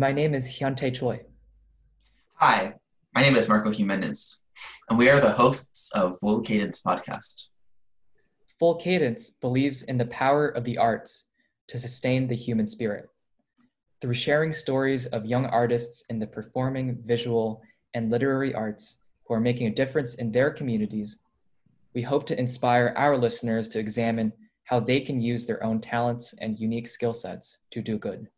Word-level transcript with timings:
My 0.00 0.12
name 0.12 0.34
is 0.34 0.48
Hyuntae 0.48 0.94
Choi. 0.94 1.20
Hi, 2.36 2.72
my 3.14 3.20
name 3.20 3.36
is 3.36 3.50
Marco 3.50 3.70
Jimenez, 3.70 4.38
and 4.88 4.98
we 4.98 5.10
are 5.10 5.20
the 5.20 5.32
hosts 5.32 5.90
of 5.92 6.18
Full 6.20 6.40
Cadence 6.40 6.80
Podcast. 6.80 7.34
Full 8.58 8.76
Cadence 8.76 9.28
believes 9.28 9.82
in 9.82 9.98
the 9.98 10.06
power 10.06 10.48
of 10.48 10.64
the 10.64 10.78
arts 10.78 11.26
to 11.68 11.78
sustain 11.78 12.26
the 12.26 12.34
human 12.34 12.66
spirit. 12.66 13.10
Through 14.00 14.14
sharing 14.14 14.54
stories 14.54 15.04
of 15.04 15.26
young 15.26 15.44
artists 15.44 16.06
in 16.08 16.18
the 16.18 16.26
performing, 16.26 17.02
visual, 17.04 17.60
and 17.92 18.10
literary 18.10 18.54
arts 18.54 19.00
who 19.26 19.34
are 19.34 19.38
making 19.38 19.66
a 19.66 19.74
difference 19.74 20.14
in 20.14 20.32
their 20.32 20.50
communities, 20.50 21.18
we 21.92 22.00
hope 22.00 22.24
to 22.24 22.40
inspire 22.40 22.94
our 22.96 23.18
listeners 23.18 23.68
to 23.68 23.78
examine 23.78 24.32
how 24.64 24.80
they 24.80 25.02
can 25.02 25.20
use 25.20 25.44
their 25.44 25.62
own 25.62 25.78
talents 25.78 26.34
and 26.38 26.58
unique 26.58 26.88
skill 26.88 27.12
sets 27.12 27.58
to 27.70 27.82
do 27.82 27.98
good. 27.98 28.30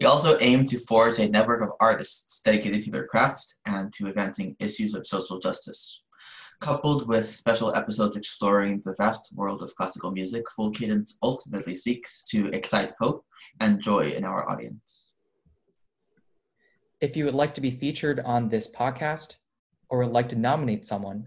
We 0.00 0.06
also 0.06 0.38
aim 0.40 0.64
to 0.66 0.78
forge 0.78 1.18
a 1.18 1.28
network 1.28 1.60
of 1.60 1.72
artists 1.80 2.40
dedicated 2.42 2.82
to 2.84 2.90
their 2.92 3.06
craft 3.06 3.56
and 3.66 3.92
to 3.94 4.06
advancing 4.06 4.54
issues 4.60 4.94
of 4.94 5.08
social 5.08 5.40
justice. 5.40 6.02
Coupled 6.60 7.08
with 7.08 7.34
special 7.34 7.74
episodes 7.74 8.16
exploring 8.16 8.80
the 8.84 8.94
vast 8.96 9.34
world 9.34 9.60
of 9.60 9.74
classical 9.74 10.12
music, 10.12 10.44
Full 10.54 10.70
Cadence 10.70 11.18
ultimately 11.20 11.74
seeks 11.74 12.22
to 12.24 12.46
excite 12.52 12.92
hope 13.00 13.24
and 13.58 13.82
joy 13.82 14.10
in 14.10 14.24
our 14.24 14.48
audience. 14.48 15.14
If 17.00 17.16
you 17.16 17.24
would 17.24 17.34
like 17.34 17.54
to 17.54 17.60
be 17.60 17.70
featured 17.72 18.20
on 18.20 18.48
this 18.48 18.68
podcast 18.68 19.34
or 19.88 19.98
would 19.98 20.12
like 20.12 20.28
to 20.28 20.36
nominate 20.36 20.86
someone, 20.86 21.26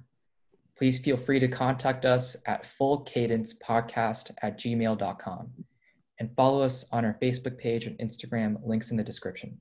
please 0.77 0.97
feel 0.97 1.17
free 1.17 1.39
to 1.39 1.47
contact 1.49 2.05
us 2.05 2.37
at 2.45 2.63
fullcadencepodcast 2.63 4.31
at 4.41 4.57
gmail.com 4.57 5.65
and 6.21 6.35
follow 6.35 6.61
us 6.61 6.85
on 6.91 7.03
our 7.03 7.17
Facebook 7.19 7.57
page 7.57 7.87
and 7.87 7.97
Instagram, 7.97 8.55
links 8.63 8.91
in 8.91 8.97
the 8.97 9.03
description. 9.03 9.59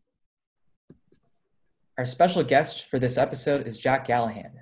Our 1.97 2.05
special 2.05 2.43
guest 2.43 2.85
for 2.91 2.99
this 2.99 3.17
episode 3.17 3.67
is 3.67 3.79
Jack 3.79 4.07
Gallahan. 4.07 4.53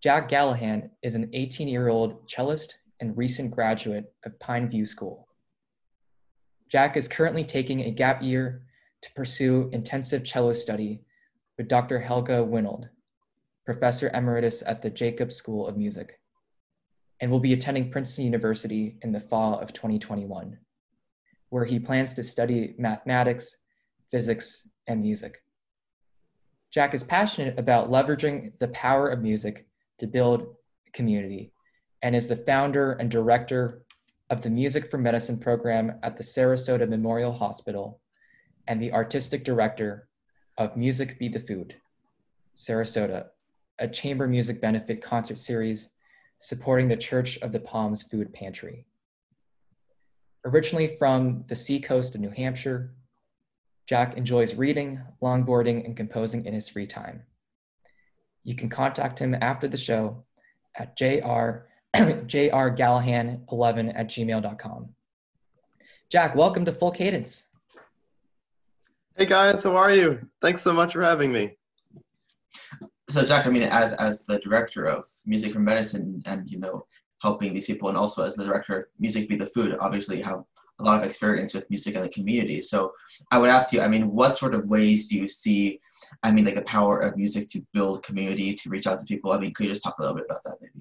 Jack 0.00 0.28
Gallahan 0.28 0.90
is 1.02 1.16
an 1.16 1.30
18 1.32 1.66
year 1.66 1.88
old 1.88 2.30
cellist 2.30 2.76
and 3.00 3.18
recent 3.18 3.50
graduate 3.50 4.14
of 4.24 4.38
Pine 4.38 4.68
View 4.68 4.84
School. 4.84 5.26
Jack 6.70 6.96
is 6.96 7.08
currently 7.08 7.42
taking 7.42 7.80
a 7.80 7.90
gap 7.90 8.22
year 8.22 8.62
to 9.02 9.10
pursue 9.16 9.68
intensive 9.72 10.22
cello 10.22 10.52
study 10.52 11.02
with 11.58 11.66
Dr. 11.66 11.98
Helga 11.98 12.34
Winold, 12.34 12.88
professor 13.66 14.12
emeritus 14.14 14.62
at 14.64 14.80
the 14.80 14.90
Jacobs 14.90 15.34
School 15.34 15.66
of 15.66 15.76
Music, 15.76 16.20
and 17.20 17.32
will 17.32 17.40
be 17.40 17.52
attending 17.52 17.90
Princeton 17.90 18.24
University 18.24 18.96
in 19.02 19.10
the 19.10 19.18
fall 19.18 19.58
of 19.58 19.72
2021 19.72 20.56
where 21.54 21.64
he 21.64 21.78
plans 21.78 22.14
to 22.14 22.24
study 22.24 22.74
mathematics, 22.78 23.58
physics, 24.10 24.66
and 24.88 25.00
music. 25.00 25.40
Jack 26.72 26.94
is 26.94 27.04
passionate 27.04 27.56
about 27.60 27.92
leveraging 27.92 28.50
the 28.58 28.66
power 28.66 29.08
of 29.08 29.22
music 29.22 29.64
to 30.00 30.08
build 30.08 30.56
community 30.92 31.52
and 32.02 32.16
is 32.16 32.26
the 32.26 32.34
founder 32.34 32.94
and 32.94 33.08
director 33.08 33.84
of 34.30 34.42
the 34.42 34.50
Music 34.50 34.90
for 34.90 34.98
Medicine 34.98 35.38
program 35.38 35.96
at 36.02 36.16
the 36.16 36.24
Sarasota 36.24 36.88
Memorial 36.88 37.30
Hospital 37.32 38.00
and 38.66 38.82
the 38.82 38.92
artistic 38.92 39.44
director 39.44 40.08
of 40.58 40.76
Music 40.76 41.20
Be 41.20 41.28
the 41.28 41.38
Food, 41.38 41.76
Sarasota, 42.56 43.26
a 43.78 43.86
chamber 43.86 44.26
music 44.26 44.60
benefit 44.60 45.00
concert 45.00 45.38
series 45.38 45.90
supporting 46.40 46.88
the 46.88 46.96
Church 46.96 47.38
of 47.38 47.52
the 47.52 47.60
Palms 47.60 48.02
Food 48.02 48.32
Pantry. 48.32 48.86
Originally 50.46 50.86
from 50.86 51.42
the 51.48 51.56
seacoast 51.56 52.14
of 52.14 52.20
New 52.20 52.28
Hampshire, 52.28 52.92
Jack 53.86 54.18
enjoys 54.18 54.54
reading, 54.54 55.00
longboarding, 55.22 55.86
and 55.86 55.96
composing 55.96 56.44
in 56.44 56.52
his 56.52 56.68
free 56.68 56.86
time. 56.86 57.22
You 58.42 58.54
can 58.54 58.68
contact 58.68 59.18
him 59.18 59.34
after 59.40 59.68
the 59.68 59.78
show 59.78 60.22
at 60.76 60.98
jr, 60.98 61.06
jrgallahan11 61.96 63.98
at 63.98 64.08
gmail.com. 64.08 64.88
Jack, 66.10 66.34
welcome 66.34 66.66
to 66.66 66.72
Full 66.72 66.90
Cadence. 66.90 67.44
Hey 69.16 69.24
guys, 69.24 69.64
how 69.64 69.76
are 69.76 69.94
you? 69.94 70.28
Thanks 70.42 70.60
so 70.60 70.74
much 70.74 70.92
for 70.92 71.02
having 71.02 71.32
me. 71.32 71.56
So 73.08 73.24
Jack, 73.24 73.46
I 73.46 73.50
mean, 73.50 73.62
as 73.62 73.94
as 73.94 74.24
the 74.24 74.40
director 74.40 74.86
of 74.86 75.06
Music 75.24 75.54
for 75.54 75.60
Medicine, 75.60 76.22
and 76.26 76.46
you 76.50 76.58
know, 76.58 76.84
helping 77.24 77.54
these 77.54 77.64
people 77.64 77.88
and 77.88 77.96
also 77.96 78.22
as 78.22 78.34
the 78.36 78.44
director 78.44 78.80
of 78.80 78.84
music 78.98 79.28
be 79.30 79.34
the 79.34 79.46
food 79.46 79.74
obviously 79.80 80.20
have 80.20 80.44
a 80.80 80.84
lot 80.84 80.98
of 80.98 81.04
experience 81.04 81.54
with 81.54 81.70
music 81.70 81.94
in 81.94 82.02
the 82.02 82.08
community. 82.08 82.60
So 82.60 82.92
i 83.30 83.38
would 83.38 83.52
ask 83.56 83.72
you 83.72 83.80
i 83.80 83.88
mean 83.94 84.04
what 84.18 84.36
sort 84.36 84.54
of 84.54 84.68
ways 84.74 85.06
do 85.08 85.14
you 85.20 85.26
see 85.26 85.80
i 86.22 86.30
mean 86.30 86.44
like 86.44 86.58
the 86.60 86.68
power 86.78 86.96
of 87.06 87.16
music 87.16 87.48
to 87.52 87.58
build 87.72 88.04
community 88.08 88.48
to 88.60 88.68
reach 88.74 88.86
out 88.86 88.98
to 88.98 89.06
people? 89.12 89.32
I 89.32 89.38
mean 89.38 89.52
could 89.54 89.64
you 89.66 89.72
just 89.72 89.84
talk 89.84 89.96
a 89.98 90.02
little 90.02 90.16
bit 90.18 90.26
about 90.28 90.44
that 90.44 90.56
maybe? 90.60 90.80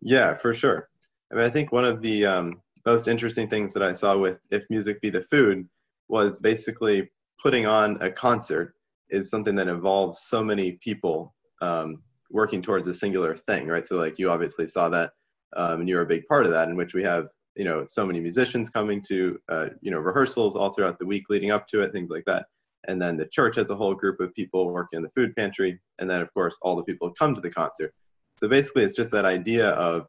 Yeah 0.00 0.30
for 0.42 0.52
sure. 0.62 0.88
I 1.30 1.34
mean 1.36 1.44
i 1.44 1.50
think 1.50 1.70
one 1.70 1.84
of 1.92 2.00
the 2.00 2.16
um, 2.34 2.46
most 2.86 3.06
interesting 3.14 3.46
things 3.50 3.74
that 3.74 3.82
i 3.90 3.92
saw 3.92 4.16
with 4.16 4.38
if 4.56 4.62
music 4.70 4.96
be 5.02 5.10
the 5.10 5.26
food 5.32 5.68
was 6.08 6.30
basically 6.50 6.98
putting 7.42 7.66
on 7.66 7.88
a 8.08 8.10
concert 8.10 8.74
is 9.10 9.28
something 9.28 9.54
that 9.56 9.68
involves 9.68 10.16
so 10.32 10.42
many 10.50 10.68
people 10.88 11.34
um, 11.60 11.88
working 12.30 12.62
towards 12.62 12.86
a 12.88 12.94
singular 13.02 13.36
thing 13.48 13.66
right? 13.74 13.86
So 13.86 13.96
like 14.04 14.18
you 14.20 14.30
obviously 14.30 14.66
saw 14.76 14.88
that 14.96 15.10
um, 15.56 15.80
and 15.80 15.88
you're 15.88 16.02
a 16.02 16.06
big 16.06 16.26
part 16.26 16.46
of 16.46 16.52
that 16.52 16.68
in 16.68 16.76
which 16.76 16.94
we 16.94 17.02
have 17.02 17.28
you 17.56 17.64
know 17.64 17.84
so 17.86 18.04
many 18.04 18.20
musicians 18.20 18.70
coming 18.70 19.00
to 19.02 19.38
uh, 19.48 19.66
you 19.80 19.90
know 19.90 19.98
rehearsals 19.98 20.56
all 20.56 20.72
throughout 20.72 20.98
the 20.98 21.06
week 21.06 21.24
leading 21.28 21.50
up 21.50 21.68
to 21.68 21.80
it 21.80 21.92
things 21.92 22.10
like 22.10 22.24
that. 22.26 22.46
And 22.86 23.00
then 23.00 23.16
the 23.16 23.26
church 23.26 23.56
has 23.56 23.70
a 23.70 23.76
whole 23.76 23.94
group 23.94 24.20
of 24.20 24.34
people 24.34 24.70
working 24.70 24.98
in 24.98 25.02
the 25.02 25.10
food 25.10 25.34
pantry. 25.34 25.80
And 25.98 26.10
then 26.10 26.20
of 26.20 26.32
course 26.34 26.58
all 26.60 26.76
the 26.76 26.82
people 26.82 27.10
come 27.10 27.34
to 27.34 27.40
the 27.40 27.50
concert. 27.50 27.94
So 28.38 28.48
basically 28.48 28.84
it's 28.84 28.94
just 28.94 29.12
that 29.12 29.24
idea 29.24 29.70
of 29.70 30.06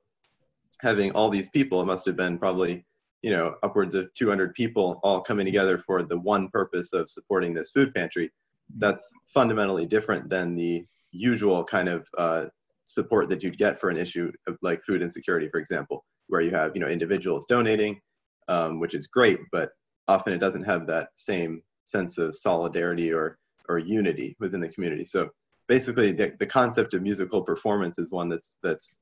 having 0.81 1.11
all 1.11 1.29
these 1.29 1.50
people. 1.50 1.81
It 1.81 1.85
must 1.85 2.06
have 2.06 2.17
been 2.17 2.38
probably 2.38 2.85
you 3.22 3.31
know 3.31 3.56
upwards 3.63 3.95
of 3.95 4.13
200 4.13 4.53
people 4.53 5.00
all 5.03 5.22
coming 5.22 5.45
together 5.45 5.77
for 5.77 6.03
the 6.03 6.17
one 6.17 6.50
purpose 6.50 6.94
of 6.94 7.09
supporting 7.09 7.53
this 7.53 7.72
food 7.72 7.94
pantry. 7.94 8.31
That's 8.77 9.13
fundamentally 9.27 9.85
different 9.85 10.29
than 10.29 10.56
the 10.56 10.85
usual 11.12 11.63
kind 11.63 11.88
of 11.88 12.07
uh, 12.17 12.45
support 12.85 13.29
that 13.29 13.44
you'd 13.44 13.57
get 13.57 13.79
for 13.79 13.90
an 13.90 13.97
issue 13.97 14.31
of 14.47 14.57
like 14.62 14.84
food 14.84 15.01
insecurity, 15.01 15.50
for 15.50 15.59
example, 15.59 16.06
where 16.28 16.41
you 16.41 16.51
have 16.51 16.72
you 16.75 16.81
know 16.81 16.88
individuals 16.88 17.46
donating, 17.47 18.00
um, 18.47 18.79
which 18.79 18.94
is 18.94 19.07
great, 19.07 19.40
but 19.51 19.72
often 20.07 20.34
it 20.34 20.40
doesn't 20.40 20.63
have 20.63 20.88
that 20.88 21.09
same 21.16 21.62
sense 21.85 22.18
of 22.18 22.35
solidarity 22.38 23.12
or 23.12 23.38
or 23.68 23.79
unity 23.79 24.35
within 24.40 24.59
the 24.59 24.69
community. 24.69 25.03
So 25.03 25.29
basically, 25.68 26.12
the, 26.12 26.34
the 26.40 26.45
concept 26.45 26.94
of 26.94 27.01
musical 27.01 27.41
performance 27.41 27.97
is 28.00 28.12
one 28.12 28.29
that's 28.29 28.57
that's 28.63 28.97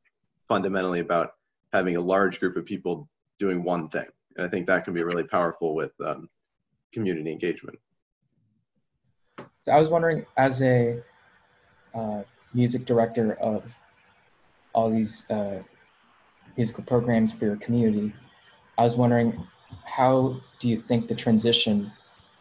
fundamentally 0.47 0.99
about 0.99 1.31
having 1.71 1.97
a 1.97 2.01
large 2.01 2.39
group 2.39 2.55
of 2.55 2.65
people 2.65 3.07
doing 3.39 3.63
one 3.63 3.89
thing, 3.89 4.07
and 4.37 4.45
I 4.45 4.49
think 4.49 4.67
that 4.67 4.85
can 4.85 4.93
be 4.93 5.03
really 5.03 5.23
powerful 5.23 5.75
with 5.75 5.91
um, 6.05 6.29
community 6.93 7.31
engagement. 7.31 7.77
So 9.63 9.71
I 9.71 9.79
was 9.79 9.89
wondering, 9.89 10.25
as 10.37 10.61
a 10.61 11.01
uh, 11.95 12.23
music 12.53 12.85
director 12.85 13.33
of 13.33 13.63
all 14.73 14.89
these 14.89 15.29
uh, 15.29 15.59
musical 16.57 16.83
programs 16.83 17.33
for 17.33 17.45
your 17.45 17.57
community. 17.57 18.13
I 18.77 18.83
was 18.83 18.95
wondering, 18.95 19.47
how 19.85 20.41
do 20.59 20.69
you 20.69 20.77
think 20.77 21.07
the 21.07 21.15
transition 21.15 21.91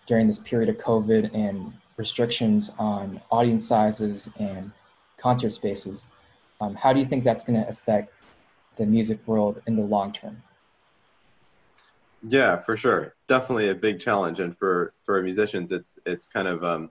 during 0.07 0.27
this 0.27 0.39
period 0.39 0.69
of 0.69 0.79
COVID 0.79 1.35
and 1.35 1.73
restrictions 1.97 2.71
on 2.79 3.21
audience 3.31 3.67
sizes 3.67 4.31
and 4.39 4.73
concert 5.19 5.51
spaces, 5.51 6.07
um, 6.61 6.75
how 6.75 6.93
do 6.93 6.99
you 6.99 7.07
think 7.07 7.25
that's 7.25 7.45
going 7.45 7.61
to 7.61 7.69
affect 7.69 8.13
the 8.77 8.87
music 8.87 9.19
world 9.27 9.63
in 9.67 9.77
the 9.77 9.83
long 9.83 10.13
term? 10.13 10.43
Yeah, 12.29 12.61
for 12.63 12.77
sure. 12.77 13.03
It's 13.03 13.25
definitely 13.25 13.69
a 13.71 13.75
big 13.75 14.01
challenge, 14.01 14.39
and 14.39 14.57
for 14.57 14.95
for 15.05 15.21
musicians, 15.23 15.73
it's 15.73 15.99
it's 16.07 16.29
kind 16.29 16.47
of 16.47 16.63
um, 16.63 16.91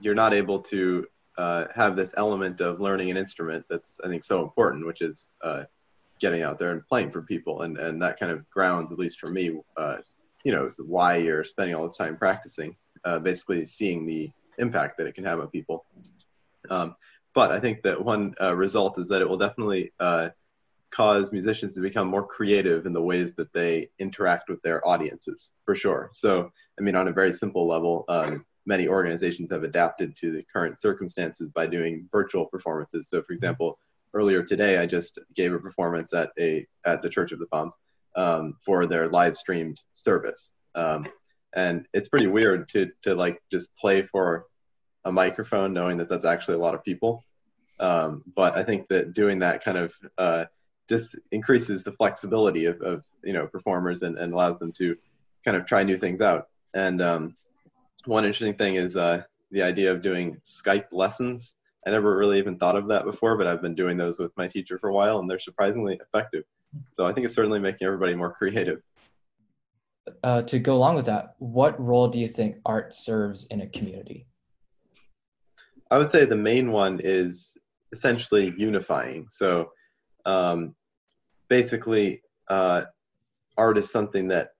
you're 0.00 0.14
not 0.14 0.32
able 0.32 0.58
to 0.60 1.06
uh, 1.38 1.66
have 1.74 1.96
this 1.96 2.12
element 2.16 2.60
of 2.60 2.80
learning 2.80 3.10
an 3.10 3.16
instrument 3.16 3.64
that's 3.68 3.98
I 4.04 4.08
think 4.08 4.24
so 4.24 4.42
important, 4.42 4.86
which 4.86 5.00
is 5.00 5.30
uh, 5.42 5.64
getting 6.20 6.42
out 6.42 6.58
there 6.58 6.72
and 6.72 6.86
playing 6.86 7.10
for 7.10 7.22
people, 7.22 7.62
and 7.62 7.78
and 7.78 8.02
that 8.02 8.18
kind 8.18 8.32
of 8.32 8.48
grounds, 8.50 8.92
at 8.92 8.98
least 8.98 9.18
for 9.18 9.30
me, 9.30 9.58
uh, 9.76 9.98
you 10.44 10.52
know, 10.52 10.72
why 10.78 11.16
you're 11.16 11.44
spending 11.44 11.74
all 11.74 11.84
this 11.84 11.96
time 11.96 12.16
practicing, 12.16 12.76
uh, 13.04 13.18
basically 13.18 13.66
seeing 13.66 14.06
the 14.06 14.30
impact 14.58 14.98
that 14.98 15.06
it 15.06 15.14
can 15.14 15.24
have 15.24 15.40
on 15.40 15.48
people. 15.48 15.84
Um, 16.68 16.96
but 17.34 17.50
I 17.50 17.60
think 17.60 17.82
that 17.82 18.04
one 18.04 18.34
uh, 18.40 18.54
result 18.54 18.98
is 18.98 19.08
that 19.08 19.22
it 19.22 19.28
will 19.28 19.38
definitely 19.38 19.92
cause 20.90 21.32
musicians 21.32 21.74
to 21.74 21.80
become 21.80 22.06
more 22.06 22.26
creative 22.26 22.84
in 22.84 22.92
the 22.92 23.00
ways 23.00 23.34
that 23.34 23.50
they 23.54 23.88
interact 23.98 24.50
with 24.50 24.60
their 24.60 24.86
audiences, 24.86 25.50
for 25.64 25.74
sure. 25.74 26.10
So, 26.12 26.52
I 26.78 26.82
mean, 26.82 26.94
on 26.94 27.08
a 27.08 27.12
very 27.12 27.32
simple 27.32 27.66
level. 27.66 28.04
Um, 28.08 28.44
many 28.66 28.88
organizations 28.88 29.50
have 29.50 29.64
adapted 29.64 30.16
to 30.16 30.30
the 30.30 30.44
current 30.52 30.80
circumstances 30.80 31.50
by 31.50 31.66
doing 31.66 32.08
virtual 32.12 32.46
performances. 32.46 33.08
So, 33.08 33.22
for 33.22 33.32
example, 33.32 33.78
earlier 34.14 34.42
today, 34.42 34.78
I 34.78 34.86
just 34.86 35.18
gave 35.34 35.52
a 35.52 35.58
performance 35.58 36.12
at 36.12 36.30
a 36.38 36.66
at 36.84 37.02
the 37.02 37.10
Church 37.10 37.32
of 37.32 37.38
the 37.38 37.46
Palms 37.46 37.74
um, 38.14 38.56
for 38.64 38.86
their 38.86 39.08
live 39.08 39.36
streamed 39.36 39.80
service. 39.92 40.52
Um, 40.74 41.06
and 41.54 41.86
it's 41.92 42.08
pretty 42.08 42.26
weird 42.26 42.68
to 42.70 42.90
to 43.02 43.14
like 43.14 43.42
just 43.50 43.74
play 43.76 44.02
for 44.02 44.46
a 45.04 45.12
microphone 45.12 45.72
knowing 45.72 45.98
that 45.98 46.08
that's 46.08 46.24
actually 46.24 46.54
a 46.54 46.60
lot 46.60 46.74
of 46.74 46.84
people 46.84 47.24
um, 47.80 48.22
but 48.34 48.56
i 48.56 48.62
think 48.62 48.88
that 48.88 49.12
doing 49.12 49.40
that 49.40 49.64
kind 49.64 49.78
of 49.78 49.94
uh, 50.18 50.44
just 50.88 51.16
increases 51.30 51.82
the 51.82 51.92
flexibility 51.92 52.66
of, 52.66 52.80
of 52.80 53.02
you 53.22 53.32
know 53.32 53.46
performers 53.46 54.02
and, 54.02 54.18
and 54.18 54.32
allows 54.32 54.58
them 54.58 54.72
to 54.72 54.96
kind 55.44 55.56
of 55.56 55.66
try 55.66 55.82
new 55.82 55.96
things 55.96 56.20
out 56.20 56.48
and 56.74 57.02
um, 57.02 57.36
one 58.06 58.24
interesting 58.24 58.54
thing 58.54 58.76
is 58.76 58.96
uh, 58.96 59.22
the 59.50 59.62
idea 59.62 59.92
of 59.92 60.02
doing 60.02 60.38
skype 60.44 60.86
lessons 60.92 61.54
i 61.86 61.90
never 61.90 62.16
really 62.16 62.38
even 62.38 62.58
thought 62.58 62.76
of 62.76 62.88
that 62.88 63.04
before 63.04 63.36
but 63.36 63.46
i've 63.46 63.62
been 63.62 63.74
doing 63.74 63.96
those 63.96 64.18
with 64.18 64.32
my 64.36 64.46
teacher 64.46 64.78
for 64.78 64.88
a 64.88 64.94
while 64.94 65.18
and 65.18 65.30
they're 65.30 65.38
surprisingly 65.38 65.98
effective 66.00 66.44
so 66.96 67.06
i 67.06 67.12
think 67.12 67.24
it's 67.24 67.34
certainly 67.34 67.58
making 67.58 67.86
everybody 67.86 68.14
more 68.14 68.32
creative 68.32 68.80
uh, 70.22 70.42
to 70.42 70.58
go 70.58 70.74
along 70.74 70.96
with 70.96 71.06
that, 71.06 71.34
what 71.38 71.80
role 71.80 72.08
do 72.08 72.18
you 72.18 72.28
think 72.28 72.56
art 72.66 72.94
serves 72.94 73.46
in 73.46 73.60
a 73.60 73.66
community? 73.66 74.26
I 75.90 75.98
would 75.98 76.10
say 76.10 76.24
the 76.24 76.36
main 76.36 76.72
one 76.72 77.00
is 77.02 77.56
essentially 77.92 78.54
unifying. 78.56 79.26
So 79.28 79.72
um, 80.24 80.74
basically, 81.48 82.22
uh, 82.48 82.84
art 83.56 83.78
is 83.78 83.90
something 83.90 84.28
that 84.28 84.50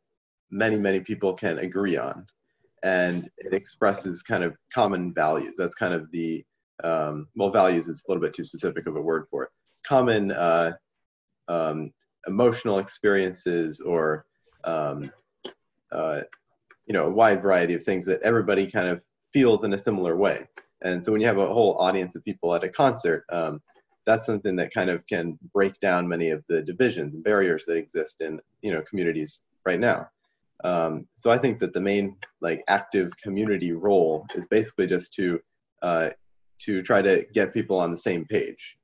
many, 0.51 0.77
many 0.77 1.01
people 1.01 1.35
can 1.35 1.59
agree 1.59 1.97
on. 1.97 2.27
And 2.83 3.31
it 3.39 3.53
expresses 3.53 4.23
kind 4.23 4.43
of 4.43 4.57
common 4.75 5.15
values. 5.15 5.55
That's 5.57 5.75
kind 5.75 5.95
of 5.95 6.11
the, 6.11 6.45
um, 6.83 7.29
well, 7.37 7.51
values 7.51 7.89
is 7.89 8.05
a 8.07 8.11
little 8.11 8.23
bit 8.23 8.35
too 8.35 8.45
specific 8.45 8.87
of 8.87 8.97
a 8.97 9.01
word 9.01 9.27
for 9.31 9.45
it. 9.45 9.51
Common 9.87 10.33
uh, 10.33 10.73
um, 11.49 11.93
emotional 12.27 12.79
experiences 12.79 13.81
or 13.81 14.27
um, 14.65 15.11
uh, 15.91 16.23
you 16.87 16.95
know 16.95 17.07
a 17.07 17.11
wide 17.11 17.43
variety 17.43 17.75
of 17.75 17.83
things 17.83 18.07
that 18.07 18.23
everybody 18.23 18.71
kind 18.71 18.89
of 18.89 19.05
feels 19.33 19.65
in 19.65 19.73
a 19.73 19.79
similar 19.79 20.17
way 20.17 20.47
and 20.83 21.03
so 21.03 21.13
when 21.13 21.21
you 21.21 21.27
have 21.27 21.39
a 21.39 21.53
whole 21.53 21.77
audience 21.79 22.15
of 22.15 22.25
people 22.25 22.55
at 22.55 22.65
a 22.65 22.69
concert 22.69 23.25
um, 23.31 23.61
that's 24.05 24.27
something 24.27 24.57
that 24.57 24.75
kind 24.75 24.91
of 24.91 25.07
can 25.07 25.39
break 25.55 25.79
down 25.81 26.09
many 26.09 26.31
of 26.31 26.45
the 26.49 26.63
divisions 26.63 27.15
and 27.15 27.25
barriers 27.25 27.65
that 27.67 27.77
exist 27.77 28.21
in 28.21 28.41
you 28.63 28.73
know 28.73 28.83
communities 28.83 29.43
right 29.65 29.81
now 29.81 30.09
um, 30.65 31.07
so 31.15 31.31
i 31.31 31.39
think 31.39 31.59
that 31.59 31.73
the 31.73 31.81
main 31.81 32.17
like 32.41 32.63
active 32.69 33.11
community 33.23 33.73
role 33.73 34.27
is 34.35 34.47
basically 34.47 34.87
just 34.87 35.13
to 35.15 35.39
uh, 35.83 36.11
to 36.61 36.83
try 36.83 37.03
to 37.03 37.25
get 37.35 37.53
people 37.53 37.79
on 37.79 37.91
the 37.91 37.97
same 37.97 38.25
page 38.27 38.77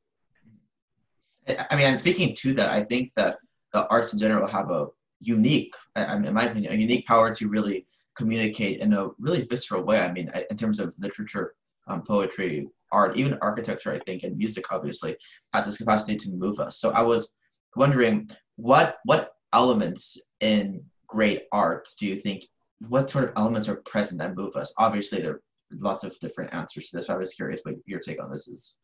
i 1.70 1.76
mean 1.76 1.86
and 1.86 1.98
speaking 1.98 2.34
to 2.34 2.52
that 2.52 2.70
i 2.70 2.82
think 2.82 3.10
that 3.16 3.38
the 3.72 3.86
arts 3.88 4.12
in 4.12 4.18
general 4.18 4.46
have 4.46 4.70
a 4.70 4.86
unique, 5.20 5.74
I 5.96 6.14
mean, 6.16 6.26
in 6.26 6.34
my 6.34 6.44
opinion, 6.44 6.72
a 6.72 6.76
unique 6.76 7.06
power 7.06 7.34
to 7.34 7.48
really 7.48 7.86
communicate 8.16 8.80
in 8.80 8.92
a 8.92 9.08
really 9.18 9.44
visceral 9.44 9.82
way. 9.82 10.00
I 10.00 10.12
mean, 10.12 10.30
in 10.50 10.56
terms 10.56 10.80
of 10.80 10.94
literature, 10.98 11.54
um, 11.86 12.02
poetry, 12.02 12.68
art, 12.92 13.16
even 13.16 13.38
architecture, 13.40 13.92
I 13.92 13.98
think, 14.00 14.22
and 14.22 14.36
music 14.36 14.72
obviously 14.72 15.16
has 15.54 15.66
this 15.66 15.78
capacity 15.78 16.16
to 16.18 16.30
move 16.30 16.60
us. 16.60 16.80
So 16.80 16.90
I 16.90 17.02
was 17.02 17.32
wondering 17.76 18.28
what 18.56 18.98
what 19.04 19.32
elements 19.52 20.18
in 20.40 20.84
great 21.08 21.44
art 21.52 21.88
do 21.98 22.06
you 22.06 22.16
think 22.16 22.44
what 22.88 23.10
sort 23.10 23.24
of 23.24 23.32
elements 23.36 23.68
are 23.68 23.76
present 23.76 24.20
that 24.20 24.36
move 24.36 24.54
us? 24.54 24.72
Obviously, 24.78 25.20
there 25.20 25.32
are 25.32 25.42
lots 25.72 26.04
of 26.04 26.18
different 26.20 26.54
answers 26.54 26.88
to 26.88 26.96
this. 26.96 27.06
But 27.06 27.14
I 27.14 27.18
was 27.18 27.34
curious 27.34 27.60
what 27.64 27.74
your 27.86 28.00
take 28.00 28.22
on 28.22 28.30
this 28.30 28.48
is. 28.48 28.76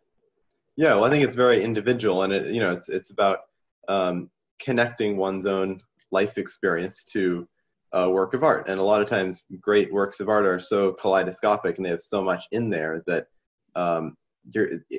Yeah, 0.76 0.94
well, 0.94 1.05
I 1.05 1.11
think 1.11 1.25
it's 1.25 1.37
very 1.37 1.62
individual, 1.62 2.25
and 2.25 2.32
it 2.32 2.53
you 2.53 2.61
know 2.61 2.73
it's 2.73 2.88
it's 2.88 3.11
about 3.11 3.41
um, 3.88 4.31
connecting 4.61 5.17
one's 5.17 5.47
own 5.47 5.81
life 6.11 6.38
experience 6.38 7.05
to 7.05 7.47
a 7.93 8.11
work 8.11 8.35
of 8.35 8.43
art. 8.43 8.69
And 8.69 8.81
a 8.81 8.85
lot 8.85 9.00
of 9.00 9.09
times, 9.09 9.44
great 9.61 9.93
works 9.93 10.19
of 10.19 10.29
art 10.29 10.44
are 10.44 10.59
so 10.59 10.93
kaleidoscopic 10.94 11.76
and 11.76 11.87
they 11.87 11.91
have 11.91 12.03
so 12.03 12.23
much 12.23 12.44
in 12.50 12.69
there 12.69 13.05
that 13.06 13.29
um, 13.76 14.17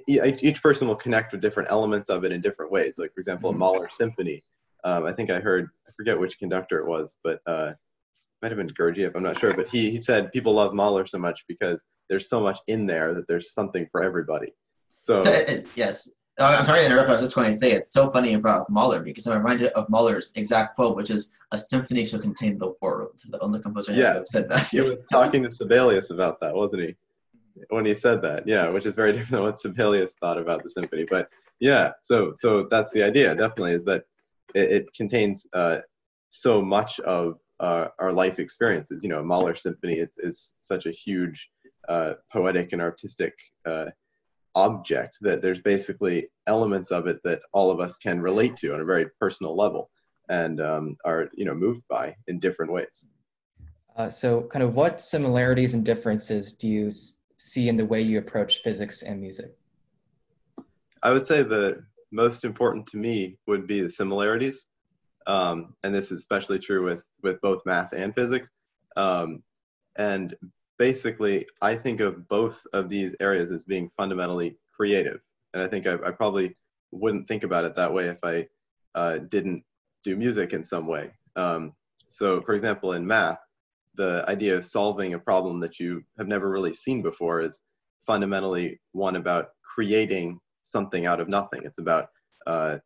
each 0.07 0.61
person 0.63 0.87
will 0.87 0.95
connect 0.95 1.33
with 1.33 1.41
different 1.41 1.69
elements 1.69 2.09
of 2.09 2.23
it 2.23 2.31
in 2.31 2.41
different 2.41 2.71
ways. 2.71 2.97
Like, 2.97 3.13
for 3.13 3.19
example, 3.19 3.49
a 3.49 3.53
mm-hmm. 3.53 3.59
Mahler 3.59 3.89
symphony. 3.91 4.41
Um, 4.85 5.05
I 5.05 5.11
think 5.11 5.29
I 5.29 5.39
heard, 5.39 5.69
forget 5.95 6.19
which 6.19 6.39
conductor 6.39 6.79
it 6.79 6.87
was, 6.87 7.17
but 7.23 7.39
uh, 7.47 7.73
might 8.41 8.51
have 8.51 8.57
been 8.57 8.69
Gergiev, 8.69 9.15
I'm 9.15 9.23
not 9.23 9.39
sure. 9.39 9.53
But 9.53 9.67
he, 9.67 9.91
he 9.91 10.01
said 10.01 10.31
people 10.31 10.53
love 10.53 10.73
Mahler 10.73 11.07
so 11.07 11.17
much 11.17 11.43
because 11.47 11.79
there's 12.09 12.29
so 12.29 12.39
much 12.39 12.59
in 12.67 12.85
there 12.85 13.13
that 13.13 13.27
there's 13.27 13.53
something 13.53 13.87
for 13.91 14.03
everybody. 14.03 14.53
So, 15.01 15.23
yes, 15.75 16.09
uh, 16.39 16.57
I'm 16.59 16.65
sorry 16.65 16.81
to 16.81 16.85
interrupt. 16.85 17.09
I 17.09 17.13
was 17.13 17.21
just 17.21 17.35
going 17.35 17.51
to 17.51 17.57
say 17.57 17.71
it's 17.71 17.93
so 17.93 18.11
funny 18.11 18.33
about 18.33 18.69
Mahler 18.69 19.01
because 19.01 19.25
I'm 19.27 19.37
reminded 19.37 19.71
of 19.73 19.89
Mahler's 19.89 20.31
exact 20.35 20.75
quote, 20.75 20.95
which 20.95 21.09
is 21.09 21.31
"A 21.51 21.57
symphony 21.57 22.05
shall 22.05 22.19
contain 22.19 22.57
the 22.57 22.73
world." 22.81 23.21
The 23.29 23.39
only 23.39 23.61
composer 23.61 23.93
yeah. 23.93 24.21
said 24.23 24.49
that. 24.49 24.67
He 24.67 24.79
was 24.79 25.03
talking 25.11 25.43
to 25.43 25.51
Sibelius 25.51 26.11
about 26.11 26.39
that, 26.41 26.53
wasn't 26.53 26.83
he? 26.83 26.95
When 27.69 27.85
he 27.85 27.95
said 27.95 28.21
that, 28.23 28.45
yeah, 28.45 28.67
which 28.67 28.85
is 28.85 28.95
very 28.95 29.13
different 29.13 29.31
than 29.31 29.43
what 29.43 29.59
Sibelius 29.59 30.13
thought 30.19 30.37
about 30.37 30.61
the 30.61 30.69
symphony. 30.69 31.05
But 31.09 31.29
yeah, 31.59 31.91
so 32.03 32.33
so 32.35 32.67
that's 32.69 32.91
the 32.91 33.03
idea. 33.03 33.33
Definitely 33.33 33.73
is 33.73 33.85
that 33.85 34.03
it, 34.53 34.71
it 34.71 34.93
contains 34.95 35.47
uh, 35.53 35.79
so 36.29 36.61
much 36.61 36.99
of 37.01 37.37
uh, 37.59 37.87
our 37.99 38.11
life 38.11 38.39
experiences. 38.39 39.03
You 39.03 39.09
know, 39.09 39.23
Mahler 39.23 39.55
symphony 39.55 39.95
is, 39.95 40.09
is 40.17 40.53
such 40.61 40.85
a 40.85 40.91
huge 40.91 41.49
uh, 41.87 42.13
poetic 42.31 42.73
and 42.73 42.81
artistic 42.81 43.33
uh, 43.65 43.85
object 44.55 45.17
that 45.21 45.41
there's 45.41 45.59
basically 45.59 46.29
elements 46.47 46.91
of 46.91 47.07
it 47.07 47.19
that 47.23 47.41
all 47.51 47.69
of 47.69 47.79
us 47.79 47.97
can 47.97 48.21
relate 48.21 48.55
to 48.57 48.73
on 48.73 48.81
a 48.81 48.85
very 48.85 49.07
personal 49.19 49.55
level 49.55 49.89
and 50.29 50.59
um, 50.61 50.97
are 51.05 51.29
you 51.33 51.45
know 51.45 51.53
moved 51.53 51.81
by 51.89 52.15
in 52.27 52.39
different 52.39 52.71
ways 52.71 53.05
uh, 53.97 54.09
so 54.09 54.41
kind 54.43 54.63
of 54.63 54.73
what 54.73 55.01
similarities 55.01 55.73
and 55.73 55.85
differences 55.85 56.53
do 56.53 56.67
you 56.67 56.89
see 57.37 57.67
in 57.67 57.77
the 57.77 57.85
way 57.85 58.01
you 58.01 58.17
approach 58.17 58.61
physics 58.63 59.01
and 59.01 59.19
music 59.19 59.53
i 61.03 61.11
would 61.11 61.25
say 61.25 61.43
the 61.43 61.83
most 62.15 62.45
important 62.45 62.87
to 62.87 62.97
me 62.97 63.37
would 63.47 63.67
be 63.67 63.81
the 63.81 63.89
similarities 63.89 64.67
um, 65.27 65.73
and 65.83 65.93
this 65.93 66.11
is 66.11 66.19
especially 66.19 66.59
true 66.59 66.83
with 66.85 67.01
with 67.21 67.41
both 67.41 67.61
math 67.65 67.93
and 67.93 68.15
physics 68.15 68.49
um, 68.95 69.43
and 69.97 70.35
basically, 70.77 71.47
I 71.61 71.75
think 71.75 71.99
of 71.99 72.27
both 72.27 72.65
of 72.73 72.89
these 72.89 73.15
areas 73.19 73.51
as 73.51 73.63
being 73.63 73.91
fundamentally 73.97 74.57
creative. 74.75 75.21
And 75.53 75.63
I 75.63 75.67
think 75.67 75.87
I, 75.87 75.93
I 75.93 76.11
probably 76.11 76.55
wouldn't 76.91 77.27
think 77.27 77.43
about 77.43 77.65
it 77.65 77.75
that 77.75 77.93
way 77.93 78.07
if 78.07 78.17
I 78.23 78.47
uh, 78.93 79.19
didn't 79.19 79.63
do 80.03 80.15
music 80.15 80.53
in 80.53 80.63
some 80.63 80.87
way. 80.87 81.11
Um, 81.35 81.73
so, 82.09 82.41
for 82.41 82.53
example, 82.53 82.93
in 82.93 83.07
math, 83.07 83.39
the 83.95 84.25
idea 84.27 84.57
of 84.57 84.65
solving 84.65 85.13
a 85.13 85.19
problem 85.19 85.61
that 85.61 85.79
you 85.79 86.03
have 86.17 86.27
never 86.27 86.49
really 86.49 86.73
seen 86.73 87.01
before 87.01 87.41
is 87.41 87.61
fundamentally 88.05 88.79
one 88.91 89.15
about 89.15 89.49
creating 89.63 90.39
something 90.65 91.05
out 91.05 91.19
of 91.19 91.29
nothing. 91.29 91.61
It's 91.63 91.79
about 91.79 92.09
uh, 92.47 92.79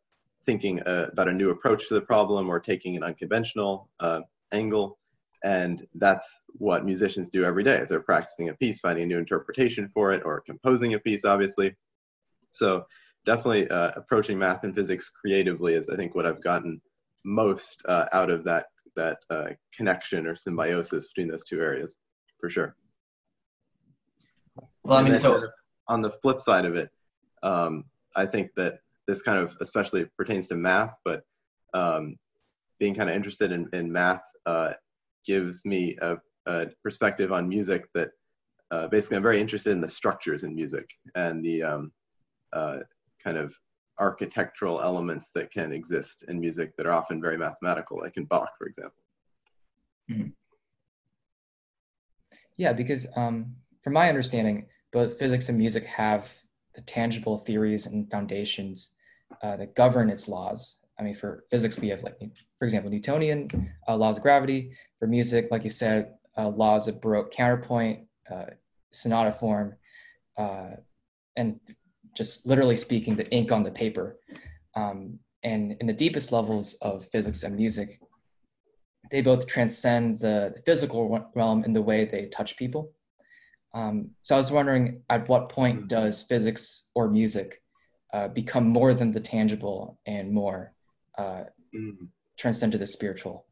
thinking 0.45 0.81
uh, 0.81 1.09
about 1.12 1.27
a 1.27 1.33
new 1.33 1.50
approach 1.50 1.88
to 1.88 1.93
the 1.93 2.01
problem 2.01 2.50
or 2.50 2.59
taking 2.59 2.95
an 2.95 3.03
unconventional 3.03 3.89
uh, 4.00 4.21
angle. 4.51 4.98
And 5.43 5.88
that's 5.95 6.43
what 6.57 6.86
musicians 6.86 7.29
do 7.29 7.45
every 7.45 7.63
day. 7.63 7.77
If 7.77 7.88
they're 7.88 8.01
practicing 8.01 8.50
a 8.50 8.53
piece 8.53 8.81
finding 8.81 9.05
a 9.05 9.07
new 9.07 9.17
interpretation 9.17 9.89
for 9.93 10.12
it 10.12 10.24
or 10.25 10.41
composing 10.41 10.93
a 10.93 11.00
piece 11.00 11.24
obviously. 11.24 11.75
So 12.50 12.86
definitely 13.25 13.69
uh, 13.69 13.91
approaching 13.95 14.38
math 14.38 14.63
and 14.63 14.74
physics 14.74 15.09
creatively 15.09 15.74
is 15.74 15.89
i 15.89 15.95
think 15.95 16.15
what 16.15 16.25
i've 16.25 16.41
gotten 16.41 16.81
most 17.24 17.83
uh, 17.88 18.05
out 18.12 18.29
of 18.29 18.43
that 18.43 18.67
that 18.95 19.19
uh, 19.29 19.50
connection 19.74 20.25
or 20.25 20.36
symbiosis 20.36 21.07
between 21.07 21.27
those 21.27 21.45
two 21.45 21.62
areas 21.62 21.98
for 22.39 22.50
sure. 22.50 22.75
Well 24.83 24.98
i 24.98 25.03
mean 25.03 25.19
so 25.19 25.48
on 25.88 26.01
the 26.01 26.09
flip 26.09 26.39
side 26.39 26.65
of 26.65 26.75
it 26.75 26.89
um, 27.43 27.84
i 28.15 28.25
think 28.25 28.51
that 28.55 28.79
this 29.08 29.22
kind 29.22 29.39
of 29.39 29.55
especially 29.62 30.05
pertains 30.17 30.48
to 30.48 30.55
math 30.55 30.93
but 31.03 31.24
um, 31.74 32.15
being 32.79 32.96
kind 32.96 33.10
of 33.10 33.15
interested 33.15 33.51
in, 33.51 33.67
in 33.74 33.91
math 33.91 34.24
uh, 34.46 34.74
gives 35.25 35.63
me 35.65 35.98
a, 36.01 36.17
a 36.48 36.67
perspective 36.84 37.31
on 37.31 37.48
music 37.48 37.86
that 37.93 38.10
uh, 38.72 38.88
basically 38.88 39.17
I'm 39.17 39.24
very 39.24 39.41
interested 39.41 39.72
in 39.72 39.81
the 39.81 39.89
structures 39.89 40.43
in 40.43 40.55
music 40.55 40.89
and 41.15 41.43
the 41.43 41.63
um, 41.63 41.91
uh, 42.53 42.79
kind 43.24 43.38
of 43.38 43.53
architectural 44.00 44.81
elements 44.81 45.31
that 45.36 45.51
can 45.51 45.74
exist 45.74 46.24
in 46.27 46.39
music 46.39 46.75
that 46.77 46.86
are 46.86 46.93
often 46.93 47.22
very 47.22 47.38
mathematical, 47.38 48.00
like 48.00 48.15
in 48.15 48.25
Bach, 48.25 48.50
for 48.58 48.67
example. 48.67 49.03
Mm-hmm. 50.10 50.29
Yeah, 52.58 52.74
because 52.74 53.05
um, 53.15 53.55
from 53.84 53.93
my 53.93 54.08
understanding, 54.08 54.67
both 54.91 55.19
physics 55.19 55.50
and 55.50 55.58
music 55.58 55.86
have 55.86 56.31
tangible 56.81 57.38
theories 57.38 57.86
and 57.86 58.09
foundations 58.09 58.91
uh, 59.43 59.57
that 59.57 59.75
govern 59.75 60.09
its 60.09 60.27
laws. 60.27 60.77
I 61.00 61.03
mean, 61.03 61.15
for 61.15 61.45
physics, 61.50 61.79
we 61.79 61.88
have 61.89 62.03
like, 62.03 62.19
for 62.57 62.65
example, 62.65 62.91
Newtonian 62.91 63.71
uh, 63.88 63.95
laws 63.95 64.17
of 64.17 64.24
gravity. 64.24 64.71
For 65.00 65.07
music, 65.07 65.48
like 65.50 65.63
you 65.63 65.69
said, 65.69 66.13
uh, 66.38 66.50
laws 66.50 66.88
of 66.88 67.00
Baroque 67.00 67.31
counterpoint, 67.31 68.01
uh, 68.29 68.45
sonata 68.91 69.31
form, 69.31 69.75
uh, 70.38 70.71
and 71.36 71.59
just 72.15 72.45
literally 72.45 72.75
speaking, 72.75 73.15
the 73.15 73.29
ink 73.31 73.51
on 73.51 73.63
the 73.63 73.71
paper. 73.71 74.17
Um, 74.75 75.19
and 75.43 75.77
in 75.79 75.88
the 75.88 75.93
deepest 75.93 76.31
levels 76.31 76.74
of 76.81 77.07
physics 77.07 77.43
and 77.43 77.55
music, 77.55 78.01
they 79.09 79.21
both 79.21 79.48
transcend 79.48 80.19
the 80.19 80.55
physical 80.65 81.29
realm 81.33 81.63
in 81.63 81.74
the 81.74 81.81
way 81.81 82.05
they 82.05 82.27
touch 82.27 82.57
people. 82.57 82.91
Um, 83.73 84.11
so 84.21 84.35
I 84.35 84.38
was 84.38 84.51
wondering, 84.51 85.03
at 85.09 85.29
what 85.29 85.49
point 85.49 85.88
does 85.88 86.21
physics 86.21 86.89
or 86.95 87.09
music 87.09 87.61
uh, 88.13 88.27
become 88.27 88.67
more 88.67 88.93
than 88.93 89.11
the 89.11 89.19
tangible 89.19 89.99
and 90.05 90.31
more 90.31 90.73
uh, 91.17 91.43
mm. 91.75 92.07
transcend 92.38 92.71
to 92.71 92.77
the 92.77 92.88
spiritual? 92.88 93.45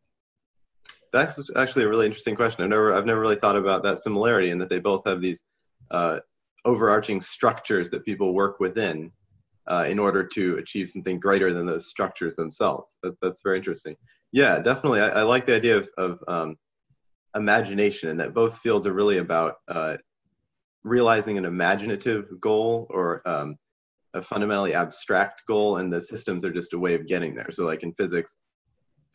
That's 1.14 1.40
actually 1.56 1.86
a 1.86 1.88
really 1.88 2.06
interesting 2.06 2.36
question. 2.36 2.64
I've 2.64 2.70
never, 2.70 2.94
I've 2.94 3.06
never 3.06 3.22
really 3.22 3.36
thought 3.36 3.56
about 3.56 3.84
that 3.84 4.00
similarity 4.00 4.50
in 4.50 4.58
that 4.60 4.70
they 4.70 4.80
both 4.80 5.04
have 5.06 5.22
these 5.22 5.42
uh, 5.92 6.20
overarching 6.66 7.22
structures 7.22 7.90
that 7.92 8.04
people 8.04 8.34
work 8.34 8.60
within 8.60 9.12
uh, 9.68 9.86
in 9.88 10.00
order 10.00 10.26
to 10.26 10.58
achieve 10.58 10.90
something 10.90 11.20
greater 11.20 11.54
than 11.54 11.66
those 11.66 11.90
structures 11.90 12.36
themselves. 12.36 12.98
That, 13.04 13.16
that's 13.22 13.42
very 13.42 13.58
interesting. 13.58 13.96
Yeah, 14.32 14.60
definitely. 14.60 15.02
I, 15.02 15.10
I 15.10 15.24
like 15.24 15.46
the 15.46 15.56
idea 15.56 15.78
of, 15.78 15.90
of 15.98 16.20
um, 16.28 16.58
imagination 17.36 18.10
and 18.10 18.20
that 18.20 18.34
both 18.34 18.58
fields 18.60 18.88
are 18.88 18.94
really 18.94 19.20
about 19.20 19.56
uh, 19.68 19.98
realizing 20.84 21.38
an 21.38 21.46
imaginative 21.46 22.26
goal 22.40 22.88
or 22.90 23.28
um, 23.28 23.58
a 24.14 24.22
fundamentally 24.22 24.74
abstract 24.74 25.44
goal, 25.48 25.78
and 25.78 25.92
the 25.92 26.02
systems 26.02 26.44
are 26.44 26.54
just 26.54 26.74
a 26.74 26.80
way 26.80 26.96
of 26.96 27.08
getting 27.08 27.36
there. 27.36 27.52
So, 27.52 27.66
like 27.66 27.84
in 27.84 27.94
physics, 27.94 28.38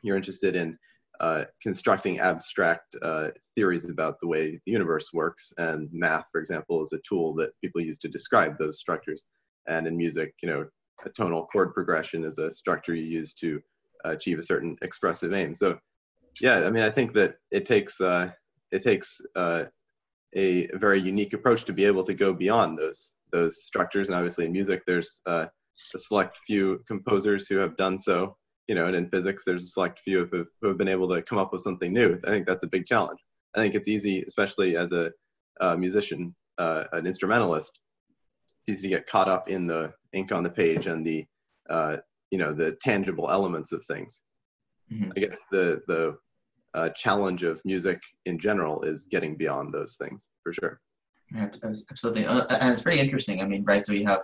you're 0.02 0.16
interested 0.16 0.56
in 0.56 0.78
uh, 1.20 1.44
constructing 1.62 2.20
abstract 2.20 2.96
uh, 3.02 3.30
theories 3.54 3.88
about 3.88 4.16
the 4.20 4.26
way 4.26 4.60
the 4.64 4.72
universe 4.72 5.10
works, 5.12 5.52
and 5.58 5.88
math, 5.92 6.24
for 6.32 6.40
example, 6.40 6.82
is 6.82 6.92
a 6.92 7.00
tool 7.08 7.34
that 7.36 7.52
people 7.60 7.80
use 7.80 7.98
to 7.98 8.08
describe 8.08 8.58
those 8.58 8.80
structures. 8.80 9.22
And 9.68 9.86
in 9.86 9.96
music, 9.96 10.34
you 10.42 10.48
know, 10.48 10.66
a 11.04 11.10
tonal 11.10 11.46
chord 11.46 11.74
progression 11.74 12.24
is 12.24 12.38
a 12.38 12.50
structure 12.50 12.94
you 12.94 13.04
use 13.04 13.34
to 13.34 13.60
achieve 14.04 14.38
a 14.38 14.42
certain 14.42 14.76
expressive 14.82 15.32
aim. 15.32 15.54
So, 15.54 15.78
yeah, 16.40 16.66
I 16.66 16.70
mean, 16.70 16.82
I 16.82 16.90
think 16.90 17.12
that 17.14 17.36
it 17.50 17.64
takes 17.66 18.00
uh, 18.00 18.30
it 18.72 18.82
takes 18.82 19.20
uh, 19.36 19.66
a 20.34 20.66
very 20.74 21.00
unique 21.00 21.32
approach 21.32 21.64
to 21.64 21.72
be 21.72 21.84
able 21.84 22.04
to 22.04 22.14
go 22.14 22.32
beyond 22.32 22.78
those 22.78 23.12
those 23.32 23.64
structures. 23.64 24.08
And 24.08 24.16
obviously, 24.16 24.46
in 24.46 24.52
music, 24.52 24.82
there's 24.86 25.20
uh, 25.26 25.46
a 25.94 25.98
select 25.98 26.38
few 26.46 26.82
composers 26.86 27.48
who 27.48 27.56
have 27.56 27.76
done 27.76 27.98
so. 27.98 28.36
You 28.68 28.76
know, 28.76 28.86
and 28.86 28.94
in 28.94 29.10
physics, 29.10 29.42
there's 29.44 29.64
a 29.64 29.66
select 29.66 30.00
few 30.00 30.28
who, 30.30 30.46
who 30.60 30.68
have 30.68 30.78
been 30.78 30.88
able 30.88 31.08
to 31.08 31.22
come 31.22 31.38
up 31.38 31.52
with 31.52 31.62
something 31.62 31.92
new. 31.92 32.18
I 32.24 32.30
think 32.30 32.46
that's 32.46 32.62
a 32.62 32.68
big 32.68 32.86
challenge. 32.86 33.18
I 33.54 33.58
think 33.58 33.74
it's 33.74 33.88
easy, 33.88 34.22
especially 34.22 34.76
as 34.76 34.92
a, 34.92 35.12
a 35.60 35.76
musician, 35.76 36.34
uh, 36.58 36.84
an 36.92 37.06
instrumentalist. 37.06 37.78
It's 38.60 38.78
easy 38.78 38.88
to 38.88 38.96
get 38.96 39.08
caught 39.08 39.28
up 39.28 39.50
in 39.50 39.66
the 39.66 39.92
ink 40.12 40.30
on 40.30 40.42
the 40.42 40.50
page 40.50 40.86
and 40.86 41.04
the 41.04 41.26
uh, 41.68 41.96
you 42.30 42.38
know 42.38 42.52
the 42.52 42.76
tangible 42.82 43.30
elements 43.30 43.72
of 43.72 43.84
things. 43.86 44.22
Mm-hmm. 44.92 45.10
I 45.16 45.20
guess 45.20 45.40
the 45.50 45.82
the 45.86 46.16
uh, 46.74 46.88
challenge 46.90 47.42
of 47.42 47.60
music 47.64 48.00
in 48.26 48.38
general 48.38 48.82
is 48.82 49.04
getting 49.04 49.36
beyond 49.36 49.72
those 49.72 49.96
things 49.96 50.30
for 50.42 50.52
sure. 50.52 50.80
Yeah, 51.34 51.48
absolutely, 51.90 52.26
uh, 52.26 52.44
and 52.60 52.72
it's 52.72 52.82
pretty 52.82 53.00
interesting. 53.00 53.40
I 53.40 53.46
mean, 53.46 53.64
right? 53.64 53.84
So 53.84 53.92
you 53.92 54.06
have 54.06 54.20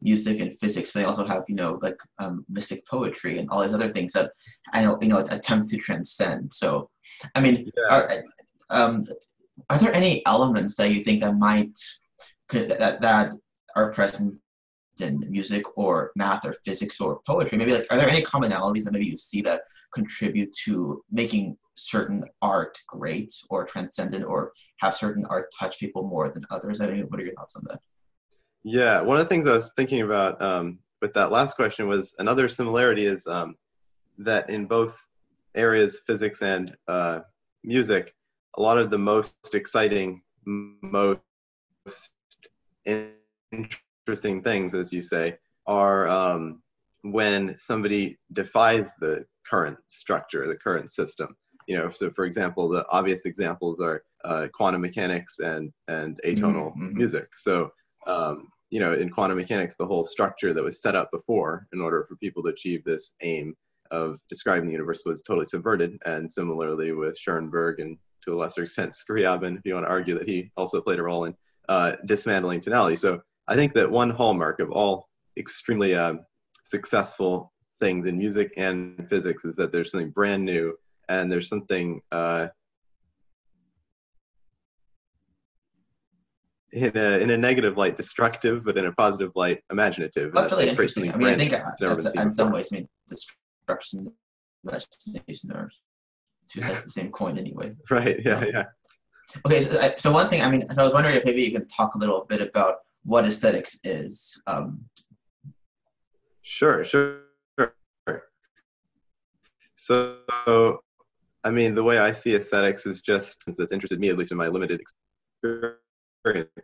music 0.00 0.40
and 0.40 0.56
physics. 0.58 0.92
They 0.92 1.04
also 1.04 1.26
have, 1.26 1.44
you 1.48 1.54
know, 1.54 1.78
like 1.82 1.98
um, 2.18 2.44
mystic 2.48 2.86
poetry 2.86 3.38
and 3.38 3.48
all 3.50 3.62
these 3.62 3.72
other 3.72 3.92
things 3.92 4.12
that 4.12 4.30
I 4.72 4.82
know, 4.82 4.98
you 5.00 5.08
know, 5.08 5.18
attempt 5.18 5.68
to 5.70 5.76
transcend. 5.78 6.52
So, 6.52 6.90
I 7.34 7.40
mean, 7.40 7.70
yeah. 7.76 7.94
are, 7.94 8.10
um, 8.70 9.06
are 9.70 9.78
there 9.78 9.94
any 9.94 10.24
elements 10.26 10.74
that 10.76 10.90
you 10.90 11.02
think 11.02 11.22
that 11.22 11.36
might 11.36 11.78
could, 12.48 12.70
that 12.70 13.00
that 13.00 13.34
are 13.74 13.92
present 13.92 14.38
in 15.00 15.24
music 15.30 15.64
or 15.76 16.12
math 16.14 16.44
or 16.46 16.54
physics 16.64 17.00
or 17.00 17.20
poetry? 17.26 17.58
Maybe 17.58 17.72
like, 17.72 17.86
are 17.90 17.96
there 17.96 18.08
any 18.08 18.22
commonalities 18.22 18.84
that 18.84 18.92
maybe 18.92 19.06
you 19.06 19.18
see 19.18 19.40
that 19.42 19.62
contribute 19.96 20.52
to 20.64 21.02
making 21.10 21.56
certain 21.74 22.24
art 22.42 22.78
great 22.86 23.32
or 23.50 23.64
transcendent 23.64 24.24
or 24.24 24.52
have 24.82 24.94
certain 24.96 25.24
art 25.26 25.46
touch 25.58 25.78
people 25.78 26.02
more 26.02 26.30
than 26.30 26.44
others? 26.50 26.80
I 26.80 26.86
mean, 26.86 27.06
what 27.08 27.18
are 27.20 27.24
your 27.24 27.34
thoughts 27.34 27.56
on 27.56 27.64
that? 27.68 27.80
Yeah, 28.62 29.00
one 29.00 29.16
of 29.18 29.24
the 29.24 29.28
things 29.28 29.46
I 29.46 29.52
was 29.52 29.72
thinking 29.76 30.02
about 30.02 30.40
um, 30.42 30.78
with 31.00 31.14
that 31.14 31.30
last 31.30 31.56
question 31.56 31.88
was 31.88 32.14
another 32.18 32.48
similarity 32.48 33.06
is 33.06 33.26
um, 33.26 33.56
that 34.18 34.50
in 34.50 34.66
both 34.66 34.94
areas, 35.54 36.00
physics 36.06 36.42
and 36.42 36.76
uh, 36.88 37.20
music, 37.64 38.14
a 38.58 38.62
lot 38.62 38.78
of 38.78 38.90
the 38.90 38.98
most 38.98 39.54
exciting, 39.54 40.22
most 40.44 41.20
interesting 42.84 44.42
things, 44.42 44.74
as 44.74 44.92
you 44.92 45.02
say, 45.02 45.38
are 45.66 46.08
um, 46.08 46.62
when 47.02 47.56
somebody 47.58 48.18
defies 48.32 48.92
the 49.00 49.24
current 49.48 49.78
structure, 49.86 50.46
the 50.46 50.56
current 50.56 50.90
system 50.90 51.36
you 51.66 51.76
know, 51.76 51.90
so 51.92 52.10
for 52.10 52.24
example, 52.24 52.68
the 52.68 52.86
obvious 52.90 53.26
examples 53.26 53.80
are 53.80 54.04
uh, 54.24 54.48
quantum 54.52 54.80
mechanics 54.80 55.38
and 55.40 55.72
and 55.88 56.20
atonal 56.24 56.70
mm-hmm. 56.70 56.96
music. 56.96 57.28
So 57.34 57.70
um, 58.06 58.48
you 58.70 58.80
know, 58.80 58.94
in 58.94 59.10
quantum 59.10 59.38
mechanics, 59.38 59.76
the 59.76 59.86
whole 59.86 60.04
structure 60.04 60.52
that 60.52 60.62
was 60.62 60.80
set 60.80 60.94
up 60.94 61.10
before 61.10 61.66
in 61.72 61.80
order 61.80 62.04
for 62.08 62.16
people 62.16 62.42
to 62.44 62.50
achieve 62.50 62.84
this 62.84 63.14
aim 63.22 63.54
of 63.90 64.18
describing 64.28 64.66
the 64.66 64.72
universe 64.72 65.04
was 65.04 65.22
totally 65.22 65.46
subverted. 65.46 65.96
And 66.04 66.30
similarly 66.30 66.92
with 66.92 67.18
Schoenberg 67.18 67.78
and 67.80 67.96
to 68.24 68.34
a 68.34 68.36
lesser 68.36 68.62
extent 68.64 68.92
Scriabin, 68.92 69.58
if 69.58 69.62
you 69.64 69.74
want 69.74 69.86
to 69.86 69.90
argue 69.90 70.18
that 70.18 70.28
he 70.28 70.50
also 70.56 70.80
played 70.80 70.98
a 70.98 71.02
role 71.02 71.24
in 71.24 71.34
uh, 71.68 71.96
dismantling 72.04 72.60
tonality. 72.60 72.96
So 72.96 73.20
I 73.48 73.54
think 73.54 73.74
that 73.74 73.90
one 73.90 74.10
hallmark 74.10 74.60
of 74.60 74.70
all 74.70 75.08
extremely 75.36 75.94
uh, 75.94 76.14
successful 76.64 77.52
things 77.78 78.06
in 78.06 78.18
music 78.18 78.52
and 78.56 79.06
physics 79.10 79.44
is 79.44 79.56
that 79.56 79.72
there's 79.72 79.90
something 79.90 80.10
brand 80.10 80.44
new 80.44 80.76
and 81.08 81.30
there's 81.30 81.48
something 81.48 82.00
uh, 82.12 82.48
in 86.72 86.96
a 86.96 87.18
in 87.18 87.30
a 87.30 87.36
negative 87.36 87.76
light 87.76 87.96
destructive, 87.96 88.64
but 88.64 88.76
in 88.76 88.86
a 88.86 88.92
positive 88.92 89.32
light 89.34 89.62
imaginative. 89.70 90.32
That's 90.34 90.50
really 90.50 90.68
interesting. 90.68 91.12
I 91.12 91.16
mean, 91.16 91.28
I 91.28 91.36
think 91.36 91.52
in 91.52 92.34
some 92.34 92.52
ways, 92.52 92.68
I 92.72 92.76
mean, 92.76 92.88
destruction, 93.08 94.12
imagination 94.64 95.52
are 95.52 95.70
two 96.48 96.60
sides 96.60 96.78
of 96.78 96.84
the 96.84 96.90
same 96.90 97.10
coin, 97.10 97.38
anyway. 97.38 97.74
Right. 97.90 98.20
Yeah. 98.24 98.44
Yeah. 98.44 98.64
Okay. 99.46 99.60
So, 99.60 99.94
so 99.96 100.12
one 100.12 100.28
thing, 100.28 100.42
I 100.42 100.50
mean, 100.50 100.66
so 100.72 100.82
I 100.82 100.84
was 100.84 100.94
wondering 100.94 101.16
if 101.16 101.24
maybe 101.24 101.42
you 101.42 101.52
could 101.52 101.68
talk 101.68 101.94
a 101.94 101.98
little 101.98 102.26
bit 102.28 102.40
about 102.40 102.76
what 103.04 103.24
aesthetics 103.24 103.78
is. 103.84 104.40
Um, 104.46 104.84
sure. 106.42 106.84
Sure. 106.84 107.20
So 109.76 110.80
I 111.46 111.50
mean, 111.50 111.76
the 111.76 111.84
way 111.84 111.98
I 111.98 112.10
see 112.10 112.34
aesthetics 112.34 112.86
is 112.86 113.00
just 113.00 113.38
that's 113.46 113.70
interested 113.70 114.00
me, 114.00 114.08
at 114.08 114.18
least 114.18 114.32
in 114.32 114.36
my 114.36 114.48
limited 114.48 114.80
experience 115.44 115.78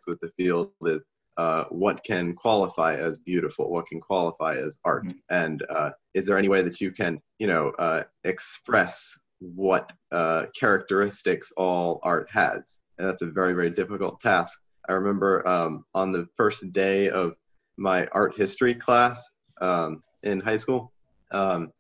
with 0.09 0.19
the 0.21 0.33
field, 0.37 0.73
is 0.85 1.05
uh, 1.37 1.65
what 1.71 2.03
can 2.03 2.35
qualify 2.35 2.97
as 2.97 3.21
beautiful, 3.21 3.71
what 3.71 3.87
can 3.87 4.01
qualify 4.01 4.57
as 4.57 4.81
art, 4.85 5.05
mm-hmm. 5.05 5.19
and 5.31 5.65
uh, 5.71 5.91
is 6.15 6.27
there 6.27 6.37
any 6.37 6.49
way 6.49 6.63
that 6.63 6.81
you 6.81 6.91
can, 6.91 7.21
you 7.39 7.47
know, 7.47 7.69
uh, 7.79 8.03
express 8.25 9.17
what 9.39 9.93
uh, 10.11 10.47
characteristics 10.59 11.53
all 11.57 12.01
art 12.03 12.29
has? 12.33 12.81
And 12.99 13.09
that's 13.09 13.23
a 13.23 13.27
very, 13.27 13.53
very 13.53 13.71
difficult 13.71 14.21
task. 14.21 14.59
I 14.89 14.95
remember 14.95 15.47
um, 15.47 15.85
on 15.95 16.11
the 16.11 16.27
first 16.37 16.73
day 16.73 17.09
of 17.09 17.35
my 17.77 18.07
art 18.09 18.37
history 18.37 18.75
class 18.75 19.31
um, 19.61 20.03
in 20.25 20.41
high 20.41 20.57
school. 20.57 20.93
Um, 21.31 21.73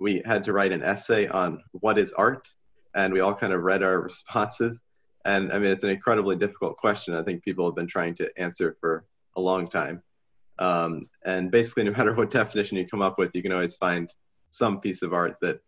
we 0.00 0.22
had 0.24 0.44
to 0.44 0.52
write 0.52 0.72
an 0.72 0.82
essay 0.82 1.28
on 1.28 1.62
what 1.72 1.98
is 1.98 2.14
art, 2.14 2.48
and 2.94 3.12
we 3.12 3.20
all 3.20 3.34
kind 3.34 3.52
of 3.52 3.62
read 3.62 3.82
our 3.82 4.00
responses. 4.08 4.80
And 5.24 5.52
I 5.52 5.58
mean, 5.58 5.70
it's 5.70 5.84
an 5.84 5.90
incredibly 5.90 6.36
difficult 6.36 6.78
question. 6.78 7.14
I 7.14 7.22
think 7.22 7.44
people 7.44 7.66
have 7.66 7.76
been 7.76 7.86
trying 7.86 8.14
to 8.16 8.30
answer 8.38 8.76
for 8.80 9.04
a 9.36 9.40
long 9.40 9.68
time. 9.68 10.02
Um, 10.58 11.08
and 11.24 11.50
basically, 11.50 11.84
no 11.84 11.90
matter 11.96 12.14
what 12.14 12.30
definition 12.30 12.78
you 12.78 12.88
come 12.88 13.02
up 13.02 13.18
with, 13.18 13.30
you 13.34 13.42
can 13.42 13.52
always 13.52 13.76
find 13.76 14.10
some 14.50 14.80
piece 14.80 15.02
of 15.02 15.12
art 15.12 15.36
that 15.42 15.60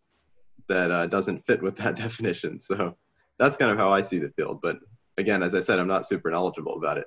that 0.69 0.91
uh, 0.91 1.07
doesn't 1.07 1.47
fit 1.47 1.63
with 1.63 1.77
that 1.77 1.97
definition. 2.05 2.61
So 2.61 2.97
that's 3.39 3.59
kind 3.59 3.71
of 3.71 3.77
how 3.77 3.93
I 3.93 4.01
see 4.01 4.19
the 4.19 4.31
field. 4.31 4.61
But 4.63 4.79
again, 5.19 5.43
as 5.43 5.55
I 5.55 5.61
said, 5.61 5.79
I'm 5.79 5.89
not 5.89 6.07
super 6.07 6.31
knowledgeable 6.31 6.77
about 6.77 6.99
it 6.99 7.07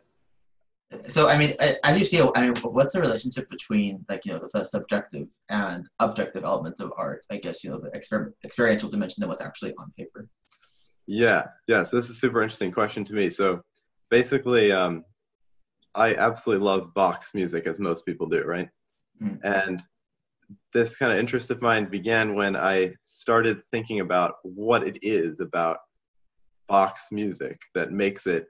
so 1.08 1.30
I 1.30 1.38
mean, 1.38 1.56
as 1.84 2.00
you 2.00 2.06
see, 2.06 2.22
I 2.36 2.42
mean, 2.42 2.56
what's 2.62 2.94
the 2.94 3.02
relationship 3.02 3.50
between 3.50 4.06
like 4.08 4.26
you 4.26 4.34
know 4.34 4.48
the, 4.54 4.64
subjective 4.64 5.28
and 5.50 5.88
objective 6.00 6.44
elements 6.44 6.80
of 6.80 6.92
art? 6.98 7.24
I 7.32 7.38
guess 7.38 7.64
you 7.64 7.72
know 7.72 7.80
the 7.80 7.90
exper- 7.92 8.34
experiential 8.44 8.90
dimension 8.90 9.22
than 9.22 9.30
what's 9.30 9.42
actually 9.42 9.74
on 9.80 9.92
paper. 9.98 10.28
Yeah, 11.08 11.46
yes, 11.68 11.90
this 11.90 12.06
is 12.06 12.12
a 12.12 12.16
super 12.16 12.42
interesting 12.42 12.72
question 12.72 13.06
to 13.06 13.14
me. 13.14 13.30
So 13.30 13.62
basically, 14.10 14.72
um, 14.72 15.04
I 15.94 16.16
absolutely 16.16 16.66
love 16.66 16.94
Bach's 16.94 17.34
music, 17.34 17.68
as 17.68 17.80
most 17.80 18.06
people 18.06 18.28
do, 18.28 18.44
right? 18.44 18.70
Mm. 19.22 19.40
And 19.44 19.84
this 20.74 20.98
kind 20.98 21.12
of 21.12 21.18
interest 21.18 21.52
of 21.52 21.62
mine 21.62 21.90
began 21.90 22.36
when 22.36 22.56
I 22.56 22.94
started 23.04 23.62
thinking 23.72 24.02
about 24.02 24.36
what 24.44 24.88
it 24.88 25.00
is 25.02 25.40
about 25.40 25.78
Bach's 26.68 27.08
music 27.12 27.60
that 27.74 27.92
makes 27.92 28.28
it 28.28 28.48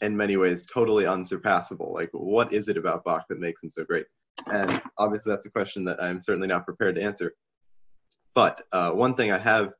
in 0.00 0.16
many 0.16 0.36
ways 0.36 0.66
totally 0.66 1.06
unsurpassable. 1.06 1.92
Like, 1.92 2.10
what 2.12 2.52
is 2.52 2.68
it 2.68 2.76
about 2.76 3.04
Bach 3.04 3.26
that 3.28 3.40
makes 3.40 3.62
him 3.62 3.70
so 3.70 3.84
great? 3.84 4.06
And 4.46 4.80
obviously, 4.98 5.30
that's 5.30 5.46
a 5.46 5.50
question 5.50 5.84
that 5.84 6.02
I'm 6.02 6.20
certainly 6.20 6.48
not 6.48 6.64
prepared 6.64 6.94
to 6.94 7.02
answer. 7.02 7.34
But 8.34 8.62
uh, 8.72 8.92
one 8.92 9.14
thing 9.14 9.32
I 9.32 9.38
have 9.38 9.72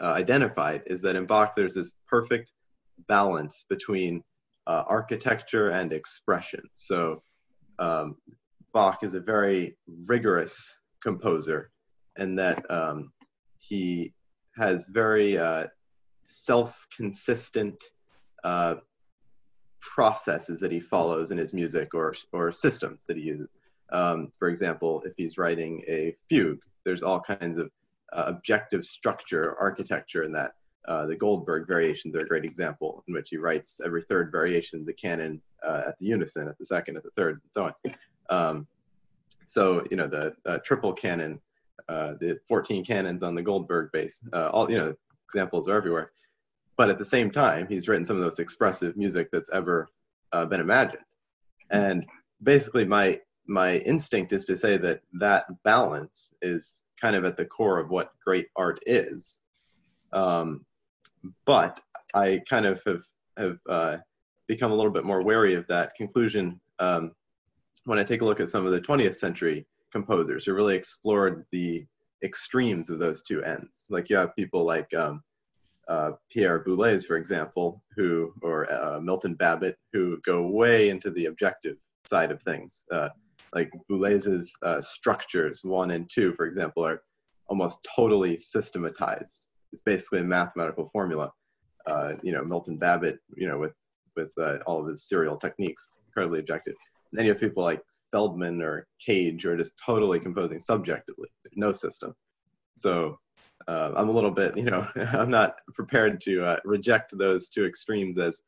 uh, 0.00 0.12
identified 0.12 0.82
is 0.86 1.02
that 1.02 1.16
in 1.16 1.26
Bach 1.26 1.56
there's 1.56 1.74
this 1.74 1.92
perfect 2.08 2.52
balance 3.08 3.64
between 3.68 4.22
uh, 4.66 4.84
architecture 4.86 5.70
and 5.70 5.92
expression. 5.92 6.62
So 6.74 7.22
um, 7.78 8.16
Bach 8.72 9.02
is 9.02 9.14
a 9.14 9.20
very 9.20 9.76
rigorous 10.06 10.78
composer, 11.02 11.70
and 12.16 12.38
that 12.38 12.68
um, 12.70 13.12
he 13.58 14.12
has 14.56 14.86
very 14.86 15.36
uh, 15.36 15.66
self-consistent 16.24 17.82
uh, 18.44 18.76
processes 19.80 20.60
that 20.60 20.72
he 20.72 20.80
follows 20.80 21.30
in 21.30 21.38
his 21.38 21.52
music 21.52 21.94
or 21.94 22.14
or 22.32 22.52
systems 22.52 23.06
that 23.06 23.16
he 23.16 23.22
uses. 23.22 23.48
Um, 23.90 24.30
for 24.38 24.48
example, 24.48 25.02
if 25.04 25.12
he's 25.16 25.38
writing 25.38 25.82
a 25.88 26.16
fugue, 26.28 26.60
there's 26.84 27.02
all 27.02 27.20
kinds 27.20 27.58
of 27.58 27.70
uh, 28.12 28.24
objective 28.26 28.84
structure, 28.84 29.56
architecture 29.58 30.22
in 30.22 30.32
that. 30.32 30.52
Uh, 30.88 31.04
the 31.04 31.16
Goldberg 31.16 31.66
variations 31.66 32.14
are 32.14 32.20
a 32.20 32.28
great 32.28 32.44
example 32.44 33.02
in 33.08 33.14
which 33.14 33.30
he 33.30 33.36
writes 33.36 33.80
every 33.84 34.02
third 34.02 34.30
variation 34.30 34.84
the 34.84 34.92
canon 34.92 35.42
uh, 35.66 35.82
at 35.88 35.98
the 35.98 36.06
unison, 36.06 36.46
at 36.46 36.56
the 36.58 36.64
second, 36.64 36.96
at 36.96 37.02
the 37.02 37.10
third, 37.16 37.40
and 37.42 37.50
so 37.50 37.64
on. 37.64 37.94
Um, 38.28 38.66
so 39.46 39.84
you 39.90 39.96
know 39.96 40.06
the 40.06 40.34
triple 40.64 40.92
canon, 40.92 41.40
uh, 41.88 42.14
the 42.20 42.38
14 42.48 42.84
canons 42.84 43.22
on 43.22 43.34
the 43.34 43.42
Goldberg 43.42 43.90
bass, 43.92 44.20
uh, 44.32 44.48
all 44.48 44.70
you 44.70 44.78
know 44.78 44.94
examples 45.28 45.68
are 45.68 45.76
everywhere. 45.76 46.12
But 46.76 46.90
at 46.90 46.98
the 46.98 47.04
same 47.04 47.30
time, 47.30 47.66
he's 47.68 47.88
written 47.88 48.04
some 48.04 48.16
of 48.16 48.20
the 48.20 48.26
most 48.26 48.40
expressive 48.40 48.96
music 48.96 49.28
that's 49.32 49.50
ever 49.50 49.88
been 50.32 50.60
imagined. 50.60 51.02
And 51.70 52.06
basically, 52.42 52.84
my 52.84 53.20
my 53.48 53.76
instinct 53.78 54.32
is 54.32 54.44
to 54.46 54.58
say 54.58 54.76
that 54.76 55.00
that 55.14 55.46
balance 55.62 56.34
is 56.42 56.82
kind 57.00 57.16
of 57.16 57.24
at 57.24 57.36
the 57.36 57.44
core 57.44 57.78
of 57.78 57.90
what 57.90 58.12
great 58.24 58.48
art 58.56 58.80
is. 58.86 59.38
Um, 60.12 60.64
but 61.44 61.80
I 62.14 62.42
kind 62.48 62.66
of 62.66 62.80
have 62.86 63.02
have 63.36 63.58
uh, 63.68 63.96
become 64.46 64.72
a 64.72 64.74
little 64.74 64.92
bit 64.92 65.04
more 65.04 65.22
wary 65.22 65.54
of 65.54 65.66
that 65.68 65.94
conclusion 65.94 66.60
um, 66.78 67.12
when 67.84 67.98
I 67.98 68.04
take 68.04 68.22
a 68.22 68.24
look 68.24 68.40
at 68.40 68.48
some 68.48 68.64
of 68.66 68.72
the 68.72 68.80
20th 68.80 69.16
century 69.16 69.66
composers 69.92 70.44
who 70.44 70.54
really 70.54 70.76
explored 70.76 71.44
the 71.52 71.86
extremes 72.22 72.90
of 72.90 72.98
those 72.98 73.22
two 73.22 73.42
ends. 73.42 73.84
Like 73.90 74.08
you 74.08 74.16
have 74.16 74.34
people 74.34 74.64
like 74.64 74.92
um, 74.94 75.22
uh, 75.88 76.12
Pierre 76.30 76.64
Boulez, 76.64 77.06
for 77.06 77.16
example, 77.16 77.82
who 77.94 78.32
or 78.42 78.70
uh, 78.72 79.00
Milton 79.00 79.34
Babbitt, 79.34 79.76
who 79.92 80.18
go 80.24 80.46
way 80.46 80.88
into 80.88 81.10
the 81.10 81.26
objective 81.26 81.76
side 82.06 82.30
of 82.30 82.42
things. 82.42 82.84
Uh, 82.90 83.08
like 83.54 83.70
Boulez's 83.88 84.52
uh, 84.62 84.80
structures, 84.80 85.60
one 85.62 85.92
and 85.92 86.10
two, 86.12 86.34
for 86.34 86.46
example, 86.46 86.84
are 86.84 87.02
almost 87.48 87.78
totally 87.94 88.36
systematized. 88.36 89.48
It's 89.72 89.82
basically 89.82 90.20
a 90.20 90.24
mathematical 90.24 90.90
formula. 90.92 91.32
Uh, 91.86 92.14
you 92.22 92.32
know, 92.32 92.44
Milton 92.44 92.76
Babbitt, 92.76 93.18
you 93.36 93.46
know, 93.48 93.58
with 93.58 93.72
with 94.16 94.30
uh, 94.38 94.58
all 94.66 94.80
of 94.80 94.88
his 94.88 95.08
serial 95.08 95.36
techniques, 95.36 95.94
incredibly 96.08 96.40
objective. 96.40 96.74
And 97.12 97.18
then 97.18 97.26
you 97.26 97.32
have 97.32 97.40
people 97.40 97.62
like 97.62 97.82
Feldman 98.10 98.62
or 98.62 98.86
Cage 99.04 99.42
who 99.42 99.50
are 99.50 99.56
just 99.56 99.74
totally 99.84 100.18
composing 100.18 100.58
subjectively, 100.58 101.28
no 101.54 101.72
system. 101.72 102.14
So 102.76 103.18
uh, 103.68 103.92
I'm 103.96 104.08
a 104.08 104.12
little 104.12 104.30
bit, 104.30 104.56
you 104.56 104.64
know, 104.64 104.86
I'm 104.96 105.30
not 105.30 105.56
prepared 105.74 106.20
to 106.22 106.44
uh, 106.44 106.56
reject 106.64 107.16
those 107.16 107.48
two 107.48 107.64
extremes 107.64 108.18
as 108.18 108.40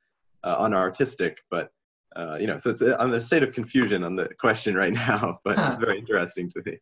uh, 0.45 0.65
unartistic, 0.65 1.37
but 1.51 1.71
uh, 2.17 2.37
you 2.41 2.47
know, 2.47 2.57
so 2.57 2.71
it's 2.71 2.83
I'm 2.83 3.11
in 3.11 3.15
a 3.15 3.21
state 3.21 3.43
of 3.43 3.53
confusion 3.53 4.03
on 4.03 4.17
the 4.17 4.29
question 4.41 4.75
right 4.75 4.93
now, 5.09 5.41
but 5.45 5.59
huh. 5.59 5.71
it's 5.71 5.81
very 5.81 5.99
interesting 5.99 6.51
to 6.51 6.63
me. 6.65 6.79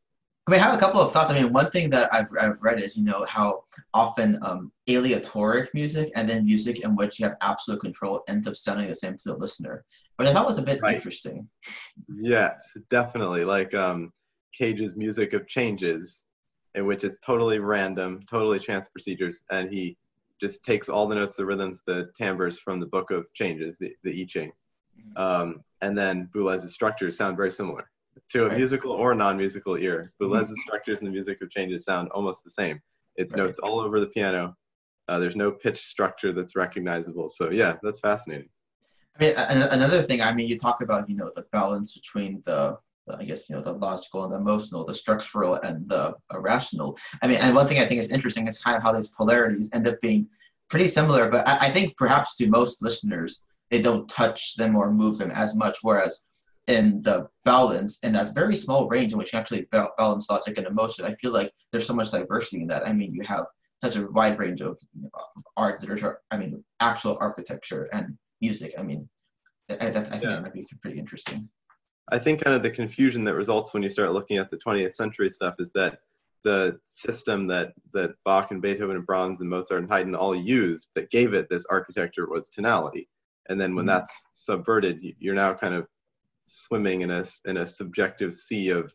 I 0.46 0.52
mean, 0.52 0.60
I 0.60 0.62
have 0.62 0.74
a 0.74 0.78
couple 0.78 1.00
of 1.00 1.12
thoughts. 1.12 1.28
I 1.28 1.42
mean, 1.42 1.52
one 1.52 1.72
thing 1.72 1.90
that 1.90 2.12
I've, 2.14 2.28
I've 2.40 2.62
read 2.62 2.80
is, 2.80 2.96
you 2.96 3.02
know, 3.02 3.24
how 3.28 3.64
often 3.92 4.38
um, 4.42 4.70
aleatoric 4.88 5.74
music 5.74 6.12
and 6.14 6.28
then 6.28 6.44
music 6.44 6.80
in 6.80 6.94
which 6.94 7.18
you 7.18 7.26
have 7.26 7.36
absolute 7.40 7.80
control 7.80 8.22
ends 8.28 8.46
up 8.46 8.54
sounding 8.54 8.86
the 8.86 8.94
same 8.94 9.14
to 9.14 9.30
the 9.30 9.36
listener. 9.36 9.84
But 10.16 10.28
I 10.28 10.32
thought 10.32 10.46
was 10.46 10.58
a 10.58 10.62
bit 10.62 10.80
right. 10.80 10.94
interesting. 10.94 11.48
Yes, 12.16 12.76
definitely. 12.90 13.44
Like 13.44 13.74
um, 13.74 14.12
Cage's 14.56 14.94
music 14.94 15.32
of 15.32 15.48
changes, 15.48 16.22
which 16.84 17.04
it's 17.04 17.18
totally 17.18 17.58
random, 17.58 18.22
totally 18.28 18.58
chance 18.58 18.88
procedures, 18.88 19.42
and 19.50 19.70
he 19.70 19.96
just 20.40 20.64
takes 20.64 20.88
all 20.88 21.06
the 21.06 21.14
notes, 21.14 21.36
the 21.36 21.46
rhythms, 21.46 21.82
the 21.86 22.10
timbres 22.16 22.58
from 22.58 22.80
the 22.80 22.86
book 22.86 23.10
of 23.10 23.32
changes, 23.32 23.78
the, 23.78 23.94
the 24.02 24.22
I 24.22 24.26
Ching. 24.26 24.52
Mm-hmm. 24.98 25.22
Um, 25.22 25.64
and 25.80 25.96
then 25.96 26.28
Boulez's 26.32 26.74
structures 26.74 27.16
sound 27.16 27.36
very 27.36 27.50
similar 27.50 27.90
to 28.30 28.44
a 28.44 28.48
right. 28.48 28.56
musical 28.56 28.92
or 28.92 29.14
non-musical 29.14 29.76
ear. 29.76 30.12
Boulez's 30.18 30.50
mm-hmm. 30.50 30.60
structures 30.60 31.00
and 31.00 31.08
the 31.08 31.12
music 31.12 31.40
of 31.42 31.50
changes 31.50 31.84
sound 31.84 32.08
almost 32.10 32.44
the 32.44 32.50
same. 32.50 32.80
It's 33.16 33.34
right. 33.34 33.44
notes 33.44 33.58
all 33.58 33.80
over 33.80 34.00
the 34.00 34.08
piano. 34.08 34.56
Uh, 35.08 35.18
there's 35.18 35.36
no 35.36 35.52
pitch 35.52 35.86
structure 35.86 36.32
that's 36.32 36.56
recognizable. 36.56 37.28
So 37.28 37.50
yeah, 37.50 37.76
that's 37.82 38.00
fascinating. 38.00 38.48
I 39.18 39.24
mean, 39.24 39.34
another 39.36 40.02
thing. 40.02 40.20
I 40.20 40.34
mean, 40.34 40.48
you 40.48 40.58
talk 40.58 40.82
about 40.82 41.08
you 41.08 41.16
know 41.16 41.30
the 41.34 41.46
balance 41.52 41.94
between 41.94 42.42
the 42.44 42.78
I 43.14 43.24
guess 43.24 43.48
you 43.48 43.56
know 43.56 43.62
the 43.62 43.72
logical 43.72 44.24
and 44.24 44.32
the 44.32 44.38
emotional, 44.38 44.84
the 44.84 44.94
structural 44.94 45.54
and 45.54 45.88
the 45.88 45.96
uh, 45.96 46.12
irrational. 46.32 46.98
I 47.22 47.28
mean, 47.28 47.38
and 47.38 47.54
one 47.54 47.66
thing 47.66 47.78
I 47.78 47.84
think 47.84 48.00
is 48.00 48.10
interesting 48.10 48.48
is 48.48 48.58
kind 48.58 48.76
of 48.76 48.82
how 48.82 48.92
these 48.92 49.08
polarities 49.08 49.70
end 49.72 49.86
up 49.88 50.00
being 50.00 50.28
pretty 50.68 50.88
similar. 50.88 51.30
But 51.30 51.46
I, 51.46 51.66
I 51.66 51.70
think 51.70 51.96
perhaps 51.96 52.36
to 52.36 52.48
most 52.48 52.82
listeners, 52.82 53.44
they 53.70 53.80
don't 53.80 54.08
touch 54.08 54.56
them 54.56 54.76
or 54.76 54.92
move 54.92 55.18
them 55.18 55.30
as 55.30 55.54
much. 55.54 55.78
Whereas 55.82 56.24
in 56.66 57.00
the 57.02 57.28
balance 57.44 58.00
in 58.00 58.12
that 58.14 58.34
very 58.34 58.56
small 58.56 58.88
range 58.88 59.12
in 59.12 59.18
which 59.18 59.32
you 59.32 59.38
actually 59.38 59.68
balance 59.98 60.28
logic 60.28 60.58
and 60.58 60.66
emotion, 60.66 61.04
I 61.04 61.14
feel 61.14 61.32
like 61.32 61.52
there's 61.70 61.86
so 61.86 61.94
much 61.94 62.10
diversity 62.10 62.62
in 62.62 62.68
that. 62.68 62.86
I 62.86 62.92
mean, 62.92 63.14
you 63.14 63.22
have 63.24 63.46
such 63.82 63.96
a 63.96 64.10
wide 64.10 64.38
range 64.38 64.60
of, 64.62 64.78
art, 65.56 65.80
literature, 65.80 66.20
I 66.30 66.36
mean, 66.38 66.64
actual 66.80 67.18
architecture 67.20 67.88
and 67.92 68.16
music. 68.40 68.74
I 68.78 68.82
mean, 68.82 69.08
I, 69.70 69.74
I, 69.74 69.86
I 69.88 69.90
think 69.92 70.22
yeah. 70.22 70.30
that 70.30 70.42
might 70.42 70.52
be 70.52 70.66
pretty 70.82 70.98
interesting. 70.98 71.48
I 72.08 72.18
think 72.18 72.44
kind 72.44 72.54
of 72.54 72.62
the 72.62 72.70
confusion 72.70 73.24
that 73.24 73.34
results 73.34 73.74
when 73.74 73.82
you 73.82 73.90
start 73.90 74.12
looking 74.12 74.38
at 74.38 74.50
the 74.50 74.58
20th 74.58 74.94
century 74.94 75.28
stuff 75.28 75.56
is 75.58 75.72
that 75.72 75.98
the 76.44 76.78
system 76.86 77.48
that 77.48 77.72
that 77.92 78.14
Bach 78.24 78.52
and 78.52 78.62
Beethoven 78.62 78.94
and 78.94 79.04
Brahms 79.04 79.40
and 79.40 79.50
Mozart 79.50 79.82
and 79.82 79.90
Haydn 79.90 80.14
all 80.14 80.34
used 80.34 80.88
that 80.94 81.10
gave 81.10 81.34
it 81.34 81.48
this 81.48 81.66
architecture 81.68 82.28
was 82.28 82.48
tonality. 82.48 83.08
And 83.48 83.60
then 83.60 83.74
when 83.74 83.82
mm-hmm. 83.82 83.96
that's 83.96 84.24
subverted, 84.32 85.02
you're 85.18 85.34
now 85.34 85.54
kind 85.54 85.74
of 85.74 85.88
swimming 86.46 87.00
in 87.00 87.10
a 87.10 87.24
in 87.46 87.56
a 87.56 87.66
subjective 87.66 88.34
sea 88.34 88.70
of 88.70 88.92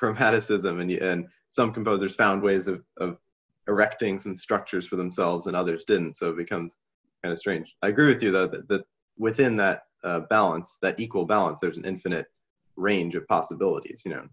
chromaticism, 0.00 0.80
and 0.80 0.90
and 0.92 1.26
some 1.50 1.72
composers 1.72 2.14
found 2.14 2.42
ways 2.42 2.68
of 2.68 2.84
of 2.98 3.18
erecting 3.66 4.20
some 4.20 4.36
structures 4.36 4.86
for 4.86 4.94
themselves, 4.94 5.48
and 5.48 5.56
others 5.56 5.84
didn't. 5.88 6.16
So 6.16 6.30
it 6.30 6.36
becomes 6.36 6.78
kind 7.24 7.32
of 7.32 7.38
strange. 7.40 7.74
I 7.82 7.88
agree 7.88 8.06
with 8.06 8.22
you 8.22 8.30
though 8.30 8.46
that, 8.46 8.68
that 8.68 8.84
within 9.18 9.56
that 9.56 9.82
uh, 10.04 10.20
balance, 10.30 10.78
that 10.82 11.00
equal 11.00 11.24
balance, 11.24 11.58
there's 11.58 11.78
an 11.78 11.84
infinite 11.84 12.26
range 12.76 13.14
of 13.14 13.26
possibilities. 13.26 14.02
You 14.04 14.12
know, 14.12 14.26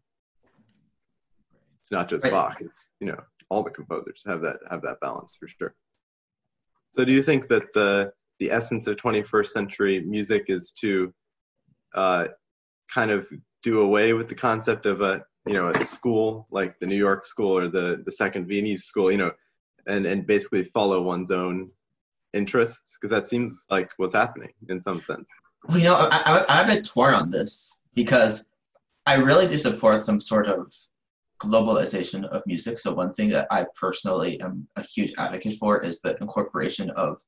it's 1.80 1.92
not 1.92 2.10
just 2.10 2.24
Bach. 2.24 2.58
It's 2.62 2.92
you 3.00 3.08
know 3.08 3.20
all 3.50 3.64
the 3.64 3.70
composers 3.70 4.24
have 4.26 4.42
that 4.42 4.58
have 4.70 4.82
that 4.84 5.00
balance 5.02 5.36
for 5.40 5.48
sure. 5.48 5.76
So 6.98 7.06
do 7.06 7.12
you 7.12 7.24
think 7.24 7.48
that 7.50 7.74
the 7.74 8.14
the 8.40 8.52
essence 8.52 8.88
of 8.88 8.98
21st 8.98 9.48
century 9.48 10.00
music 10.02 10.46
is 10.48 10.72
to 10.82 11.14
uh, 11.96 12.28
kind 12.94 13.12
of 13.12 13.28
do 13.62 13.82
away 13.82 14.14
with 14.14 14.28
the 14.28 14.36
concept 14.36 14.86
of 14.86 15.02
a 15.02 15.24
you 15.46 15.54
know 15.54 15.70
a 15.70 15.80
school 15.80 16.48
like 16.52 16.80
the 16.80 16.88
New 16.88 16.96
York 16.96 17.26
school 17.26 17.58
or 17.58 17.68
the 17.68 18.02
the 18.06 18.12
second 18.12 18.48
Viennese 18.48 18.84
school, 18.84 19.12
you 19.12 19.18
know, 19.18 19.32
and 19.88 20.06
and 20.06 20.26
basically 20.26 20.64
follow 20.66 21.02
one's 21.02 21.32
own 21.32 21.70
interests 22.34 22.98
because 23.00 23.12
that 23.12 23.28
seems 23.28 23.66
like 23.70 23.92
what's 23.98 24.16
happening 24.16 24.52
in 24.70 24.82
some 24.82 25.02
sense. 25.02 25.28
Well, 25.68 25.78
you 25.78 25.86
know, 25.86 25.96
I, 26.12 26.46
I, 26.50 26.60
I'm 26.60 26.70
a 26.70 26.74
bit 26.76 26.86
torn 26.86 27.14
on 27.14 27.32
this 27.32 27.72
because 27.96 28.50
I 29.06 29.16
really 29.16 29.48
do 29.48 29.58
support 29.58 30.06
some 30.06 30.20
sort 30.20 30.48
of 30.48 30.72
globalization 31.42 32.26
of 32.26 32.42
music. 32.46 32.80
So 32.80 32.94
one 32.94 33.14
thing 33.14 33.30
that 33.30 33.48
I 33.52 33.66
personally 33.80 34.40
am 34.40 34.68
a 34.78 34.84
huge 34.84 35.14
advocate 35.18 35.56
for 35.60 35.82
is 35.84 36.00
the 36.00 36.16
incorporation 36.22 36.90
of 36.92 37.22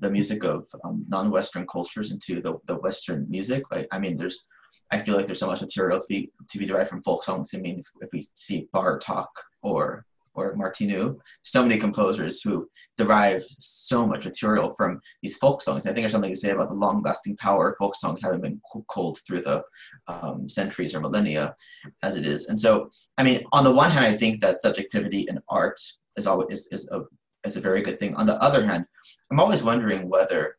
the 0.00 0.10
music 0.10 0.44
of 0.44 0.64
um, 0.84 1.04
non-Western 1.08 1.66
cultures 1.66 2.10
into 2.10 2.40
the, 2.40 2.54
the 2.66 2.76
Western 2.76 3.26
music. 3.28 3.64
Like, 3.70 3.86
I 3.92 3.98
mean, 3.98 4.16
there's, 4.16 4.46
I 4.90 4.98
feel 4.98 5.16
like 5.16 5.26
there's 5.26 5.40
so 5.40 5.46
much 5.46 5.60
material 5.60 6.00
to 6.00 6.06
be 6.08 6.30
to 6.48 6.58
be 6.58 6.66
derived 6.66 6.88
from 6.88 7.02
folk 7.02 7.24
songs. 7.24 7.50
I 7.54 7.58
mean, 7.58 7.80
if, 7.80 7.86
if 8.00 8.10
we 8.12 8.26
see 8.34 8.68
Bartok 8.74 9.26
or 9.62 10.06
or 10.38 10.56
Martinu, 10.56 11.18
so 11.42 11.62
many 11.62 11.78
composers 11.78 12.40
who 12.40 12.68
derive 12.96 13.44
so 13.48 14.06
much 14.06 14.24
material 14.24 14.70
from 14.70 15.00
these 15.22 15.36
folk 15.36 15.62
songs. 15.62 15.86
I 15.86 15.90
think 15.90 16.02
there's 16.02 16.12
something 16.12 16.32
to 16.32 16.36
say 16.36 16.50
about 16.50 16.68
the 16.68 16.74
long-lasting 16.74 17.36
power 17.36 17.70
of 17.70 17.76
folk 17.76 17.94
songs 17.94 18.20
having 18.22 18.40
been 18.40 18.60
culled 18.90 19.18
through 19.26 19.42
the 19.42 19.62
um, 20.06 20.48
centuries 20.48 20.94
or 20.94 21.00
millennia, 21.00 21.54
as 22.02 22.16
it 22.16 22.26
is. 22.26 22.48
And 22.48 22.58
so, 22.58 22.90
I 23.16 23.22
mean, 23.22 23.44
on 23.52 23.64
the 23.64 23.72
one 23.72 23.90
hand, 23.90 24.04
I 24.04 24.16
think 24.16 24.40
that 24.40 24.62
subjectivity 24.62 25.26
in 25.28 25.40
art 25.48 25.80
is 26.16 26.26
always 26.26 26.48
is, 26.50 26.68
is 26.72 26.90
a 26.90 27.02
is 27.44 27.56
a 27.56 27.60
very 27.60 27.82
good 27.82 27.98
thing. 27.98 28.14
On 28.16 28.26
the 28.26 28.42
other 28.42 28.66
hand, 28.66 28.84
I'm 29.30 29.40
always 29.40 29.62
wondering 29.62 30.08
whether 30.08 30.56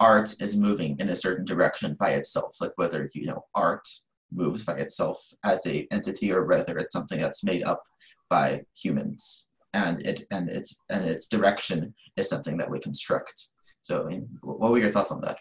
art 0.00 0.34
is 0.40 0.56
moving 0.56 0.96
in 0.98 1.10
a 1.10 1.16
certain 1.16 1.44
direction 1.44 1.96
by 1.98 2.10
itself, 2.10 2.56
like 2.60 2.72
whether 2.76 3.10
you 3.14 3.26
know 3.26 3.44
art 3.54 3.86
moves 4.32 4.64
by 4.64 4.74
itself 4.74 5.32
as 5.44 5.64
a 5.66 5.86
entity 5.90 6.30
or 6.32 6.44
whether 6.44 6.78
it's 6.78 6.92
something 6.92 7.20
that's 7.20 7.44
made 7.44 7.64
up 7.64 7.82
by 8.28 8.62
humans. 8.76 9.46
and 9.74 10.04
it 10.06 10.26
and 10.30 10.48
its 10.48 10.80
and 10.88 11.04
its 11.04 11.26
direction 11.26 11.94
is 12.16 12.28
something 12.28 12.56
that 12.58 12.70
we 12.70 12.78
construct. 12.80 13.46
So, 13.82 14.04
I 14.04 14.08
mean, 14.08 14.28
what 14.42 14.72
were 14.72 14.78
your 14.78 14.90
thoughts 14.90 15.12
on 15.12 15.20
that? 15.22 15.38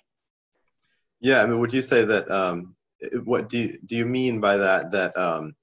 Yeah, 1.19 1.41
I 1.41 1.45
mean, 1.47 1.59
would 1.59 1.73
you 1.73 1.81
say 1.81 2.05
that? 2.05 2.29
Um, 2.29 2.75
what 3.23 3.49
do 3.49 3.57
you, 3.59 3.79
do 3.85 3.95
you 3.95 4.05
mean 4.05 4.39
by 4.39 4.57
that? 4.57 4.91
That 4.91 5.17
um, 5.17 5.55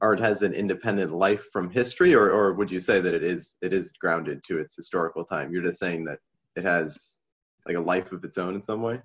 art 0.00 0.20
has 0.20 0.42
an 0.42 0.52
independent 0.52 1.12
life 1.12 1.46
from 1.52 1.70
history, 1.70 2.14
or 2.14 2.30
or 2.30 2.54
would 2.54 2.70
you 2.70 2.80
say 2.80 3.00
that 3.00 3.14
it 3.14 3.24
is 3.24 3.56
it 3.62 3.72
is 3.72 3.92
grounded 4.00 4.42
to 4.48 4.58
its 4.58 4.76
historical 4.76 5.24
time? 5.24 5.52
You're 5.52 5.62
just 5.64 5.78
saying 5.78 6.04
that 6.06 6.18
it 6.56 6.64
has 6.64 7.18
like 7.66 7.76
a 7.76 7.80
life 7.80 8.12
of 8.12 8.24
its 8.24 8.38
own 8.38 8.54
in 8.54 8.62
some 8.62 8.82
way. 8.82 9.00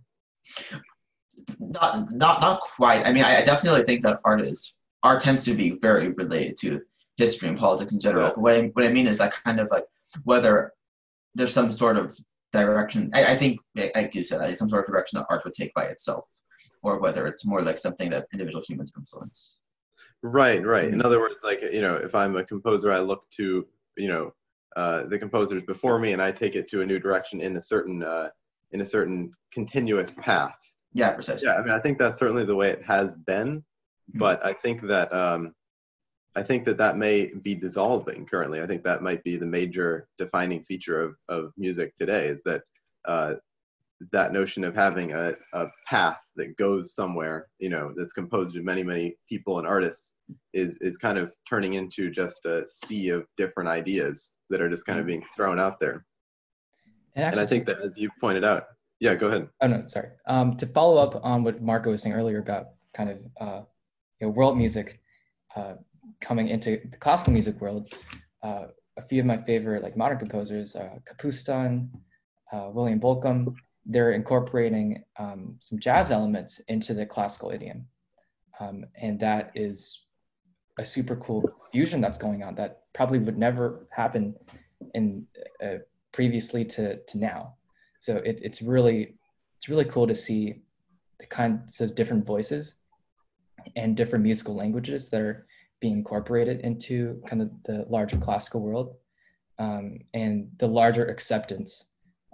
Not 1.60 2.12
not 2.12 2.42
not 2.42 2.60
quite. 2.62 3.06
I 3.06 3.12
mean, 3.12 3.24
I, 3.24 3.38
I 3.38 3.46
definitely 3.46 3.84
think 3.84 4.04
that 4.04 4.20
art 4.24 4.42
is 4.42 4.76
art 5.04 5.22
tends 5.22 5.44
to 5.46 5.54
be 5.54 5.78
very 5.82 6.10
related 6.10 6.58
to 6.62 6.82
history 7.18 7.48
and 7.48 7.58
politics 7.58 7.92
in 7.92 8.00
general. 8.00 8.32
What 8.36 8.54
I 8.54 8.62
what 8.74 8.86
I 8.86 8.92
mean 8.92 9.08
is 9.08 9.18
that 9.18 9.34
kind 9.44 9.60
of 9.60 9.70
like 9.72 9.86
whether 10.24 10.74
there's 11.34 11.54
some 11.54 11.72
sort 11.72 11.98
of 11.98 12.18
direction. 12.52 13.12
I, 13.14 13.34
I 13.34 13.36
think 13.36 13.60
I 13.96 14.04
do 14.04 14.24
say 14.24 14.38
that 14.38 14.58
some 14.58 14.70
sort 14.70 14.86
of 14.86 14.92
direction 14.92 15.20
that 15.20 15.28
art 15.30 15.44
would 15.44 15.54
take 15.54 15.74
by 15.74 15.86
itself, 15.86 16.26
or 16.84 17.00
whether 17.00 17.28
it's 17.28 17.46
more 17.46 17.62
like 17.62 17.80
something 17.80 18.10
that 18.12 18.28
individual 18.34 18.64
humans 18.68 18.94
influence. 18.98 19.60
Right, 20.24 20.66
right. 20.66 20.86
In 20.86 21.04
other 21.04 21.20
words, 21.20 21.36
like 21.44 21.62
you 21.62 21.82
know, 21.82 21.96
if 21.96 22.16
I'm 22.16 22.36
a 22.36 22.44
composer, 22.44 22.92
I 22.92 23.00
look 23.00 23.30
to 23.38 23.68
you 23.98 24.08
know 24.08 24.34
uh, 24.76 25.06
the 25.06 25.20
composers 25.20 25.64
before 25.64 26.00
me, 26.00 26.14
and 26.14 26.22
I 26.22 26.32
take 26.32 26.56
it 26.56 26.70
to 26.70 26.82
a 26.82 26.86
new 26.86 27.00
direction 27.00 27.42
in 27.42 27.58
a 27.58 27.62
certain 27.62 28.04
uh, 28.04 28.30
in 28.72 28.82
a 28.82 28.86
certain 28.86 29.32
continuous 29.52 30.14
path. 30.20 30.56
Yeah, 30.94 31.12
precisely. 31.12 31.48
Yeah, 31.48 31.56
I 31.56 31.62
mean, 31.62 31.72
I 31.72 31.80
think 31.80 31.98
that's 31.98 32.20
certainly 32.20 32.46
the 32.46 32.56
way 32.56 32.72
it 32.72 32.84
has 32.84 33.16
been, 33.16 33.58
mm-hmm. 33.60 34.20
but 34.20 34.46
I 34.46 34.54
think 34.54 34.82
that 34.84 35.14
um, 35.14 35.54
I 36.36 36.44
think 36.44 36.66
that 36.66 36.78
that 36.78 36.98
may 36.98 37.32
be 37.42 37.56
dissolving 37.56 38.26
currently. 38.26 38.62
I 38.62 38.68
think 38.68 38.84
that 38.84 39.02
might 39.02 39.24
be 39.24 39.38
the 39.38 39.46
major 39.46 40.08
defining 40.18 40.64
feature 40.64 41.02
of, 41.02 41.16
of 41.30 41.54
music 41.58 41.96
today 41.96 42.28
is 42.28 42.42
that 42.44 42.64
uh, 43.06 43.36
that 44.12 44.34
notion 44.34 44.64
of 44.66 44.76
having 44.76 45.14
a, 45.14 45.36
a 45.54 45.68
path 45.88 46.20
that 46.36 46.58
goes 46.58 46.94
somewhere, 46.94 47.48
you 47.60 47.70
know, 47.70 47.94
that's 47.96 48.12
composed 48.12 48.58
of 48.58 48.66
many, 48.66 48.84
many 48.84 49.16
people 49.30 49.58
and 49.60 49.68
artists 49.68 50.14
is, 50.54 50.78
is 50.80 50.98
kind 50.98 51.18
of 51.18 51.34
turning 51.50 51.76
into 51.76 52.12
just 52.12 52.46
a 52.46 52.66
sea 52.68 53.10
of 53.10 53.26
different 53.38 53.70
ideas 53.70 54.38
that 54.50 54.62
are 54.62 54.70
just 54.70 54.86
kind 54.86 55.00
of 55.00 55.06
being 55.06 55.24
thrown 55.36 55.60
out 55.60 55.80
there. 55.80 56.06
And, 57.16 57.24
actually, 57.24 57.42
and 57.42 57.48
I 57.48 57.50
think 57.50 57.66
that 57.68 57.80
as 57.80 57.98
you 57.98 58.10
pointed 58.20 58.44
out, 58.44 58.66
yeah, 59.00 59.16
go 59.16 59.28
ahead. 59.28 59.48
Oh 59.62 59.68
no, 59.68 59.86
sorry. 59.88 60.10
Um, 60.28 60.58
to 60.58 60.66
follow 60.66 60.98
up 60.98 61.24
on 61.24 61.44
what 61.44 61.62
Marco 61.62 61.92
was 61.92 62.02
saying 62.02 62.16
earlier 62.16 62.40
about 62.40 62.70
kind 62.94 63.10
of 63.10 63.18
uh, 63.40 63.62
you 64.20 64.28
know 64.28 64.30
world 64.30 64.58
music, 64.58 65.00
uh, 65.56 65.76
coming 66.22 66.50
into 66.50 66.82
the 66.92 66.98
classical 66.98 67.34
music 67.34 67.60
world, 67.62 67.94
uh, 68.44 68.68
a 68.98 69.02
few 69.02 69.20
of 69.20 69.26
my 69.26 69.38
favorite 69.38 69.84
like 69.84 69.98
modern 69.98 70.18
composers, 70.18 70.76
uh, 70.76 70.96
Kapustin, 71.10 71.90
uh, 72.52 72.70
William 72.72 73.00
Bolcom, 73.00 73.56
they're 73.86 74.14
incorporating 74.14 75.04
um, 75.20 75.58
some 75.60 75.80
jazz 75.80 76.12
elements 76.12 76.60
into 76.68 76.94
the 76.94 77.06
classical 77.06 77.52
idiom. 77.52 77.86
Um, 78.60 78.86
and 79.00 79.20
that 79.20 79.52
is 79.54 80.06
a 80.80 80.86
super 80.86 81.16
cool 81.18 81.50
fusion 81.72 82.02
that's 82.02 82.18
going 82.18 82.44
on 82.44 82.56
that 82.56 82.84
probably 82.94 83.20
would 83.20 83.38
never 83.38 83.88
happen 83.92 84.36
in 84.94 85.26
uh, 85.64 85.80
previously 86.12 86.66
to, 86.66 86.98
to 87.04 87.18
now. 87.18 87.56
So 88.00 88.18
it, 88.18 88.40
it's 88.44 88.62
really, 88.62 89.16
it's 89.58 89.70
really 89.70 89.86
cool 89.86 90.08
to 90.08 90.16
see 90.16 90.62
the 91.20 91.26
kinds 91.26 91.82
of 91.82 91.96
different 91.96 92.26
voices 92.26 92.76
and 93.76 93.96
different 93.96 94.24
musical 94.24 94.56
languages 94.56 95.10
that 95.10 95.22
are 95.22 95.48
being 95.80 95.98
incorporated 95.98 96.62
into 96.62 97.22
kind 97.28 97.42
of 97.42 97.50
the 97.64 97.86
larger 97.90 98.18
classical 98.18 98.62
world 98.62 98.96
um, 99.60 100.00
and 100.14 100.50
the 100.58 100.68
larger 100.68 101.06
acceptance 101.06 101.88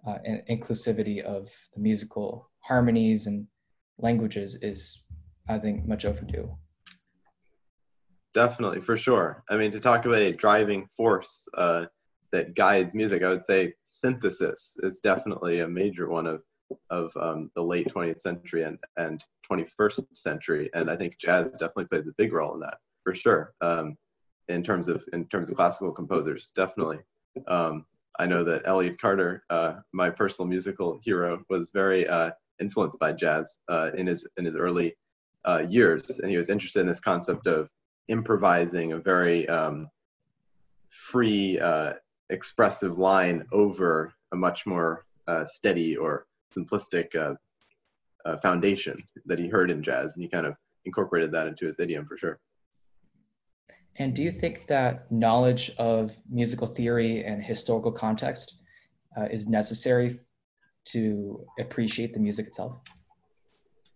uh, 0.07 0.17
and 0.25 0.41
inclusivity 0.49 1.21
of 1.21 1.49
the 1.73 1.79
musical 1.79 2.49
harmonies 2.59 3.27
and 3.27 3.47
languages 3.97 4.57
is, 4.61 5.03
I 5.47 5.59
think, 5.59 5.85
much 5.85 6.05
overdue. 6.05 6.55
Definitely, 8.33 8.81
for 8.81 8.97
sure. 8.97 9.43
I 9.49 9.57
mean, 9.57 9.71
to 9.71 9.79
talk 9.79 10.05
about 10.05 10.21
a 10.21 10.31
driving 10.31 10.87
force 10.87 11.47
uh, 11.57 11.85
that 12.31 12.55
guides 12.55 12.93
music, 12.93 13.23
I 13.23 13.29
would 13.29 13.43
say 13.43 13.73
synthesis 13.83 14.77
is 14.81 15.01
definitely 15.01 15.59
a 15.59 15.67
major 15.67 16.09
one 16.09 16.27
of 16.27 16.41
of 16.89 17.11
um, 17.17 17.51
the 17.53 17.61
late 17.61 17.89
20th 17.93 18.19
century 18.19 18.63
and, 18.63 18.77
and 18.95 19.25
21st 19.51 20.05
century. 20.13 20.69
And 20.73 20.89
I 20.89 20.95
think 20.95 21.17
jazz 21.19 21.49
definitely 21.51 21.85
plays 21.85 22.07
a 22.07 22.13
big 22.17 22.31
role 22.31 22.53
in 22.53 22.61
that 22.61 22.77
for 23.03 23.15
sure. 23.15 23.53
Um, 23.61 23.97
in 24.47 24.63
terms 24.63 24.87
of 24.87 25.03
in 25.13 25.25
terms 25.27 25.49
of 25.49 25.55
classical 25.55 25.91
composers, 25.91 26.51
definitely. 26.55 26.99
Um, 27.47 27.85
I 28.19 28.25
know 28.25 28.43
that 28.43 28.63
Elliott 28.65 28.99
Carter, 28.99 29.43
uh, 29.49 29.75
my 29.93 30.09
personal 30.09 30.47
musical 30.47 30.99
hero, 31.03 31.43
was 31.49 31.69
very 31.73 32.07
uh, 32.07 32.31
influenced 32.59 32.99
by 32.99 33.13
jazz 33.13 33.59
uh, 33.69 33.91
in 33.95 34.07
his 34.07 34.27
in 34.37 34.45
his 34.45 34.55
early 34.55 34.95
uh, 35.45 35.63
years, 35.67 36.19
and 36.19 36.29
he 36.29 36.37
was 36.37 36.49
interested 36.49 36.81
in 36.81 36.87
this 36.87 36.99
concept 36.99 37.47
of 37.47 37.69
improvising 38.07 38.91
a 38.91 38.99
very 38.99 39.47
um, 39.47 39.87
free, 40.89 41.57
uh, 41.59 41.93
expressive 42.29 42.97
line 42.97 43.45
over 43.51 44.13
a 44.33 44.35
much 44.35 44.65
more 44.65 45.05
uh, 45.27 45.45
steady 45.45 45.95
or 45.95 46.25
simplistic 46.55 47.37
foundation 48.41 49.01
that 49.25 49.39
he 49.39 49.47
heard 49.47 49.71
in 49.71 49.81
jazz, 49.81 50.13
and 50.13 50.23
he 50.23 50.29
kind 50.29 50.45
of 50.45 50.55
incorporated 50.85 51.31
that 51.31 51.47
into 51.47 51.65
his 51.65 51.79
idiom 51.79 52.05
for 52.05 52.17
sure. 52.17 52.39
And 53.97 54.15
do 54.15 54.23
you 54.23 54.31
think 54.31 54.67
that 54.67 55.11
knowledge 55.11 55.71
of 55.77 56.15
musical 56.29 56.67
theory 56.67 57.23
and 57.23 57.43
historical 57.43 57.91
context 57.91 58.55
uh, 59.17 59.25
is 59.25 59.47
necessary 59.47 60.19
to 60.85 61.45
appreciate 61.59 62.13
the 62.13 62.19
music 62.19 62.47
itself? 62.47 62.77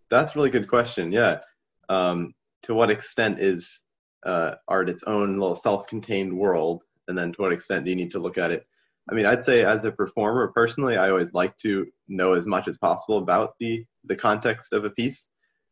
That's 0.10 0.36
really 0.36 0.50
good 0.50 0.68
question. 0.68 1.12
Yeah. 1.12 1.40
Um, 1.90 2.34
to 2.64 2.74
what 2.74 2.90
extent 2.90 3.40
is 3.40 3.82
uh, 4.26 4.56
art 4.68 4.90
its 4.90 5.04
own 5.04 5.40
little 5.40 5.56
self-contained 5.56 6.36
world, 6.36 6.84
and 7.08 7.18
then 7.18 7.32
to 7.34 7.42
what 7.42 7.54
extent 7.54 7.86
do 7.86 7.92
you 7.92 7.96
need 7.96 8.12
to 8.12 8.20
look 8.20 8.38
at 8.38 8.52
it? 8.52 8.66
I 9.10 9.14
mean, 9.14 9.26
I'd 9.26 9.44
say 9.44 9.64
as 9.64 9.86
a 9.86 9.92
performer, 9.92 10.48
personally, 10.48 10.98
I 10.98 11.12
always 11.12 11.34
like 11.34 11.56
to 11.58 11.86
know 12.08 12.34
as 12.34 12.46
much 12.46 12.68
as 12.68 12.78
possible 12.78 13.20
about 13.20 13.54
the 13.60 13.86
the 14.06 14.16
context 14.16 14.74
of 14.74 14.84
a 14.84 14.90
piece. 14.90 15.30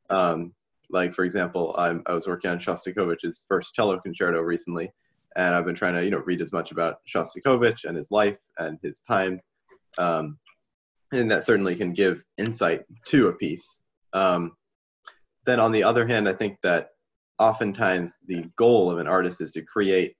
Um, 0.09 0.53
like 0.89 1.13
for 1.13 1.23
example, 1.23 1.75
I'm, 1.77 2.03
I 2.05 2.13
was 2.13 2.27
working 2.27 2.51
on 2.51 2.59
Shostakovich's 2.59 3.45
first 3.47 3.73
cello 3.73 3.99
concerto 3.99 4.39
recently, 4.41 4.91
and 5.35 5.55
I've 5.55 5.65
been 5.65 5.75
trying 5.75 5.95
to 5.95 6.03
you 6.03 6.11
know 6.11 6.23
read 6.25 6.41
as 6.41 6.53
much 6.53 6.71
about 6.71 6.97
Shostakovich 7.07 7.85
and 7.85 7.97
his 7.97 8.11
life 8.11 8.37
and 8.57 8.79
his 8.81 9.01
time, 9.01 9.41
um, 9.97 10.37
and 11.11 11.31
that 11.31 11.45
certainly 11.45 11.75
can 11.75 11.93
give 11.93 12.23
insight 12.37 12.83
to 13.07 13.27
a 13.27 13.33
piece. 13.33 13.79
Um, 14.13 14.53
then 15.45 15.59
on 15.59 15.71
the 15.71 15.83
other 15.83 16.07
hand, 16.07 16.29
I 16.29 16.33
think 16.33 16.57
that 16.63 16.89
oftentimes 17.39 18.17
the 18.27 18.45
goal 18.55 18.91
of 18.91 18.99
an 18.99 19.07
artist 19.07 19.41
is 19.41 19.51
to 19.53 19.61
create 19.61 20.15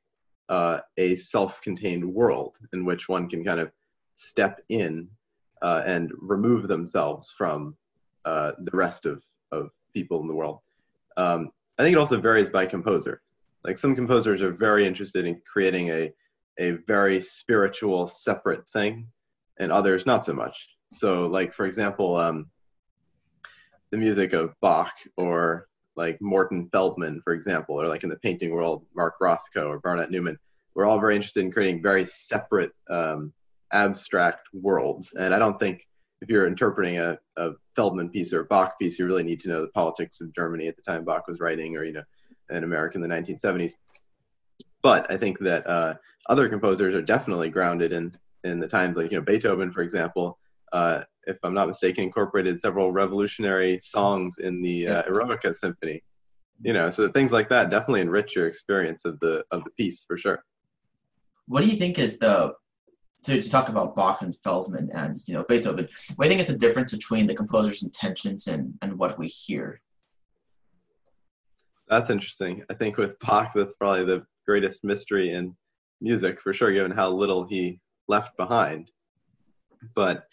uh, 0.50 0.80
a 0.98 1.16
self-contained 1.16 2.04
world 2.04 2.58
in 2.74 2.86
which 2.86 3.08
one 3.08 3.30
can 3.30 3.44
kind 3.44 3.60
of 3.60 3.72
step 4.14 4.62
in 4.70 5.08
uh, 5.62 5.82
and 5.86 6.12
remove 6.20 6.68
themselves 6.68 7.34
from 7.38 7.76
uh, 8.26 8.52
the 8.60 8.76
rest 8.76 9.06
of, 9.06 9.24
of 9.52 9.70
people 9.94 10.22
in 10.22 10.28
the 10.28 10.36
world. 10.36 10.60
Um, 11.18 11.52
I 11.78 11.84
think 11.84 11.96
it 11.96 12.00
also 12.00 12.20
varies 12.20 12.50
by 12.50 12.66
composer. 12.66 13.22
Like 13.64 13.78
some 13.78 13.96
composers 13.96 14.42
are 14.42 14.52
very 14.52 14.86
interested 14.86 15.26
in 15.26 15.42
creating 15.52 15.90
a, 15.90 16.12
a 16.60 16.72
very 16.88 17.22
spiritual, 17.22 18.08
separate 18.08 18.70
thing, 18.70 19.08
and 19.60 19.72
others 19.72 20.06
not 20.06 20.26
so 20.26 20.34
much. 20.34 20.70
So, 20.92 21.28
like 21.28 21.54
for 21.54 21.66
example, 21.66 22.18
um, 22.18 22.50
the 23.92 23.98
music 23.98 24.34
of 24.34 24.54
Bach 24.62 24.94
or 25.18 25.68
like 25.96 26.22
Morton 26.22 26.68
Feldman, 26.72 27.22
for 27.24 27.34
example, 27.34 27.80
or 27.80 27.88
like 27.88 28.04
in 28.04 28.10
the 28.10 28.18
painting 28.18 28.52
world, 28.52 28.86
Mark 28.96 29.16
Rothko 29.22 29.68
or 29.68 29.80
Barnett 29.80 30.12
Newman, 30.12 30.38
we're 30.76 30.86
all 30.86 31.00
very 31.00 31.16
interested 31.16 31.44
in 31.44 31.52
creating 31.52 31.82
very 31.82 32.06
separate, 32.06 32.72
um, 32.90 33.32
abstract 33.72 34.48
worlds. 34.54 35.14
And 35.14 35.34
I 35.34 35.40
don't 35.40 35.60
think 35.60 35.88
if 36.24 36.30
you're 36.30 36.48
interpreting 36.48 37.00
a, 37.00 37.18
a 37.36 37.52
Feldman 37.76 38.10
piece 38.10 38.32
or 38.32 38.40
a 38.40 38.46
Bach 38.46 38.80
piece, 38.80 38.98
you 38.98 39.06
really 39.06 39.24
need 39.24 39.42
to 39.42 39.50
know 39.50 39.62
the 39.62 39.68
politics 39.68 40.22
of 40.22 40.34
Germany 40.34 40.70
at 40.70 40.78
the 40.78 40.82
time 40.82 41.04
Bach 41.04 41.28
was 41.28 41.42
writing, 41.42 41.76
or 41.76 41.84
you 41.84 41.92
know, 41.92 42.04
in 42.50 42.64
America 42.64 42.96
in 42.96 43.02
the 43.02 43.10
1970s. 43.10 43.74
But 44.82 45.12
I 45.12 45.18
think 45.18 45.38
that 45.40 45.68
uh, 45.68 45.96
other 46.30 46.48
composers 46.48 46.96
are 46.96 47.02
definitely 47.02 47.50
grounded 47.50 47.92
in 47.92 48.16
in 48.46 48.62
the 48.62 48.70
times, 48.70 48.96
like 48.96 49.12
you 49.12 49.18
know 49.18 49.24
Beethoven, 49.24 49.74
for 49.74 49.82
example. 49.82 50.40
Uh, 50.72 51.04
if 51.28 51.38
I'm 51.44 51.54
not 51.54 51.68
mistaken, 51.68 52.06
incorporated 52.06 52.60
several 52.60 52.94
revolutionary 52.94 53.78
songs 53.80 54.38
in 54.38 54.62
the 54.62 54.88
uh, 54.88 55.04
Eroica 55.04 55.54
Symphony. 55.54 56.02
You 56.62 56.72
know, 56.72 56.90
so 56.90 57.10
things 57.10 57.34
like 57.34 57.50
that 57.50 57.70
definitely 57.70 58.02
enrich 58.02 58.34
your 58.34 58.48
experience 58.48 59.04
of 59.04 59.20
the 59.20 59.44
of 59.52 59.66
the 59.66 59.72
piece 59.72 60.06
for 60.06 60.18
sure. 60.18 60.42
What 61.48 61.64
do 61.64 61.68
you 61.68 61.76
think 61.76 62.00
is 62.00 62.18
the 62.18 62.56
to, 63.24 63.42
to 63.42 63.50
talk 63.50 63.70
about 63.70 63.96
Bach 63.96 64.22
and 64.22 64.36
Feldman 64.38 64.90
and 64.94 65.22
you 65.26 65.34
know 65.34 65.44
Beethoven, 65.44 65.88
what 66.16 66.26
you 66.26 66.30
think 66.30 66.42
is 66.42 66.48
the 66.48 66.58
difference 66.58 66.92
between 66.92 67.28
the 67.28 67.36
composer's 67.36 67.84
intentions 67.84 68.48
and, 68.48 68.74
and 68.82 68.98
what 68.98 69.18
we 69.18 69.28
hear? 69.28 69.82
That's 71.88 72.10
interesting. 72.10 72.64
I 72.70 72.74
think 72.74 72.98
with 72.98 73.20
Bach, 73.20 73.52
that's 73.54 73.76
probably 73.76 74.06
the 74.06 74.26
greatest 74.46 74.84
mystery 74.84 75.34
in 75.34 75.56
music 76.02 76.42
for 76.42 76.54
sure, 76.54 76.72
given 76.72 76.92
how 76.92 77.10
little 77.10 77.46
he 77.46 77.80
left 78.08 78.36
behind. 78.38 78.92
But 79.96 80.28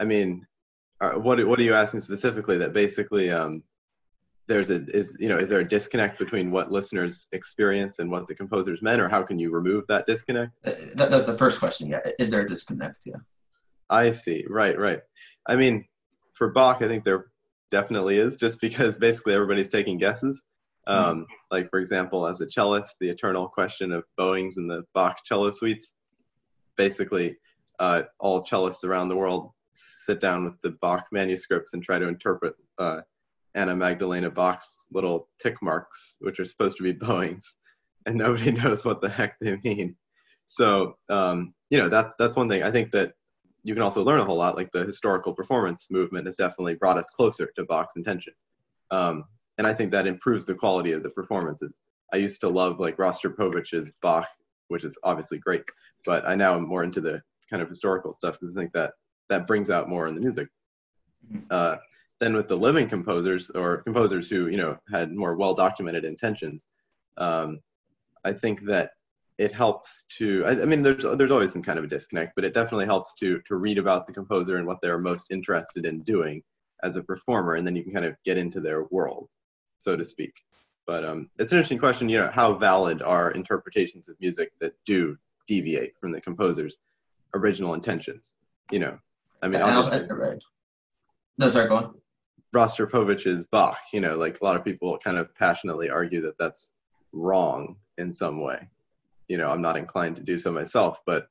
I 0.00 0.04
mean, 0.04 0.46
uh, 1.00 1.12
what 1.12 1.44
what 1.46 1.58
are 1.58 1.62
you 1.62 1.74
asking 1.74 2.00
specifically? 2.00 2.58
That 2.58 2.72
basically, 2.72 3.30
um, 3.30 3.62
there's 4.46 4.70
a 4.70 4.84
is 4.94 5.16
you 5.18 5.28
know 5.28 5.38
is 5.38 5.48
there 5.48 5.60
a 5.60 5.68
disconnect 5.68 6.18
between 6.18 6.50
what 6.50 6.70
listeners 6.70 7.28
experience 7.32 7.98
and 7.98 8.10
what 8.10 8.28
the 8.28 8.34
composers 8.34 8.82
meant, 8.82 9.00
or 9.00 9.08
how 9.08 9.22
can 9.22 9.38
you 9.38 9.50
remove 9.50 9.86
that 9.88 10.06
disconnect? 10.06 10.52
Uh, 10.64 10.72
the, 10.94 11.06
the, 11.06 11.18
the 11.32 11.38
first 11.38 11.58
question, 11.58 11.88
yeah, 11.88 12.00
is 12.18 12.30
there 12.30 12.40
a 12.40 12.46
disconnect? 12.46 13.06
Yeah. 13.06 13.16
I 13.90 14.10
see. 14.10 14.44
Right, 14.48 14.78
right. 14.78 15.00
I 15.46 15.56
mean, 15.56 15.86
for 16.34 16.50
Bach, 16.50 16.82
I 16.82 16.88
think 16.88 17.04
there 17.04 17.26
definitely 17.70 18.18
is, 18.18 18.36
just 18.36 18.60
because 18.60 18.98
basically 18.98 19.34
everybody's 19.34 19.70
taking 19.70 19.98
guesses. 19.98 20.42
Mm-hmm. 20.88 21.10
Um, 21.10 21.26
like 21.50 21.70
for 21.70 21.78
example, 21.78 22.26
as 22.26 22.40
a 22.40 22.46
cellist, 22.46 22.96
the 23.00 23.08
eternal 23.08 23.48
question 23.48 23.92
of 23.92 24.04
bowings 24.16 24.58
in 24.58 24.68
the 24.68 24.84
Bach 24.94 25.18
cello 25.24 25.50
suites. 25.50 25.94
Basically, 26.76 27.36
uh, 27.78 28.02
all 28.18 28.44
cellists 28.44 28.84
around 28.84 29.08
the 29.08 29.16
world 29.16 29.52
sit 29.74 30.20
down 30.20 30.44
with 30.44 30.60
the 30.62 30.70
Bach 30.80 31.06
manuscripts 31.12 31.72
and 31.72 31.82
try 31.82 31.98
to 31.98 32.08
interpret 32.08 32.54
uh, 32.78 33.00
Anna 33.54 33.76
Magdalena 33.76 34.30
Bach's 34.30 34.86
little 34.90 35.28
tick 35.40 35.62
marks, 35.62 36.16
which 36.20 36.40
are 36.40 36.44
supposed 36.44 36.76
to 36.78 36.82
be 36.82 36.92
bowings, 37.06 37.54
and 38.06 38.16
nobody 38.16 38.50
knows 38.52 38.84
what 38.84 39.00
the 39.00 39.08
heck 39.08 39.38
they 39.38 39.58
mean. 39.64 39.96
So 40.46 40.96
um, 41.08 41.54
you 41.70 41.78
know 41.78 41.88
that's 41.88 42.14
that's 42.18 42.36
one 42.36 42.48
thing. 42.48 42.62
I 42.62 42.70
think 42.70 42.92
that 42.92 43.14
you 43.62 43.74
can 43.74 43.82
also 43.82 44.02
learn 44.02 44.20
a 44.20 44.24
whole 44.24 44.36
lot. 44.36 44.56
Like 44.56 44.72
the 44.72 44.84
historical 44.84 45.32
performance 45.32 45.88
movement 45.90 46.26
has 46.26 46.36
definitely 46.36 46.74
brought 46.74 46.98
us 46.98 47.10
closer 47.10 47.50
to 47.56 47.64
Bach's 47.64 47.96
intention. 47.96 48.34
Um, 48.90 49.24
and 49.56 49.66
I 49.66 49.72
think 49.72 49.92
that 49.92 50.06
improves 50.06 50.44
the 50.44 50.54
quality 50.54 50.92
of 50.92 51.02
the 51.02 51.10
performances. 51.10 51.72
I 52.12 52.18
used 52.18 52.40
to 52.42 52.48
love 52.48 52.78
like 52.78 52.98
Rostropovich's 52.98 53.90
Bach, 54.02 54.28
which 54.68 54.84
is 54.84 54.98
obviously 55.02 55.38
great, 55.38 55.62
but 56.04 56.28
I 56.28 56.34
now 56.34 56.56
am 56.56 56.68
more 56.68 56.84
into 56.84 57.00
the 57.00 57.22
kind 57.48 57.62
of 57.62 57.68
historical 57.68 58.12
stuff 58.12 58.36
because 58.38 58.54
I 58.54 58.60
think 58.60 58.72
that 58.72 58.92
that 59.30 59.46
brings 59.46 59.70
out 59.70 59.88
more 59.88 60.06
in 60.06 60.14
the 60.14 60.20
music. 60.20 60.48
Mm-hmm. 61.32 61.46
Uh, 61.50 61.76
then 62.20 62.34
with 62.34 62.48
the 62.48 62.56
living 62.56 62.88
composers 62.88 63.50
or 63.50 63.78
composers 63.78 64.28
who 64.28 64.48
you 64.48 64.56
know 64.56 64.78
had 64.90 65.12
more 65.12 65.36
well 65.36 65.54
documented 65.54 66.04
intentions, 66.04 66.68
um, 67.18 67.60
I 68.24 68.32
think 68.32 68.62
that 68.62 68.92
it 69.38 69.52
helps 69.52 70.04
to. 70.18 70.44
I, 70.46 70.50
I, 70.62 70.64
mean, 70.64 70.82
there's 70.82 71.04
there's 71.16 71.32
always 71.32 71.52
some 71.52 71.62
kind 71.62 71.78
of 71.78 71.84
a 71.84 71.88
disconnect, 71.88 72.32
but 72.36 72.44
it 72.44 72.54
definitely 72.54 72.86
helps 72.86 73.14
to 73.16 73.40
to 73.46 73.56
read 73.56 73.78
about 73.78 74.06
the 74.06 74.12
composer 74.12 74.56
and 74.56 74.66
what 74.66 74.80
they're 74.80 74.98
most 74.98 75.26
interested 75.30 75.86
in 75.86 76.02
doing 76.02 76.42
as 76.82 76.96
a 76.96 77.02
performer, 77.02 77.54
and 77.54 77.66
then 77.66 77.74
you 77.74 77.82
can 77.82 77.92
kind 77.92 78.04
of 78.04 78.16
get 78.24 78.36
into 78.36 78.60
their 78.60 78.84
world 78.84 79.28
so 79.84 79.96
to 79.96 80.04
speak. 80.04 80.32
But 80.86 81.04
um, 81.04 81.30
it's 81.38 81.52
an 81.52 81.58
interesting 81.58 81.78
question. 81.78 82.08
You 82.08 82.18
know, 82.18 82.30
how 82.32 82.54
valid 82.54 83.02
are 83.02 83.30
interpretations 83.30 84.08
of 84.08 84.16
music 84.20 84.52
that 84.60 84.72
do 84.86 85.16
deviate 85.46 85.94
from 86.00 86.10
the 86.10 86.20
composer's 86.20 86.78
original 87.34 87.74
intentions? 87.74 88.34
You 88.70 88.80
know, 88.80 88.98
I 89.42 89.48
mean, 89.48 89.60
obviously, 89.60 90.08
right. 90.10 90.42
no, 91.38 91.48
sorry, 91.48 91.68
go 91.68 91.76
on. 91.76 91.94
Rostropovich's 92.54 93.44
Bach. 93.44 93.78
You 93.92 94.00
know, 94.00 94.16
like 94.16 94.40
a 94.40 94.44
lot 94.44 94.56
of 94.56 94.64
people 94.64 94.98
kind 94.98 95.18
of 95.18 95.34
passionately 95.34 95.90
argue 95.90 96.22
that 96.22 96.38
that's 96.38 96.72
wrong 97.12 97.76
in 97.98 98.12
some 98.12 98.40
way. 98.40 98.68
You 99.28 99.38
know, 99.38 99.50
I'm 99.50 99.62
not 99.62 99.76
inclined 99.76 100.16
to 100.16 100.22
do 100.22 100.38
so 100.38 100.52
myself, 100.52 101.00
but 101.06 101.28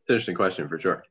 it's 0.00 0.08
an 0.08 0.14
interesting 0.14 0.34
question 0.34 0.68
for 0.68 0.78
sure. 0.78 1.04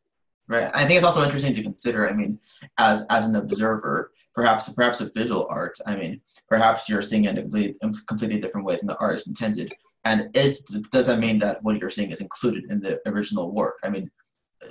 Right. 0.47 0.69
I 0.73 0.85
think 0.85 0.97
it's 0.97 1.05
also 1.05 1.23
interesting 1.23 1.53
to 1.53 1.63
consider. 1.63 2.09
I 2.09 2.13
mean, 2.13 2.39
as 2.77 3.05
as 3.09 3.27
an 3.27 3.35
observer, 3.35 4.11
perhaps 4.35 4.69
perhaps 4.69 5.01
a 5.01 5.09
visual 5.15 5.47
art. 5.49 5.77
I 5.85 5.95
mean, 5.95 6.21
perhaps 6.49 6.89
you're 6.89 7.01
seeing 7.01 7.25
it 7.25 7.31
in 7.31 7.37
a 7.37 7.41
completely, 7.41 7.79
completely 8.07 8.39
different 8.39 8.67
way 8.67 8.75
than 8.75 8.87
the 8.87 8.97
artist 8.97 9.27
intended. 9.27 9.73
And 10.05 10.29
is 10.35 10.61
does 10.91 11.07
that 11.07 11.19
mean 11.19 11.39
that 11.39 11.63
what 11.63 11.79
you're 11.79 11.89
seeing 11.89 12.11
is 12.11 12.21
included 12.21 12.71
in 12.71 12.81
the 12.81 12.99
original 13.07 13.53
work? 13.53 13.75
I 13.83 13.89
mean, 13.89 14.11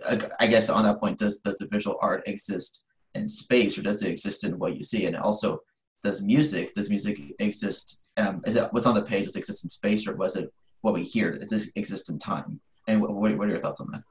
I, 0.07 0.21
I 0.41 0.47
guess 0.47 0.69
on 0.69 0.85
that 0.85 1.01
point, 1.01 1.19
does 1.19 1.39
does 1.41 1.59
the 1.59 1.69
visual 1.69 1.99
art 2.03 2.23
exist 2.27 2.85
in 3.15 3.29
space, 3.29 3.77
or 3.79 3.83
does 3.83 4.03
it 4.03 4.11
exist 4.11 4.45
in 4.45 4.59
what 4.59 4.77
you 4.77 4.85
see? 4.85 5.07
And 5.07 5.17
also, 5.17 5.61
does 6.03 6.23
music 6.23 6.75
does 6.75 6.91
music 6.91 7.21
exist? 7.39 8.05
Um, 8.17 8.43
is 8.47 8.57
it 8.57 8.69
what's 8.73 8.87
on 8.87 8.95
the 8.95 9.03
page? 9.03 9.27
Does 9.27 9.37
it 9.37 9.41
exist 9.41 9.65
in 9.65 9.71
space, 9.71 10.07
or 10.07 10.17
was 10.17 10.37
it 10.37 10.53
what 10.81 10.95
we 10.95 11.03
hear? 11.03 11.39
Does 11.39 11.51
this 11.51 11.73
exist 11.77 12.11
in 12.11 12.19
time? 12.19 12.61
And 12.89 13.01
what, 13.01 13.15
what 13.15 13.47
are 13.47 13.49
your 13.49 13.61
thoughts 13.61 13.81
on 13.81 13.91
that? 13.93 14.03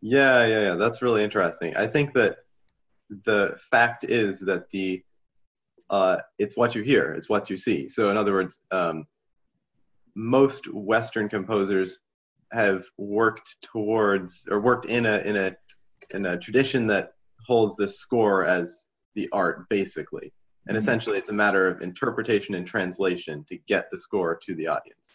Yeah, 0.00 0.46
yeah, 0.46 0.60
yeah. 0.60 0.74
That's 0.74 1.02
really 1.02 1.24
interesting. 1.24 1.76
I 1.76 1.86
think 1.86 2.14
that 2.14 2.38
the 3.24 3.56
fact 3.70 4.04
is 4.04 4.40
that 4.40 4.70
the 4.70 5.02
uh, 5.90 6.18
it's 6.38 6.56
what 6.56 6.74
you 6.74 6.82
hear, 6.82 7.12
it's 7.12 7.28
what 7.28 7.50
you 7.50 7.56
see. 7.56 7.88
So 7.88 8.10
in 8.10 8.16
other 8.16 8.32
words, 8.32 8.60
um, 8.70 9.06
most 10.14 10.72
Western 10.72 11.28
composers 11.28 12.00
have 12.52 12.84
worked 12.96 13.56
towards 13.62 14.46
or 14.50 14.60
worked 14.60 14.86
in 14.86 15.06
a 15.06 15.18
in 15.18 15.36
a 15.36 15.56
in 16.10 16.26
a 16.26 16.38
tradition 16.38 16.86
that 16.86 17.13
holds 17.46 17.76
the 17.76 17.88
score 17.88 18.44
as 18.44 18.88
the 19.14 19.28
art 19.32 19.68
basically. 19.68 20.32
And 20.66 20.76
mm-hmm. 20.76 20.82
essentially 20.82 21.18
it's 21.18 21.30
a 21.30 21.34
matter 21.34 21.68
of 21.68 21.82
interpretation 21.82 22.54
and 22.54 22.66
translation 22.66 23.44
to 23.48 23.58
get 23.68 23.90
the 23.90 23.98
score 23.98 24.38
to 24.44 24.54
the 24.54 24.68
audience. 24.68 25.10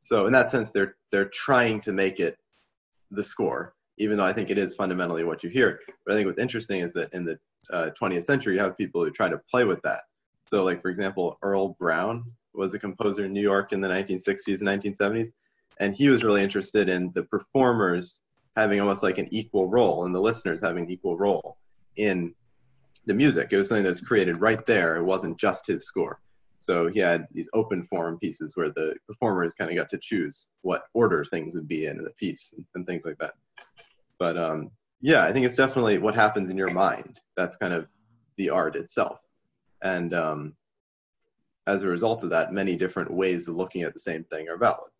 So 0.00 0.26
in 0.26 0.32
that 0.32 0.50
sense 0.50 0.70
they're 0.70 0.96
they're 1.10 1.28
trying 1.28 1.80
to 1.80 1.92
make 1.92 2.20
it 2.20 2.38
the 3.10 3.22
score 3.22 3.74
even 3.98 4.16
though 4.16 4.24
I 4.24 4.32
think 4.32 4.50
it 4.50 4.58
is 4.58 4.74
fundamentally 4.74 5.24
what 5.24 5.42
you 5.42 5.50
hear. 5.50 5.80
But 6.04 6.14
I 6.14 6.16
think 6.16 6.26
what's 6.26 6.40
interesting 6.40 6.80
is 6.80 6.92
that 6.94 7.12
in 7.12 7.24
the 7.24 7.38
uh, 7.70 7.90
20th 8.00 8.24
century, 8.24 8.54
you 8.54 8.60
have 8.60 8.76
people 8.76 9.04
who 9.04 9.10
try 9.10 9.28
to 9.28 9.40
play 9.50 9.64
with 9.64 9.80
that. 9.82 10.02
So, 10.48 10.64
like 10.64 10.82
for 10.82 10.88
example, 10.88 11.38
Earle 11.42 11.76
Brown 11.78 12.24
was 12.54 12.74
a 12.74 12.78
composer 12.78 13.24
in 13.24 13.32
New 13.32 13.40
York 13.40 13.72
in 13.72 13.80
the 13.80 13.88
1960s 13.88 14.60
and 14.60 14.68
1970s, 14.82 15.28
and 15.78 15.94
he 15.94 16.08
was 16.08 16.24
really 16.24 16.42
interested 16.42 16.88
in 16.88 17.12
the 17.14 17.22
performers 17.22 18.20
having 18.56 18.80
almost 18.80 19.02
like 19.02 19.18
an 19.18 19.28
equal 19.30 19.68
role 19.68 20.04
and 20.04 20.14
the 20.14 20.20
listeners 20.20 20.60
having 20.60 20.84
an 20.84 20.90
equal 20.90 21.16
role 21.16 21.56
in 21.96 22.34
the 23.06 23.14
music. 23.14 23.48
It 23.50 23.56
was 23.56 23.68
something 23.68 23.84
that 23.84 23.88
was 23.88 24.00
created 24.00 24.40
right 24.40 24.64
there. 24.66 24.96
It 24.96 25.04
wasn't 25.04 25.38
just 25.38 25.66
his 25.66 25.84
score. 25.84 26.20
So 26.58 26.86
he 26.86 27.00
had 27.00 27.26
these 27.32 27.48
open 27.54 27.86
form 27.86 28.18
pieces 28.18 28.56
where 28.56 28.70
the 28.70 28.94
performers 29.08 29.54
kind 29.54 29.70
of 29.70 29.76
got 29.76 29.90
to 29.90 29.98
choose 29.98 30.48
what 30.62 30.84
order 30.94 31.24
things 31.24 31.54
would 31.54 31.66
be 31.66 31.86
in 31.86 31.98
the 31.98 32.10
piece 32.12 32.52
and, 32.56 32.64
and 32.74 32.86
things 32.86 33.04
like 33.04 33.18
that. 33.18 33.34
But 34.18 34.36
um, 34.38 34.70
yeah, 35.00 35.24
I 35.24 35.32
think 35.32 35.44
it's 35.44 35.56
definitely 35.56 35.98
what 35.98 36.14
happens 36.14 36.50
in 36.50 36.56
your 36.56 36.70
mind. 36.72 37.18
That's 37.36 37.56
kind 37.56 37.74
of 37.74 37.88
the 38.36 38.50
art 38.50 38.76
itself. 38.76 39.18
And 39.82 40.14
um, 40.14 40.54
as 41.66 41.82
a 41.82 41.88
result 41.88 42.22
of 42.22 42.30
that, 42.30 42.52
many 42.52 42.76
different 42.76 43.12
ways 43.12 43.48
of 43.48 43.56
looking 43.56 43.82
at 43.82 43.94
the 43.94 44.00
same 44.00 44.22
thing 44.24 44.48
are 44.48 44.56
valid. 44.56 44.90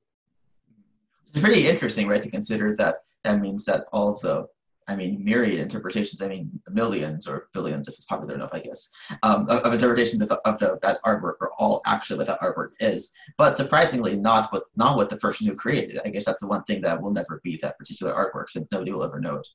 It's 1.30 1.40
pretty 1.40 1.68
interesting, 1.68 2.08
right, 2.08 2.20
to 2.20 2.30
consider 2.30 2.74
that 2.76 2.96
that 3.22 3.40
means 3.40 3.64
that 3.66 3.84
all 3.92 4.18
the, 4.20 4.48
I 4.92 4.96
mean, 4.96 5.24
myriad 5.24 5.58
interpretations, 5.58 6.20
I 6.20 6.28
mean, 6.28 6.50
millions 6.70 7.26
or 7.26 7.48
billions, 7.54 7.88
if 7.88 7.94
it's 7.94 8.04
popular 8.04 8.34
enough, 8.34 8.50
I 8.52 8.60
guess, 8.60 8.90
um, 9.22 9.48
of, 9.48 9.60
of, 9.60 9.72
interpretations 9.72 10.20
of, 10.22 10.28
the, 10.28 10.40
of 10.48 10.58
the, 10.58 10.78
that 10.82 11.02
artwork 11.02 11.34
are 11.40 11.52
all 11.58 11.80
actually 11.86 12.18
what 12.18 12.26
that 12.26 12.40
artwork 12.40 12.72
is. 12.80 13.12
But 13.38 13.56
surprisingly, 13.56 14.16
not 14.16 14.52
what, 14.52 14.64
not 14.76 14.96
what 14.96 15.10
the 15.10 15.16
person 15.16 15.46
who 15.46 15.54
created 15.54 15.96
it. 15.96 16.02
I 16.04 16.10
guess 16.10 16.26
that's 16.26 16.40
the 16.40 16.46
one 16.46 16.62
thing 16.64 16.82
that 16.82 17.00
will 17.00 17.12
never 17.12 17.40
be 17.42 17.58
that 17.62 17.78
particular 17.78 18.12
artwork, 18.12 18.50
since 18.50 18.70
nobody 18.70 18.92
will 18.92 19.04
ever 19.04 19.18
know 19.18 19.36
it. 19.36 19.48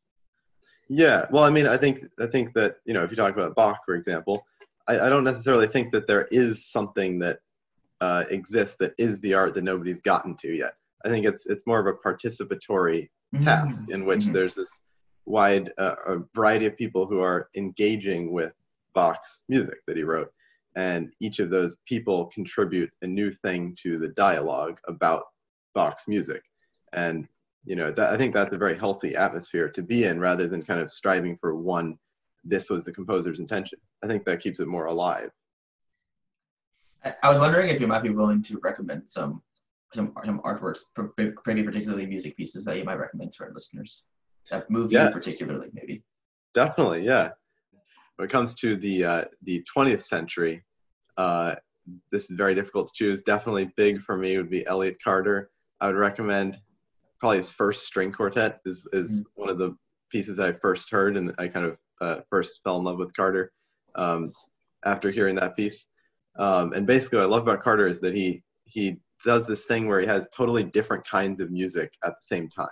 Yeah, 0.89 1.25
well, 1.31 1.43
I 1.43 1.49
mean, 1.49 1.67
I 1.67 1.77
think 1.77 2.05
I 2.19 2.27
think 2.27 2.53
that 2.53 2.77
you 2.85 2.93
know, 2.93 3.03
if 3.03 3.11
you 3.11 3.17
talk 3.17 3.33
about 3.33 3.55
Bach, 3.55 3.81
for 3.85 3.95
example, 3.95 4.45
I, 4.87 5.01
I 5.01 5.09
don't 5.09 5.25
necessarily 5.25 5.67
think 5.67 5.91
that 5.91 6.07
there 6.07 6.27
is 6.31 6.65
something 6.65 7.19
that 7.19 7.39
uh, 7.99 8.23
exists 8.29 8.77
that 8.79 8.93
is 8.97 9.19
the 9.19 9.33
art 9.33 9.53
that 9.55 9.63
nobody's 9.63 10.01
gotten 10.01 10.35
to 10.37 10.49
yet. 10.49 10.75
I 11.05 11.09
think 11.09 11.25
it's 11.25 11.45
it's 11.45 11.67
more 11.67 11.79
of 11.79 11.87
a 11.87 11.97
participatory 11.97 13.09
mm-hmm. 13.35 13.43
task 13.43 13.89
in 13.89 14.05
which 14.05 14.21
mm-hmm. 14.21 14.33
there's 14.33 14.55
this 14.55 14.81
wide 15.27 15.71
uh, 15.77 15.95
a 16.07 16.17
variety 16.35 16.65
of 16.65 16.77
people 16.77 17.05
who 17.05 17.21
are 17.21 17.49
engaging 17.55 18.31
with 18.31 18.53
Bach's 18.93 19.43
music 19.49 19.79
that 19.85 19.97
he 19.97 20.03
wrote, 20.03 20.31
and 20.75 21.11
each 21.19 21.39
of 21.39 21.49
those 21.49 21.75
people 21.85 22.27
contribute 22.27 22.89
a 23.01 23.07
new 23.07 23.31
thing 23.31 23.75
to 23.83 23.97
the 23.97 24.09
dialogue 24.09 24.79
about 24.87 25.23
Bach's 25.75 26.07
music. 26.07 26.43
And 26.93 27.27
you 27.65 27.75
know 27.75 27.91
that, 27.91 28.13
i 28.13 28.17
think 28.17 28.33
that's 28.33 28.53
a 28.53 28.57
very 28.57 28.77
healthy 28.77 29.13
atmosphere 29.13 29.67
to 29.67 29.81
be 29.81 30.05
in 30.05 30.21
rather 30.21 30.47
than 30.47 30.63
kind 30.63 30.79
of 30.79 30.89
striving 30.89 31.37
for 31.37 31.53
one 31.53 31.97
this 32.47 32.69
was 32.69 32.85
the 32.85 32.93
composer's 32.93 33.39
intention. 33.39 33.79
I 34.03 34.07
think 34.07 34.25
that 34.25 34.39
keeps 34.39 34.59
it 34.59 34.67
more 34.67 34.85
alive. 34.85 35.31
I 37.23 37.29
was 37.29 37.39
wondering 37.39 37.69
if 37.69 37.79
you 37.79 37.87
might 37.87 38.03
be 38.03 38.09
willing 38.09 38.41
to 38.43 38.59
recommend 38.63 39.09
some 39.09 39.41
some, 39.93 40.13
some 40.25 40.41
artworks 40.41 40.81
maybe 41.17 41.63
particularly 41.63 42.05
music 42.05 42.35
pieces 42.35 42.65
that 42.65 42.77
you 42.77 42.83
might 42.83 42.99
recommend 42.99 43.31
to 43.31 43.43
our 43.43 43.53
listeners 43.53 44.03
that 44.49 44.69
movie 44.69 44.95
yeah. 44.95 45.09
particularly 45.09 45.69
maybe 45.73 46.03
definitely 46.53 47.03
yeah 47.03 47.31
when 48.15 48.27
it 48.27 48.31
comes 48.31 48.55
to 48.55 48.75
the 48.75 49.03
uh, 49.03 49.25
the 49.43 49.63
20th 49.75 50.01
century 50.01 50.63
uh, 51.17 51.55
this 52.11 52.29
is 52.29 52.35
very 52.35 52.55
difficult 52.55 52.87
to 52.87 52.93
choose 52.93 53.21
definitely 53.21 53.71
big 53.75 54.01
for 54.01 54.17
me 54.17 54.37
would 54.37 54.49
be 54.49 54.65
elliott 54.65 54.97
carter 55.03 55.49
i 55.81 55.87
would 55.87 55.95
recommend 55.95 56.57
probably 57.19 57.37
his 57.37 57.51
first 57.51 57.85
string 57.85 58.11
quartet 58.11 58.59
is 58.65 58.87
is 58.93 59.21
mm-hmm. 59.21 59.41
one 59.41 59.49
of 59.49 59.57
the 59.57 59.75
pieces 60.09 60.37
that 60.37 60.47
I 60.47 60.53
first 60.53 60.89
heard, 60.91 61.17
and 61.17 61.33
I 61.37 61.47
kind 61.47 61.65
of 61.65 61.77
uh, 62.01 62.21
first 62.29 62.61
fell 62.63 62.77
in 62.77 62.83
love 62.83 62.97
with 62.97 63.15
Carter 63.15 63.51
um, 63.95 64.31
after 64.85 65.11
hearing 65.11 65.35
that 65.35 65.55
piece. 65.55 65.87
Um, 66.37 66.73
and 66.73 66.85
basically, 66.85 67.19
what 67.19 67.25
I 67.25 67.29
love 67.29 67.43
about 67.43 67.61
Carter 67.61 67.87
is 67.87 67.99
that 68.01 68.13
he 68.13 68.43
he 68.65 68.97
does 69.25 69.47
this 69.47 69.65
thing 69.65 69.87
where 69.87 69.99
he 69.99 70.07
has 70.07 70.27
totally 70.33 70.63
different 70.63 71.07
kinds 71.07 71.39
of 71.39 71.51
music 71.51 71.93
at 72.03 72.11
the 72.11 72.21
same 72.21 72.49
time. 72.49 72.67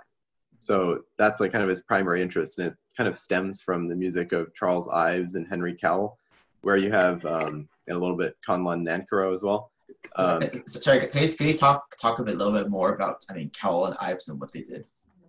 So 0.65 1.01
that's 1.19 1.39
like 1.39 1.51
kind 1.51 1.63
of 1.63 1.69
his 1.69 1.81
primary 1.81 2.23
interest, 2.23 2.57
and 2.57 2.69
it 2.69 2.75
kind 2.97 3.07
of 3.07 3.15
stems 3.15 3.61
from 3.61 3.87
the 3.87 3.95
music 3.95 4.31
of 4.31 4.51
Charles 4.55 4.89
Ives 4.89 5.35
and 5.35 5.47
Henry 5.47 5.75
Cowell, 5.75 6.17
where 6.61 6.75
you 6.75 6.91
have 6.91 7.23
um, 7.23 7.69
and 7.87 7.95
a 7.95 7.99
little 7.99 8.17
bit 8.17 8.35
Conlon 8.47 8.83
Nancarrow 8.83 9.31
as 9.31 9.43
well. 9.43 9.71
Um, 10.15 10.41
Sorry, 10.67 11.05
can 11.05 11.21
you, 11.21 11.29
can 11.29 11.47
you 11.47 11.53
talk 11.53 11.95
talk 12.01 12.17
a 12.17 12.23
bit, 12.23 12.37
little 12.37 12.51
bit 12.51 12.67
more 12.67 12.95
about 12.95 13.23
I 13.29 13.33
mean 13.33 13.51
Cowell 13.51 13.85
and 13.85 13.95
Ives 13.99 14.27
and 14.27 14.41
what 14.41 14.51
they 14.53 14.61
did? 14.61 14.85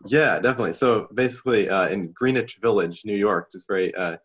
Yeah, 0.06 0.38
definitely. 0.38 0.72
So 0.72 1.08
basically, 1.12 1.68
uh, 1.68 1.88
in 1.88 2.12
Greenwich 2.12 2.56
Village, 2.62 3.02
New 3.04 3.16
York, 3.16 3.52
just 3.52 3.68
very 3.68 3.94
uh, 3.94 4.16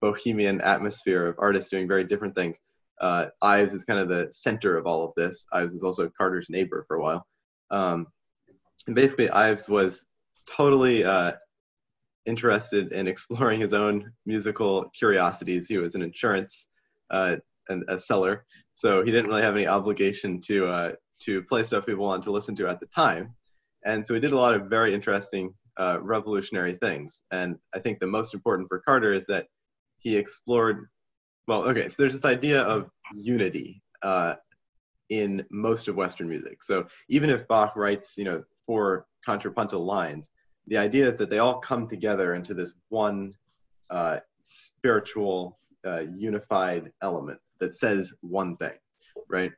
bohemian 0.00 0.62
atmosphere 0.62 1.26
of 1.26 1.36
artists 1.38 1.68
doing 1.68 1.86
very 1.86 2.04
different 2.04 2.34
things. 2.34 2.58
Uh, 2.98 3.26
Ives 3.42 3.74
is 3.74 3.84
kind 3.84 4.00
of 4.00 4.08
the 4.08 4.28
center 4.30 4.78
of 4.78 4.86
all 4.86 5.04
of 5.04 5.12
this. 5.14 5.46
Ives 5.52 5.74
is 5.74 5.84
also 5.84 6.08
Carter's 6.08 6.48
neighbor 6.48 6.86
for 6.88 6.96
a 6.96 7.02
while. 7.02 7.26
Um, 7.70 8.06
and 8.86 8.96
basically, 8.96 9.28
Ives 9.28 9.68
was 9.68 10.06
totally 10.46 11.04
uh, 11.04 11.32
interested 12.26 12.92
in 12.92 13.06
exploring 13.08 13.60
his 13.60 13.72
own 13.72 14.12
musical 14.26 14.90
curiosities. 14.96 15.66
He 15.66 15.78
was 15.78 15.94
an 15.94 16.02
insurance 16.02 16.66
uh, 17.10 17.36
and 17.68 17.84
a 17.88 17.98
seller, 17.98 18.44
so 18.74 19.04
he 19.04 19.10
didn't 19.10 19.30
really 19.30 19.42
have 19.42 19.56
any 19.56 19.66
obligation 19.66 20.40
to 20.46 20.66
uh, 20.66 20.92
to 21.22 21.42
play 21.42 21.62
stuff 21.62 21.86
people 21.86 22.04
wanted 22.04 22.24
to 22.24 22.32
listen 22.32 22.56
to 22.56 22.68
at 22.68 22.80
the 22.80 22.86
time. 22.86 23.34
And 23.84 24.06
so 24.06 24.14
he 24.14 24.20
did 24.20 24.32
a 24.32 24.38
lot 24.38 24.54
of 24.54 24.68
very 24.68 24.94
interesting, 24.94 25.54
uh, 25.78 25.98
revolutionary 26.00 26.74
things. 26.74 27.22
And 27.30 27.56
I 27.74 27.78
think 27.78 27.98
the 27.98 28.06
most 28.06 28.34
important 28.34 28.68
for 28.68 28.80
Carter 28.80 29.12
is 29.12 29.26
that 29.26 29.46
he 29.98 30.16
explored. 30.16 30.88
Well, 31.46 31.64
okay, 31.68 31.88
so 31.88 31.96
there's 31.98 32.12
this 32.14 32.24
idea 32.24 32.62
of 32.62 32.88
unity 33.14 33.82
uh, 34.02 34.34
in 35.08 35.44
most 35.50 35.88
of 35.88 35.96
Western 35.96 36.28
music. 36.28 36.62
So 36.62 36.86
even 37.08 37.30
if 37.30 37.46
Bach 37.48 37.76
writes, 37.76 38.16
you 38.16 38.24
know, 38.24 38.44
four 38.66 39.06
contrapuntal 39.24 39.84
lines, 39.84 40.30
the 40.66 40.78
idea 40.78 41.08
is 41.08 41.16
that 41.16 41.30
they 41.30 41.38
all 41.38 41.58
come 41.58 41.88
together 41.88 42.34
into 42.34 42.54
this 42.54 42.72
one 42.88 43.34
uh, 43.90 44.18
spiritual, 44.42 45.58
uh, 45.84 46.04
unified 46.16 46.92
element 47.02 47.40
that 47.58 47.74
says 47.74 48.14
one 48.20 48.56
thing, 48.56 48.72
right? 49.28 49.52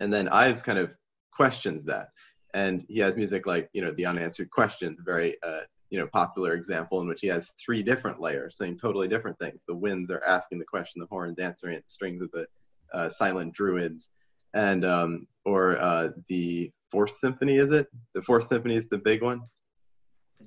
And 0.00 0.12
then 0.12 0.28
Ives 0.28 0.62
kind 0.62 0.78
of 0.78 0.90
questions 1.32 1.84
that, 1.86 2.08
and 2.52 2.84
he 2.88 2.98
has 2.98 3.16
music 3.16 3.46
like 3.46 3.68
you 3.72 3.82
know 3.82 3.92
the 3.92 4.06
unanswered 4.06 4.50
questions, 4.50 4.98
very 5.04 5.36
uh, 5.42 5.62
you 5.90 5.98
know 5.98 6.06
popular 6.06 6.54
example 6.54 7.00
in 7.00 7.08
which 7.08 7.20
he 7.20 7.28
has 7.28 7.52
three 7.64 7.82
different 7.82 8.20
layers 8.20 8.56
saying 8.56 8.78
totally 8.78 9.08
different 9.08 9.38
things. 9.38 9.62
The 9.66 9.74
winds 9.74 10.10
are 10.10 10.22
asking 10.26 10.58
the 10.58 10.64
question, 10.64 11.00
the 11.00 11.06
horns 11.06 11.38
answering 11.38 11.76
it, 11.76 11.84
the 11.86 11.92
strings 11.92 12.22
of 12.22 12.30
the 12.32 12.46
uh, 12.92 13.08
silent 13.08 13.52
druids, 13.54 14.08
and 14.54 14.84
um, 14.84 15.26
or 15.44 15.78
uh, 15.78 16.10
the 16.28 16.70
fourth 16.90 17.16
symphony 17.18 17.56
is 17.56 17.72
it? 17.72 17.88
The 18.14 18.22
fourth 18.22 18.48
symphony 18.48 18.76
is 18.76 18.88
the 18.88 18.98
big 18.98 19.22
one. 19.22 19.42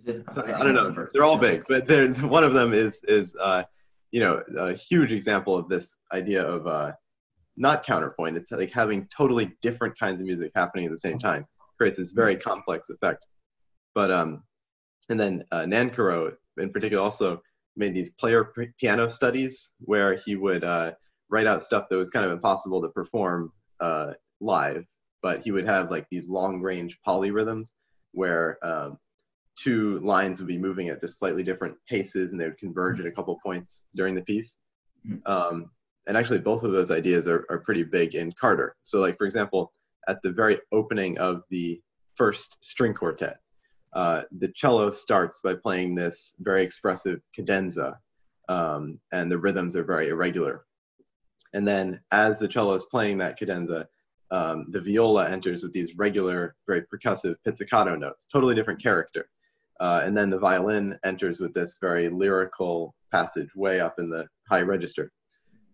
It, 0.06 0.24
I, 0.36 0.54
I 0.54 0.63
don't 0.63 0.74
know. 0.74 1.08
They're 1.13 1.24
all 1.24 1.38
big, 1.38 1.63
but 1.68 1.88
they're, 1.88 2.10
one 2.10 2.44
of 2.44 2.54
them 2.54 2.74
is 2.74 3.00
is 3.08 3.36
uh, 3.39 3.63
you 4.12 4.20
know 4.20 4.44
a 4.58 4.74
huge 4.74 5.12
example 5.12 5.58
of 5.58 5.70
this 5.70 5.96
idea 6.12 6.44
of 6.44 6.68
uh, 6.68 6.94
not 7.58 7.84
counterpoint. 7.84 8.38
It's 8.38 8.52
like 8.52 8.72
having 8.72 9.08
totally 9.16 9.56
different 9.62 9.98
kinds 9.98 10.20
of 10.20 10.26
music 10.26 10.52
happening 10.56 10.86
at 10.86 10.92
the 10.92 10.98
same 10.98 11.20
time 11.20 11.46
creates 11.78 11.98
this 11.98 12.12
very 12.12 12.36
complex 12.36 12.89
effect. 12.89 13.26
But 13.96 14.12
um, 14.12 14.44
and 15.10 15.20
then 15.20 15.44
uh, 15.52 15.62
Nancarrow 15.62 16.34
in 16.58 16.72
particular 16.72 17.04
also 17.04 17.42
made 17.76 17.94
these 17.94 18.12
player 18.12 18.52
p- 18.56 18.70
piano 18.80 19.10
studies 19.10 19.70
where 19.80 20.16
he 20.16 20.36
would 20.36 20.63
uh, 20.63 20.92
write 21.30 21.48
out 21.48 21.63
stuff 21.63 21.88
that 21.89 21.98
was 21.98 22.12
kind 22.12 22.26
of 22.26 22.32
impossible 22.32 22.82
to 22.82 22.89
perform 22.89 23.52
uh, 23.84 24.13
live, 24.39 24.86
but 25.22 25.41
he 25.43 25.52
would 25.52 25.65
have 25.65 25.91
like 25.91 26.08
these 26.10 26.28
long 26.28 26.62
range 26.62 27.00
polyrhythms 27.06 27.69
where 28.12 28.58
um, 28.65 28.98
two 29.58 30.00
lines 30.00 30.39
would 30.39 30.48
be 30.48 30.58
moving 30.58 30.89
at 30.89 31.02
just 31.02 31.19
slightly 31.19 31.43
different 31.43 31.76
paces 31.89 32.32
and 32.32 32.39
they 32.39 32.46
would 32.46 32.58
converge 32.58 33.00
at 33.00 33.06
a 33.06 33.12
couple 33.12 33.38
points 33.43 33.86
during 33.96 34.15
the 34.15 34.22
piece. 34.22 34.58
Mhm. 35.06 35.22
Um, 35.26 35.72
and 36.08 36.17
actually, 36.17 36.39
both 36.39 36.63
of 36.63 36.72
those 36.72 36.91
ideas 36.91 37.28
are, 37.28 37.46
are 37.50 37.60
pretty 37.60 37.84
big 37.84 38.15
in 38.15 38.34
Carter. 38.34 38.76
So, 38.84 39.00
like, 39.00 39.17
for 39.17 39.26
example, 39.26 39.74
at 40.08 40.22
the 40.22 40.32
very 40.32 40.60
opening 40.72 41.17
of 41.17 41.43
the 41.50 41.82
first 42.15 42.58
string 42.62 42.93
quartet, 42.93 43.38
uh, 43.93 44.24
the 44.39 44.50
cello 44.50 44.89
starts 44.91 45.41
by 45.41 45.54
playing 45.56 45.96
this 45.96 46.36
very 46.39 46.63
expressive 46.63 47.19
cadenza, 47.34 47.98
um, 48.50 49.00
and 49.12 49.32
the 49.32 49.38
rhythms 49.38 49.76
are 49.76 49.84
very 49.93 50.10
irregular. 50.10 50.65
And 51.54 51.68
then, 51.68 52.00
as 52.12 52.39
the 52.39 52.48
cello 52.48 52.74
is 52.74 52.86
playing 52.86 53.18
that 53.20 53.38
cadenza, 53.38 53.88
um, 54.32 54.66
the 54.72 54.82
viola 54.82 55.30
enters 55.30 55.63
with 55.63 55.74
these 55.74 55.96
regular, 55.96 56.56
very 56.68 56.82
percussive 56.82 57.36
pizzicato 57.46 57.96
notes, 57.96 58.28
totally 58.32 58.56
different 58.56 58.82
character. 58.82 59.30
Uh, 59.80 60.02
and 60.04 60.18
then 60.18 60.30
the 60.30 60.39
violin 60.39 60.98
enters 61.04 61.39
with 61.39 61.54
this 61.54 61.76
very 61.80 62.10
lyrical 62.10 62.96
passage 63.12 63.50
way 63.56 63.80
up 63.80 64.00
in 64.00 64.10
the 64.10 64.28
high 64.50 64.62
register. 64.62 65.12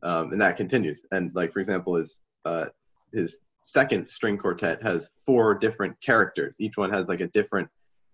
Um, 0.04 0.32
and 0.32 0.42
that 0.42 0.58
continues. 0.58 1.04
And 1.12 1.32
like, 1.36 1.54
for 1.54 1.60
example, 1.60 1.96
his, 1.96 2.20
uh, 2.44 2.68
his 3.14 3.40
second 3.62 4.10
string 4.10 4.38
quartet 4.38 4.82
has 4.84 5.10
four 5.26 5.54
different 5.56 5.96
characters. 6.02 6.54
Each 6.60 6.76
one 6.76 6.92
has 6.92 7.08
like 7.08 7.22
a 7.22 7.28
different 7.28 7.70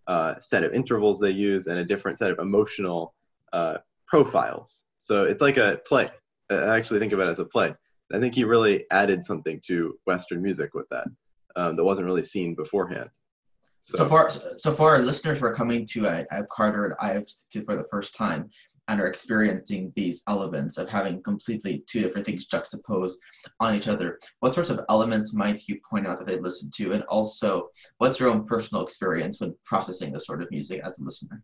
uh, 0.08 0.36
set 0.39 0.63
of 0.63 0.73
intervals 0.73 1.19
they 1.19 1.32
use 1.32 1.67
and 1.67 1.80
a 1.80 1.86
different 1.86 2.17
set 2.17 2.32
of 2.32 2.39
emotional 2.39 3.13
uh, 3.54 3.78
profiles. 4.08 4.84
So 4.97 5.23
it's 5.23 5.41
like 5.41 5.58
a 5.58 5.80
play. 5.88 6.10
I 6.49 6.75
actually 6.75 6.99
think 6.99 7.13
of 7.13 7.19
it 7.19 7.27
as 7.27 7.39
a 7.39 7.45
play. 7.45 7.73
I 8.13 8.19
think 8.19 8.36
he 8.36 8.43
really 8.43 8.86
added 8.91 9.23
something 9.23 9.62
to 9.67 9.97
Western 10.05 10.41
music 10.41 10.73
with 10.73 10.88
that 10.89 11.08
um, 11.55 11.75
that 11.75 11.84
wasn't 11.84 12.05
really 12.05 12.23
seen 12.23 12.55
beforehand. 12.55 13.10
So, 13.81 14.05
for 14.05 14.31
so 14.58 14.71
for 14.71 14.91
our 14.91 14.99
listeners 14.99 15.39
who 15.39 15.45
are 15.45 15.53
coming 15.53 15.86
to 15.91 16.08
uh, 16.08 16.23
uh, 16.31 16.41
Carter 16.51 16.86
and 16.86 16.95
Ives 16.99 17.45
to, 17.51 17.63
for 17.63 17.75
the 17.75 17.86
first 17.91 18.15
time 18.15 18.49
and 18.88 18.99
are 18.99 19.08
experiencing 19.08 19.91
these 19.95 20.21
elements 20.27 20.77
of 20.77 20.89
having 20.89 21.21
completely 21.23 21.84
two 21.88 22.01
different 22.01 22.25
things 22.25 22.45
juxtaposed 22.45 23.19
on 23.60 23.75
each 23.75 23.88
other, 23.88 24.19
what 24.39 24.53
sorts 24.53 24.69
of 24.69 24.81
elements 24.89 25.34
might 25.34 25.67
you 25.67 25.79
point 25.88 26.08
out 26.08 26.19
that 26.19 26.27
they 26.27 26.38
listen 26.38 26.69
to, 26.75 26.93
and 26.93 27.03
also 27.03 27.69
what's 27.97 28.19
your 28.19 28.29
own 28.29 28.45
personal 28.45 28.84
experience 28.84 29.39
when 29.39 29.55
processing 29.63 30.12
this 30.12 30.25
sort 30.25 30.41
of 30.41 30.49
music 30.51 30.81
as 30.84 30.99
a 30.99 31.03
listener? 31.03 31.43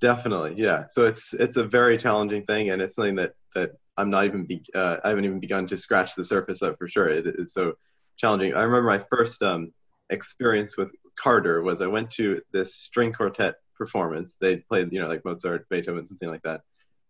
Definitely, 0.00 0.54
yeah. 0.56 0.84
So 0.88 1.06
it's 1.06 1.32
it's 1.34 1.56
a 1.56 1.64
very 1.64 1.96
challenging 1.96 2.44
thing, 2.44 2.70
and 2.70 2.82
it's 2.82 2.94
something 2.94 3.16
that 3.16 3.32
that 3.54 3.72
I'm 3.96 4.10
not 4.10 4.24
even 4.24 4.44
be, 4.44 4.62
uh, 4.74 4.98
I 5.04 5.08
haven't 5.10 5.24
even 5.24 5.40
begun 5.40 5.66
to 5.68 5.76
scratch 5.76 6.14
the 6.14 6.24
surface 6.24 6.62
of 6.62 6.76
for 6.78 6.88
sure. 6.88 7.08
It 7.08 7.26
is 7.26 7.52
so 7.52 7.74
challenging. 8.16 8.54
I 8.54 8.62
remember 8.62 8.88
my 8.88 9.04
first 9.10 9.42
um, 9.42 9.72
experience 10.10 10.76
with 10.76 10.92
Carter 11.16 11.62
was 11.62 11.80
I 11.80 11.86
went 11.86 12.10
to 12.12 12.42
this 12.52 12.74
string 12.74 13.12
quartet 13.12 13.54
performance. 13.76 14.36
They 14.40 14.56
played, 14.56 14.92
you 14.92 15.00
know, 15.00 15.08
like 15.08 15.24
Mozart, 15.24 15.68
Beethoven, 15.68 16.04
something 16.04 16.28
like 16.28 16.42
that, 16.42 16.62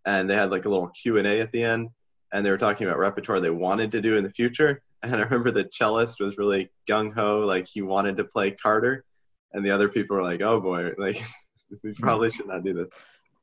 and 0.05 0.29
they 0.29 0.35
had 0.35 0.51
like 0.51 0.65
a 0.65 0.69
little 0.69 0.89
Q 0.89 1.19
and 1.19 1.27
A 1.27 1.41
at 1.41 1.53
the 1.53 1.65
end, 1.65 1.89
and 2.33 2.45
they 2.45 2.51
were 2.51 2.59
talking 2.59 2.87
about 2.87 2.99
repertoire 2.99 3.41
they 3.41 3.51
wanted 3.51 3.93
to 3.93 4.01
do 4.01 4.17
in 4.17 4.25
the 4.25 4.31
future. 4.31 4.83
And 5.03 5.15
I 5.15 5.21
remember 5.21 5.51
the 5.51 5.69
cellist 5.73 6.21
was 6.21 6.39
really 6.39 6.71
gung 6.89 7.13
ho, 7.13 7.41
like 7.41 7.67
he 7.67 7.83
wanted 7.83 8.17
to 8.17 8.25
play 8.25 8.53
Carter, 8.53 9.05
and 9.53 9.65
the 9.65 9.71
other 9.71 9.89
people 9.89 10.17
were 10.17 10.23
like, 10.23 10.41
"Oh 10.41 10.61
boy, 10.61 10.93
like 10.99 11.23
we 11.83 11.93
probably 11.95 12.31
should 12.31 12.49
not 12.49 12.65
do 12.65 12.75
this." 12.75 12.89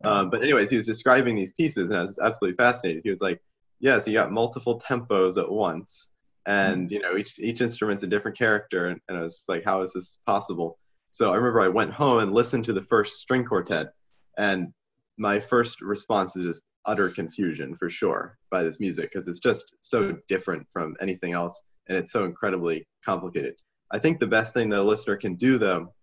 Um, 0.03 0.29
but 0.29 0.41
anyways, 0.41 0.69
he 0.69 0.77
was 0.77 0.85
describing 0.85 1.35
these 1.35 1.53
pieces, 1.53 1.89
and 1.89 1.99
I 1.99 2.01
was 2.01 2.19
absolutely 2.19 2.57
fascinated. 2.57 3.01
He 3.03 3.11
was 3.11 3.21
like, 3.21 3.41
"Yes, 3.79 3.93
yeah, 3.93 3.99
so 3.99 4.11
you 4.11 4.17
got 4.17 4.31
multiple 4.31 4.79
tempos 4.79 5.37
at 5.37 5.49
once." 5.49 6.09
and 6.45 6.91
you 6.91 6.99
know 6.99 7.17
each 7.17 7.37
each 7.39 7.61
instrument's 7.61 8.03
a 8.03 8.07
different 8.07 8.37
character 8.37 8.87
and, 8.87 8.99
and 9.07 9.17
i 9.17 9.21
was 9.21 9.43
like 9.47 9.63
how 9.63 9.81
is 9.81 9.93
this 9.93 10.17
possible 10.25 10.79
so 11.11 11.31
i 11.31 11.35
remember 11.35 11.61
i 11.61 11.67
went 11.67 11.91
home 11.91 12.19
and 12.19 12.33
listened 12.33 12.65
to 12.65 12.73
the 12.73 12.83
first 12.83 13.19
string 13.19 13.45
quartet 13.45 13.93
and 14.37 14.73
my 15.17 15.39
first 15.39 15.81
response 15.81 16.35
is 16.35 16.45
just 16.45 16.63
utter 16.85 17.09
confusion 17.09 17.75
for 17.75 17.89
sure 17.89 18.37
by 18.49 18.63
this 18.63 18.79
music 18.79 19.11
because 19.11 19.27
it's 19.27 19.39
just 19.39 19.75
so 19.81 20.17
different 20.27 20.65
from 20.73 20.95
anything 20.99 21.33
else 21.33 21.61
and 21.87 21.97
it's 21.97 22.11
so 22.11 22.25
incredibly 22.25 22.87
complicated 23.05 23.53
i 23.91 23.99
think 23.99 24.19
the 24.19 24.25
best 24.25 24.51
thing 24.53 24.67
that 24.69 24.79
a 24.79 24.83
listener 24.83 25.15
can 25.15 25.35
do 25.35 25.59
though 25.59 25.93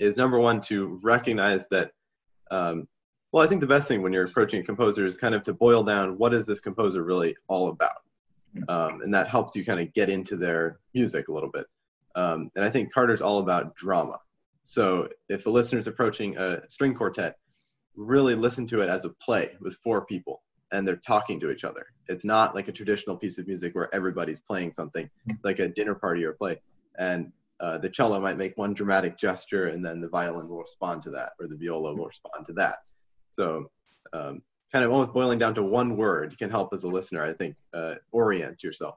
is 0.00 0.16
number 0.16 0.40
one 0.40 0.60
to 0.60 0.98
recognize 1.02 1.68
that 1.68 1.92
um, 2.50 2.88
well 3.32 3.44
i 3.44 3.46
think 3.46 3.60
the 3.60 3.66
best 3.66 3.88
thing 3.88 4.02
when 4.02 4.12
you're 4.12 4.24
approaching 4.24 4.60
a 4.60 4.64
composer 4.64 5.06
is 5.06 5.16
kind 5.16 5.34
of 5.34 5.42
to 5.42 5.52
boil 5.52 5.82
down 5.82 6.18
what 6.18 6.34
is 6.34 6.46
this 6.46 6.60
composer 6.60 7.02
really 7.02 7.36
all 7.48 7.68
about 7.68 8.02
um, 8.68 9.02
and 9.02 9.14
that 9.14 9.28
helps 9.28 9.54
you 9.54 9.64
kind 9.64 9.80
of 9.80 9.92
get 9.92 10.08
into 10.08 10.36
their 10.36 10.78
music 10.94 11.28
a 11.28 11.32
little 11.32 11.50
bit. 11.50 11.66
Um, 12.16 12.50
and 12.56 12.64
I 12.64 12.70
think 12.70 12.92
Carter's 12.92 13.22
all 13.22 13.38
about 13.38 13.74
drama. 13.76 14.18
So 14.64 15.08
if 15.28 15.46
a 15.46 15.50
listener's 15.50 15.86
approaching 15.86 16.36
a 16.36 16.68
string 16.68 16.94
quartet, 16.94 17.36
really 17.96 18.34
listen 18.34 18.66
to 18.68 18.80
it 18.80 18.88
as 18.88 19.04
a 19.04 19.10
play 19.10 19.56
with 19.60 19.76
four 19.82 20.04
people 20.04 20.42
and 20.72 20.86
they're 20.86 20.96
talking 20.96 21.40
to 21.40 21.50
each 21.50 21.64
other. 21.64 21.86
It's 22.08 22.24
not 22.24 22.54
like 22.54 22.68
a 22.68 22.72
traditional 22.72 23.16
piece 23.16 23.38
of 23.38 23.46
music 23.46 23.74
where 23.74 23.92
everybody's 23.94 24.40
playing 24.40 24.72
something, 24.72 25.08
it's 25.26 25.44
like 25.44 25.58
a 25.58 25.68
dinner 25.68 25.94
party 25.94 26.24
or 26.24 26.32
play. 26.32 26.60
And 26.98 27.32
uh, 27.58 27.78
the 27.78 27.90
cello 27.90 28.20
might 28.20 28.38
make 28.38 28.56
one 28.56 28.74
dramatic 28.74 29.18
gesture 29.18 29.68
and 29.68 29.84
then 29.84 30.00
the 30.00 30.08
violin 30.08 30.48
will 30.48 30.60
respond 30.60 31.02
to 31.02 31.10
that 31.10 31.32
or 31.40 31.46
the 31.46 31.56
viola 31.56 31.94
will 31.94 32.06
respond 32.06 32.46
to 32.46 32.52
that. 32.54 32.78
So 33.30 33.70
um, 34.12 34.42
kind 34.72 34.84
of 34.84 34.90
almost 34.90 35.12
boiling 35.12 35.38
down 35.38 35.54
to 35.54 35.62
one 35.62 35.96
word 35.96 36.36
can 36.38 36.50
help 36.50 36.72
as 36.74 36.84
a 36.84 36.88
listener, 36.88 37.22
I 37.22 37.32
think, 37.32 37.56
uh, 37.72 37.96
orient 38.12 38.62
yourself. 38.62 38.96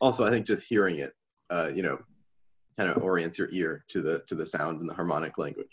Also, 0.00 0.24
I 0.24 0.30
think 0.30 0.46
just 0.46 0.64
hearing 0.64 0.96
it, 0.98 1.12
uh, 1.50 1.70
you 1.74 1.82
know, 1.82 1.98
kind 2.78 2.90
of 2.90 3.02
orients 3.02 3.38
your 3.38 3.48
ear 3.52 3.84
to 3.88 4.00
the 4.00 4.22
to 4.28 4.34
the 4.34 4.46
sound 4.46 4.80
and 4.80 4.88
the 4.88 4.94
harmonic 4.94 5.36
language. 5.38 5.68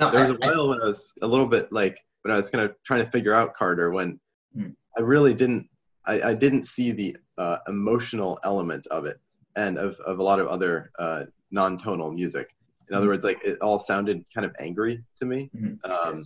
No, 0.00 0.10
There 0.10 0.20
was 0.20 0.30
a 0.30 0.34
while 0.34 0.68
when 0.68 0.80
I 0.80 0.86
was 0.86 1.12
a 1.22 1.26
little 1.26 1.46
bit 1.46 1.72
like 1.72 1.98
when 2.22 2.32
I 2.32 2.36
was 2.36 2.50
kind 2.50 2.64
of 2.64 2.76
trying 2.84 3.04
to 3.04 3.10
figure 3.10 3.34
out 3.34 3.54
Carter 3.54 3.90
when 3.90 4.20
Hmm. 4.54 4.70
I 4.96 5.02
really 5.02 5.34
didn't 5.34 5.68
I, 6.06 6.22
I 6.30 6.34
didn't 6.34 6.64
see 6.64 6.92
the 6.92 7.16
uh, 7.36 7.58
emotional 7.68 8.38
element 8.44 8.86
of 8.86 9.04
it 9.04 9.20
and 9.56 9.76
of, 9.76 9.98
of 10.00 10.20
a 10.20 10.22
lot 10.22 10.40
of 10.40 10.46
other 10.46 10.90
uh, 10.98 11.24
non-tonal 11.50 12.12
music. 12.12 12.48
In 12.88 12.94
other 12.94 13.06
Hmm. 13.06 13.10
words, 13.10 13.24
like 13.24 13.38
it 13.44 13.58
all 13.60 13.78
sounded 13.78 14.24
kind 14.34 14.46
of 14.46 14.54
angry 14.58 15.02
to 15.18 15.26
me, 15.26 15.50
Mhm. 15.54 15.78
um. 15.84 16.24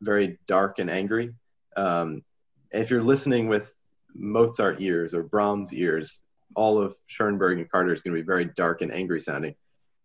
Very 0.00 0.38
dark 0.46 0.78
and 0.78 0.90
angry. 0.90 1.34
Um, 1.76 2.22
if 2.70 2.90
you're 2.90 3.02
listening 3.02 3.48
with 3.48 3.72
Mozart 4.14 4.80
ears 4.80 5.14
or 5.14 5.22
Brahms 5.22 5.72
ears, 5.72 6.20
all 6.54 6.80
of 6.80 6.94
Schoenberg 7.06 7.58
and 7.58 7.70
Carter 7.70 7.92
is 7.92 8.02
going 8.02 8.14
to 8.14 8.22
be 8.22 8.26
very 8.26 8.46
dark 8.46 8.80
and 8.80 8.92
angry 8.92 9.20
sounding. 9.20 9.54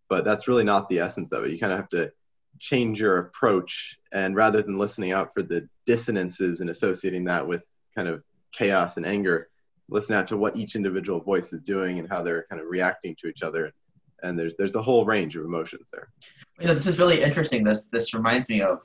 But 0.09 0.25
that's 0.25 0.47
really 0.47 0.63
not 0.63 0.89
the 0.89 0.99
essence 0.99 1.31
of 1.31 1.45
it. 1.45 1.51
You 1.51 1.59
kind 1.59 1.71
of 1.71 1.79
have 1.79 1.89
to 1.89 2.11
change 2.59 2.99
your 2.99 3.17
approach, 3.17 3.97
and 4.11 4.35
rather 4.35 4.61
than 4.61 4.77
listening 4.77 5.13
out 5.13 5.33
for 5.33 5.41
the 5.41 5.67
dissonances 5.85 6.59
and 6.59 6.69
associating 6.69 7.25
that 7.25 7.47
with 7.47 7.63
kind 7.95 8.07
of 8.07 8.23
chaos 8.51 8.97
and 8.97 9.05
anger, 9.05 9.49
listen 9.89 10.15
out 10.15 10.27
to 10.27 10.37
what 10.37 10.57
each 10.57 10.75
individual 10.75 11.21
voice 11.21 11.53
is 11.53 11.61
doing 11.61 11.99
and 11.99 12.09
how 12.09 12.21
they're 12.21 12.45
kind 12.49 12.61
of 12.61 12.67
reacting 12.67 13.15
to 13.19 13.27
each 13.27 13.41
other. 13.41 13.71
And 14.23 14.37
there's 14.37 14.53
there's 14.57 14.75
a 14.75 14.81
whole 14.81 15.05
range 15.05 15.35
of 15.35 15.45
emotions 15.45 15.89
there. 15.91 16.09
you 16.59 16.67
know, 16.67 16.73
this 16.73 16.85
is 16.85 16.99
really 16.99 17.21
interesting. 17.21 17.63
This 17.63 17.87
this 17.87 18.13
reminds 18.13 18.49
me 18.49 18.61
of 18.61 18.81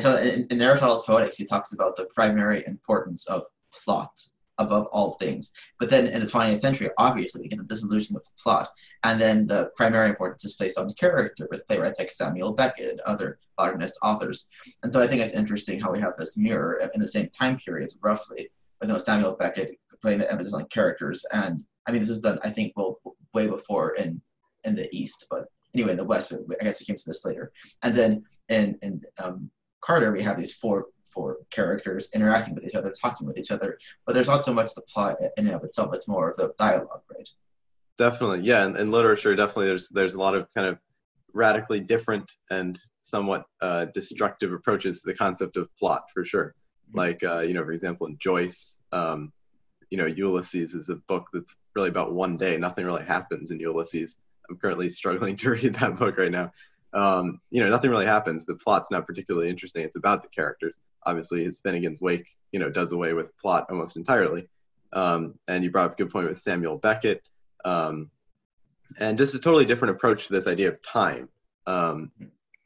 Saw 0.00 0.16
in, 0.16 0.46
in 0.50 0.62
Aristotle's 0.62 1.04
Poetics, 1.04 1.36
he 1.36 1.46
talks 1.46 1.72
about 1.72 1.96
the 1.96 2.06
primary 2.06 2.64
importance 2.66 3.26
of 3.26 3.44
plot 3.72 4.10
above 4.58 4.86
all 4.86 5.12
things. 5.14 5.52
But 5.78 5.90
then 5.90 6.06
in 6.06 6.20
the 6.20 6.26
20th 6.26 6.60
century, 6.60 6.90
obviously, 6.98 7.42
we 7.42 7.48
get 7.48 7.58
the 7.58 7.64
dissolution 7.64 8.16
of 8.16 8.24
plot, 8.42 8.70
and 9.04 9.20
then 9.20 9.46
the 9.46 9.70
primary 9.76 10.08
importance 10.08 10.44
is 10.44 10.54
placed 10.54 10.78
on 10.78 10.92
character 10.94 11.46
with 11.50 11.66
playwrights 11.66 11.98
like 11.98 12.10
Samuel 12.10 12.54
Beckett 12.54 12.90
and 12.90 13.00
other 13.00 13.38
modernist 13.58 13.98
authors. 14.02 14.48
And 14.82 14.92
so 14.92 15.02
I 15.02 15.06
think 15.06 15.22
it's 15.22 15.34
interesting 15.34 15.80
how 15.80 15.92
we 15.92 16.00
have 16.00 16.14
this 16.18 16.36
mirror 16.36 16.80
in 16.94 17.00
the 17.00 17.08
same 17.08 17.28
time 17.30 17.58
periods, 17.58 17.98
roughly, 18.02 18.50
with 18.80 18.88
you 18.88 18.94
know, 18.94 18.98
Samuel 18.98 19.36
Beckett 19.38 19.78
putting 20.02 20.18
the 20.18 20.30
emphasis 20.30 20.52
on 20.52 20.66
characters. 20.66 21.24
And 21.32 21.64
I 21.86 21.92
mean, 21.92 22.00
this 22.00 22.10
was 22.10 22.20
done, 22.20 22.38
I 22.42 22.50
think, 22.50 22.72
well, 22.76 22.98
way 23.34 23.46
before 23.46 23.94
in 23.94 24.20
in 24.64 24.74
the 24.74 24.88
East, 24.90 25.26
but 25.30 25.44
anyway, 25.74 25.92
in 25.92 25.96
the 25.96 26.04
West, 26.04 26.32
I 26.32 26.64
guess 26.64 26.80
he 26.80 26.84
came 26.84 26.96
to 26.96 27.04
this 27.06 27.24
later. 27.24 27.52
And 27.82 27.96
then 27.96 28.24
in 28.48 28.78
in 28.82 29.02
um, 29.18 29.50
Carter, 29.80 30.12
we 30.12 30.22
have 30.22 30.36
these 30.36 30.52
four 30.52 30.86
four 31.04 31.38
characters 31.50 32.10
interacting 32.14 32.54
with 32.54 32.64
each 32.64 32.74
other, 32.74 32.92
talking 32.92 33.26
with 33.26 33.38
each 33.38 33.50
other. 33.50 33.78
But 34.04 34.14
there's 34.14 34.26
not 34.26 34.44
so 34.44 34.52
much 34.52 34.74
the 34.74 34.82
plot 34.82 35.16
in 35.36 35.46
and 35.46 35.56
of 35.56 35.64
itself; 35.64 35.94
it's 35.94 36.08
more 36.08 36.30
of 36.30 36.36
the 36.36 36.52
dialogue, 36.58 37.02
right? 37.14 37.28
Definitely, 37.98 38.40
yeah, 38.40 38.64
and, 38.64 38.76
and 38.76 38.90
literature 38.90 39.34
definitely 39.34 39.66
there's 39.66 39.88
there's 39.88 40.14
a 40.14 40.18
lot 40.18 40.34
of 40.34 40.48
kind 40.54 40.66
of 40.66 40.78
radically 41.32 41.80
different 41.80 42.30
and 42.50 42.78
somewhat 43.00 43.44
uh, 43.60 43.86
destructive 43.94 44.52
approaches 44.52 45.00
to 45.00 45.06
the 45.06 45.14
concept 45.14 45.56
of 45.56 45.68
plot 45.76 46.04
for 46.12 46.24
sure. 46.24 46.54
Like 46.92 47.22
uh, 47.24 47.40
you 47.40 47.54
know, 47.54 47.64
for 47.64 47.72
example, 47.72 48.06
in 48.06 48.18
Joyce, 48.18 48.78
um, 48.92 49.32
you 49.90 49.98
know, 49.98 50.06
Ulysses 50.06 50.74
is 50.74 50.88
a 50.88 50.96
book 50.96 51.28
that's 51.32 51.56
really 51.74 51.88
about 51.88 52.12
one 52.12 52.36
day. 52.36 52.56
Nothing 52.56 52.86
really 52.86 53.04
happens 53.04 53.50
in 53.50 53.60
Ulysses. 53.60 54.16
I'm 54.48 54.56
currently 54.56 54.90
struggling 54.90 55.36
to 55.38 55.50
read 55.50 55.74
that 55.76 55.98
book 55.98 56.18
right 56.18 56.30
now. 56.30 56.52
Um, 56.92 57.40
you 57.50 57.60
know, 57.60 57.68
nothing 57.68 57.90
really 57.90 58.06
happens. 58.06 58.46
The 58.46 58.54
plot's 58.54 58.90
not 58.90 59.06
particularly 59.06 59.50
interesting. 59.50 59.82
It's 59.84 59.96
about 59.96 60.22
the 60.22 60.28
characters. 60.28 60.76
Obviously, 61.04 61.44
his 61.44 61.60
Finnegans 61.60 62.00
Wake, 62.00 62.26
you 62.52 62.58
know, 62.58 62.70
does 62.70 62.92
away 62.92 63.12
with 63.12 63.36
plot 63.38 63.66
almost 63.70 63.96
entirely. 63.96 64.48
Um, 64.92 65.34
and 65.46 65.62
you 65.62 65.70
brought 65.70 65.86
up 65.86 65.94
a 65.94 66.02
good 66.02 66.10
point 66.10 66.28
with 66.28 66.40
Samuel 66.40 66.78
Beckett 66.78 67.22
um, 67.64 68.10
and 68.98 69.18
just 69.18 69.34
a 69.34 69.38
totally 69.38 69.64
different 69.64 69.96
approach 69.96 70.26
to 70.26 70.32
this 70.32 70.46
idea 70.46 70.68
of 70.68 70.82
time. 70.82 71.28
Um, 71.66 72.10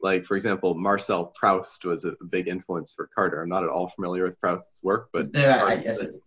like, 0.01 0.25
for 0.25 0.35
example, 0.35 0.73
Marcel 0.75 1.25
Proust 1.25 1.83
was 1.85 2.05
a 2.05 2.13
big 2.29 2.47
influence 2.47 2.91
for 2.91 3.09
Carter. 3.13 3.41
I'm 3.41 3.49
not 3.49 3.63
at 3.63 3.69
all 3.69 3.89
familiar 3.89 4.23
with 4.23 4.39
Proust's 4.39 4.81
work, 4.83 5.09
but 5.11 5.27
yeah, 5.33 5.63
I 5.65 5.77
guess 5.77 5.99
it's. 5.99 6.19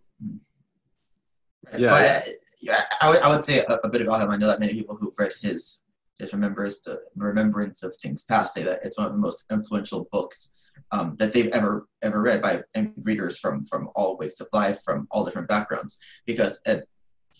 Yeah, 1.77 1.89
But, 1.89 2.35
yeah. 2.61 2.83
I 3.01 3.09
would, 3.09 3.19
I 3.19 3.29
would 3.29 3.43
say 3.43 3.59
a, 3.59 3.79
a 3.83 3.89
bit 3.89 4.01
about 4.01 4.21
him. 4.21 4.29
I 4.29 4.37
know 4.37 4.47
that 4.47 4.59
many 4.59 4.73
people 4.73 4.95
who've 4.95 5.17
read 5.17 5.33
his 5.41 5.81
his 6.19 6.33
remembrance 6.33 6.79
to 6.81 6.99
remembrance 7.15 7.83
of 7.83 7.95
things 8.01 8.23
past 8.23 8.53
say 8.53 8.63
that 8.63 8.79
it's 8.83 8.97
one 8.97 9.07
of 9.07 9.13
the 9.13 9.19
most 9.19 9.43
influential 9.51 10.07
books 10.11 10.53
um, 10.91 11.15
that 11.19 11.33
they've 11.33 11.49
ever 11.49 11.87
ever 12.01 12.21
read 12.21 12.41
by 12.41 12.61
and 12.73 12.93
readers 13.03 13.37
from 13.37 13.65
from 13.65 13.89
all 13.95 14.17
walks 14.17 14.39
of 14.39 14.47
life, 14.53 14.79
from 14.83 15.07
all 15.11 15.25
different 15.25 15.47
backgrounds, 15.47 15.97
because 16.25 16.61
it, 16.65 16.87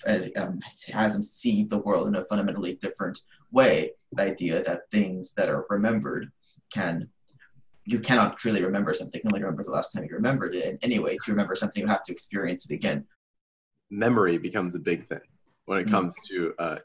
it 0.07 0.35
um, 0.37 0.59
has 0.91 1.13
them 1.13 1.23
see 1.23 1.63
the 1.63 1.77
world 1.77 2.07
in 2.07 2.15
a 2.15 2.23
fundamentally 2.25 2.75
different 2.75 3.19
way. 3.51 3.91
The 4.13 4.23
idea 4.23 4.63
that 4.63 4.89
things 4.91 5.33
that 5.33 5.49
are 5.49 5.65
remembered 5.69 6.31
can 6.73 7.09
you 7.85 7.99
cannot 7.99 8.37
truly 8.37 8.63
remember 8.63 8.93
something. 8.93 9.19
You 9.19 9.21
can 9.21 9.31
only 9.33 9.43
remember 9.43 9.63
the 9.63 9.69
last 9.71 9.91
time 9.93 10.03
you 10.05 10.15
remembered 10.15 10.55
it. 10.55 10.65
And 10.65 10.79
anyway, 10.81 11.17
to 11.23 11.31
remember 11.31 11.55
something, 11.55 11.81
you 11.83 11.87
have 11.87 12.03
to 12.03 12.11
experience 12.11 12.69
it 12.69 12.73
again. 12.73 13.05
memory 13.91 14.39
becomes 14.39 14.73
a 14.73 14.79
big 14.79 15.07
thing 15.07 15.19
when 15.65 15.77
it 15.79 15.85
Mhm. 15.85 15.91
comes 15.91 16.15
to 16.27 16.53
uh, 16.57 16.79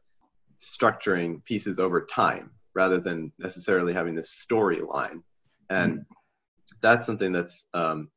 structuring 0.60 1.42
pieces 1.44 1.78
over 1.78 2.06
time 2.06 2.50
rather 2.74 3.00
than 3.00 3.32
necessarily 3.38 3.92
having 3.92 4.14
this 4.14 4.46
storyline. 4.48 5.22
And 5.70 6.04
that's 6.80 7.06
something 7.06 7.32
that's 7.32 7.66
um, 7.74 8.08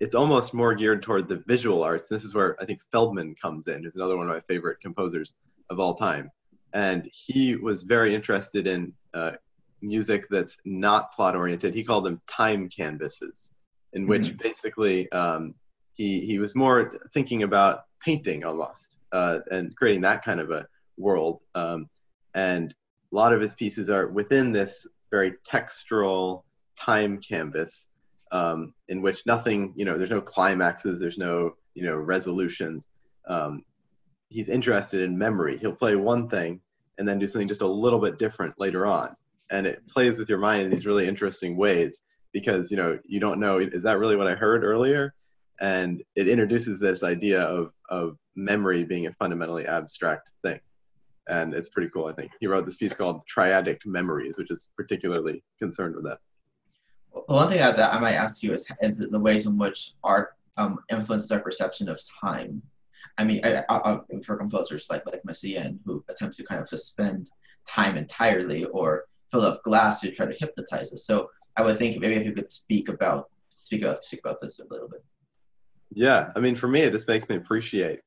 it's 0.00 0.14
almost 0.14 0.54
more 0.54 0.74
geared 0.74 1.02
toward 1.02 1.28
the 1.28 1.42
visual 1.46 1.82
arts. 1.82 2.08
This 2.08 2.24
is 2.24 2.34
where 2.34 2.56
I 2.60 2.64
think 2.64 2.80
Feldman 2.92 3.34
comes 3.40 3.68
in, 3.68 3.82
who's 3.82 3.96
another 3.96 4.16
one 4.16 4.28
of 4.28 4.34
my 4.34 4.40
favorite 4.42 4.80
composers 4.80 5.34
of 5.70 5.80
all 5.80 5.94
time. 5.94 6.30
And 6.72 7.08
he 7.12 7.56
was 7.56 7.82
very 7.82 8.14
interested 8.14 8.66
in 8.66 8.92
uh, 9.14 9.32
music 9.80 10.26
that's 10.30 10.58
not 10.64 11.12
plot 11.12 11.34
oriented. 11.34 11.74
He 11.74 11.82
called 11.82 12.04
them 12.04 12.20
time 12.28 12.68
canvases, 12.68 13.52
in 13.92 14.06
which 14.06 14.36
basically 14.38 15.10
um, 15.12 15.54
he 15.94 16.20
he 16.20 16.38
was 16.38 16.54
more 16.54 16.98
thinking 17.14 17.42
about 17.42 17.84
painting 18.04 18.44
almost 18.44 18.96
uh, 19.12 19.40
and 19.50 19.74
creating 19.76 20.02
that 20.02 20.24
kind 20.24 20.40
of 20.40 20.50
a 20.50 20.66
world. 20.98 21.40
Um, 21.54 21.88
and 22.34 22.74
a 23.12 23.16
lot 23.16 23.32
of 23.32 23.40
his 23.40 23.54
pieces 23.54 23.90
are 23.90 24.08
within 24.08 24.52
this 24.52 24.86
very 25.10 25.34
textural 25.50 26.42
time 26.76 27.18
canvas 27.18 27.86
um, 28.30 28.74
in 28.88 29.00
which 29.02 29.24
nothing, 29.26 29.72
you 29.76 29.84
know, 29.84 29.96
there's 29.96 30.10
no 30.10 30.20
climaxes, 30.20 31.00
there's 31.00 31.18
no, 31.18 31.56
you 31.74 31.84
know, 31.84 31.96
resolutions. 31.96 32.88
Um, 33.26 33.64
he's 34.28 34.48
interested 34.48 35.02
in 35.02 35.16
memory. 35.16 35.58
He'll 35.58 35.74
play 35.74 35.96
one 35.96 36.28
thing 36.28 36.60
and 36.98 37.06
then 37.06 37.18
do 37.18 37.26
something 37.26 37.48
just 37.48 37.62
a 37.62 37.66
little 37.66 37.98
bit 37.98 38.18
different 38.18 38.58
later 38.58 38.86
on. 38.86 39.16
And 39.50 39.66
it 39.66 39.86
plays 39.88 40.18
with 40.18 40.28
your 40.28 40.38
mind 40.38 40.62
in 40.62 40.70
these 40.70 40.86
really 40.86 41.08
interesting 41.08 41.56
ways 41.56 42.00
because, 42.32 42.70
you 42.70 42.76
know, 42.76 42.98
you 43.06 43.20
don't 43.20 43.40
know, 43.40 43.58
is 43.58 43.82
that 43.84 43.98
really 43.98 44.16
what 44.16 44.26
I 44.26 44.34
heard 44.34 44.62
earlier? 44.62 45.14
And 45.60 46.02
it 46.14 46.28
introduces 46.28 46.78
this 46.78 47.02
idea 47.02 47.42
of, 47.42 47.72
of 47.88 48.18
memory 48.36 48.84
being 48.84 49.06
a 49.06 49.12
fundamentally 49.14 49.66
abstract 49.66 50.30
thing. 50.42 50.60
And 51.28 51.54
it's 51.54 51.68
pretty 51.68 51.90
cool, 51.90 52.06
I 52.06 52.12
think. 52.12 52.32
He 52.40 52.46
wrote 52.46 52.64
this 52.64 52.76
piece 52.76 52.96
called 52.96 53.22
Triadic 53.26 53.84
Memories, 53.84 54.38
which 54.38 54.50
is 54.50 54.70
particularly 54.76 55.42
concerned 55.58 55.94
with 55.94 56.04
that. 56.04 56.18
Well, 57.12 57.24
one 57.26 57.48
thing 57.48 57.58
that 57.58 57.76
that 57.76 57.94
I 57.94 58.00
might 58.00 58.14
ask 58.14 58.42
you 58.42 58.54
is 58.54 58.66
the 58.80 59.08
the 59.10 59.20
ways 59.20 59.46
in 59.46 59.58
which 59.58 59.92
art 60.02 60.34
um, 60.56 60.78
influences 60.90 61.30
our 61.30 61.40
perception 61.40 61.88
of 61.88 62.00
time. 62.20 62.62
I 63.18 63.24
mean, 63.24 63.40
I, 63.44 63.64
I, 63.68 63.92
I, 63.92 63.98
for 64.24 64.36
composers 64.36 64.88
like 64.90 65.04
like 65.06 65.22
Messiaen, 65.22 65.78
who 65.84 66.04
attempts 66.08 66.36
to 66.38 66.44
kind 66.44 66.60
of 66.60 66.68
suspend 66.68 67.30
time 67.66 67.96
entirely 67.96 68.64
or 68.64 69.04
Philip 69.30 69.62
Glass 69.62 70.00
to 70.00 70.10
try 70.10 70.26
to 70.26 70.38
hypnotize 70.38 70.92
us. 70.92 71.04
So 71.04 71.30
I 71.56 71.62
would 71.62 71.78
think 71.78 72.00
maybe 72.00 72.14
if 72.14 72.24
you 72.24 72.32
could 72.32 72.48
speak 72.48 72.88
about 72.88 73.28
speak 73.48 73.82
about 73.82 74.04
speak 74.04 74.20
about 74.20 74.40
this 74.40 74.58
a 74.60 74.64
little 74.70 74.88
bit. 74.88 75.04
Yeah, 75.92 76.30
I 76.36 76.40
mean, 76.40 76.54
for 76.54 76.68
me, 76.68 76.82
it 76.82 76.92
just 76.92 77.08
makes 77.08 77.28
me 77.28 77.36
appreciate 77.36 78.00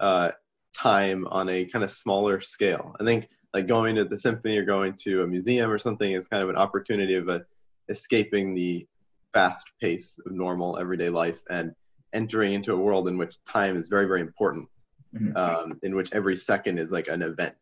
uh, 0.00 0.30
time 0.76 1.26
on 1.28 1.48
a 1.48 1.64
kind 1.64 1.84
of 1.84 1.90
smaller 1.90 2.40
scale. 2.40 2.94
I 3.00 3.04
think 3.04 3.28
like 3.54 3.66
going 3.66 3.96
to 3.96 4.04
the 4.04 4.18
symphony 4.18 4.58
or 4.58 4.64
going 4.64 4.94
to 5.04 5.22
a 5.22 5.26
museum 5.26 5.70
or 5.70 5.78
something 5.78 6.12
is 6.12 6.28
kind 6.28 6.42
of 6.42 6.50
an 6.50 6.56
opportunity 6.56 7.14
of 7.14 7.28
a, 7.28 7.44
escaping 7.88 8.54
the 8.54 8.86
fast 9.32 9.66
pace 9.80 10.18
of 10.26 10.32
normal 10.32 10.78
everyday 10.78 11.08
life 11.08 11.38
and 11.50 11.72
entering 12.12 12.52
into 12.52 12.72
a 12.72 12.76
world 12.76 13.08
in 13.08 13.16
which 13.18 13.34
time 13.48 13.76
is 13.76 13.88
very, 13.88 14.06
very 14.06 14.20
important, 14.20 14.68
Mhm. 15.14 15.36
um, 15.36 15.78
in 15.82 15.94
which 15.94 16.12
every 16.12 16.36
second 16.36 16.78
is 16.78 16.90
like 16.90 17.08
an 17.08 17.22
event 17.22 17.56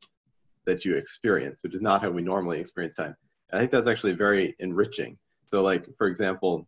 that 0.66 0.84
you 0.84 0.96
experience, 0.96 1.62
which 1.62 1.74
is 1.74 1.82
not 1.82 2.02
how 2.02 2.10
we 2.10 2.22
normally 2.22 2.58
experience 2.58 2.94
time. 2.94 3.14
I 3.52 3.58
think 3.58 3.70
that's 3.70 3.86
actually 3.86 4.14
very 4.14 4.56
enriching. 4.58 5.18
So, 5.48 5.62
like 5.62 5.86
for 5.98 6.06
example, 6.06 6.66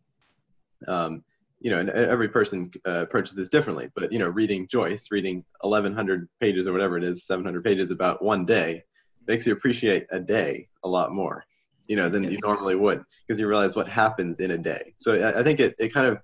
um, 0.86 1.24
you 1.60 1.70
know, 1.70 1.78
and 1.78 1.90
every 1.90 2.28
person 2.28 2.70
uh, 2.86 3.02
approaches 3.02 3.34
this 3.34 3.48
differently. 3.48 3.90
But 3.94 4.12
you 4.12 4.18
know, 4.18 4.28
reading 4.28 4.68
Joyce, 4.68 5.08
reading 5.10 5.44
1,100 5.60 6.28
pages 6.40 6.68
or 6.68 6.72
whatever 6.72 6.98
it 6.98 7.04
is, 7.04 7.24
700 7.24 7.64
pages 7.64 7.90
about 7.90 8.22
one 8.22 8.44
day, 8.44 8.84
makes 9.26 9.46
you 9.46 9.52
appreciate 9.52 10.06
a 10.10 10.20
day 10.20 10.68
a 10.84 10.88
lot 10.88 11.12
more, 11.12 11.44
you 11.88 11.96
know, 11.96 12.08
than 12.08 12.24
you 12.24 12.38
normally 12.42 12.76
would, 12.76 13.04
because 13.26 13.40
you 13.40 13.48
realize 13.48 13.74
what 13.74 13.88
happens 13.88 14.38
in 14.38 14.50
a 14.50 14.58
day. 14.58 14.94
So 14.98 15.14
I, 15.14 15.40
I 15.40 15.42
think 15.42 15.60
it 15.60 15.74
it 15.78 15.94
kind 15.94 16.06
of 16.06 16.18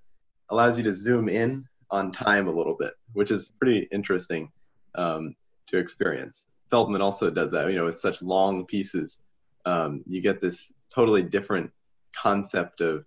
allows 0.51 0.77
you 0.77 0.85
to 0.85 0.95
zoom 0.95 1.29
in 1.29 1.65
on 1.91 2.13
time 2.13 2.49
a 2.49 2.53
little 2.53 2.77
bit, 2.77 2.93
which 3.13 3.31
is 3.31 3.51
pretty 3.59 3.89
interesting 3.91 4.51
um, 4.95 5.35
to 5.69 5.79
experience. 5.79 6.45
Feldman 6.71 7.03
also 7.03 7.31
does 7.31 7.51
that. 7.53 7.69
You 7.71 7.77
know, 7.77 7.87
with 7.87 7.99
such 7.99 8.23
long 8.23 8.67
pieces, 8.67 9.19
um, 9.65 10.03
you 10.07 10.21
get 10.21 10.41
this 10.41 10.73
totally 10.95 11.23
different 11.23 11.71
concept 12.15 12.81
of 12.81 13.05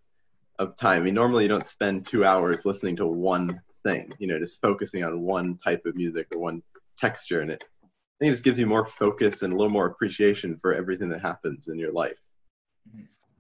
of 0.60 0.76
time. 0.78 1.01
I 1.01 1.06
mean, 1.06 1.14
normally 1.14 1.43
you 1.43 1.49
don't 1.49 1.66
spend 1.66 2.06
two 2.06 2.26
hours 2.26 2.66
listening 2.66 2.95
to 2.97 3.06
one 3.06 3.62
thing. 3.84 4.14
You 4.20 4.28
know, 4.28 4.39
just 4.39 4.62
focusing 4.62 5.03
on 5.03 5.22
one 5.22 5.58
type 5.58 5.86
of 5.86 5.95
music 5.95 6.28
or 6.34 6.39
one 6.39 6.64
texture, 6.97 7.41
and 7.41 7.51
it 7.51 7.64
I 7.84 7.88
think 8.20 8.30
it 8.30 8.34
just 8.34 8.43
gives 8.45 8.58
you 8.58 8.66
more 8.66 8.86
focus 8.86 9.43
and 9.43 9.51
a 9.51 9.56
little 9.58 9.72
more 9.72 9.88
appreciation 9.88 10.58
for 10.62 10.74
everything 10.74 11.10
that 11.10 11.22
happens 11.22 11.68
in 11.68 11.78
your 11.78 11.91
life. 11.91 12.18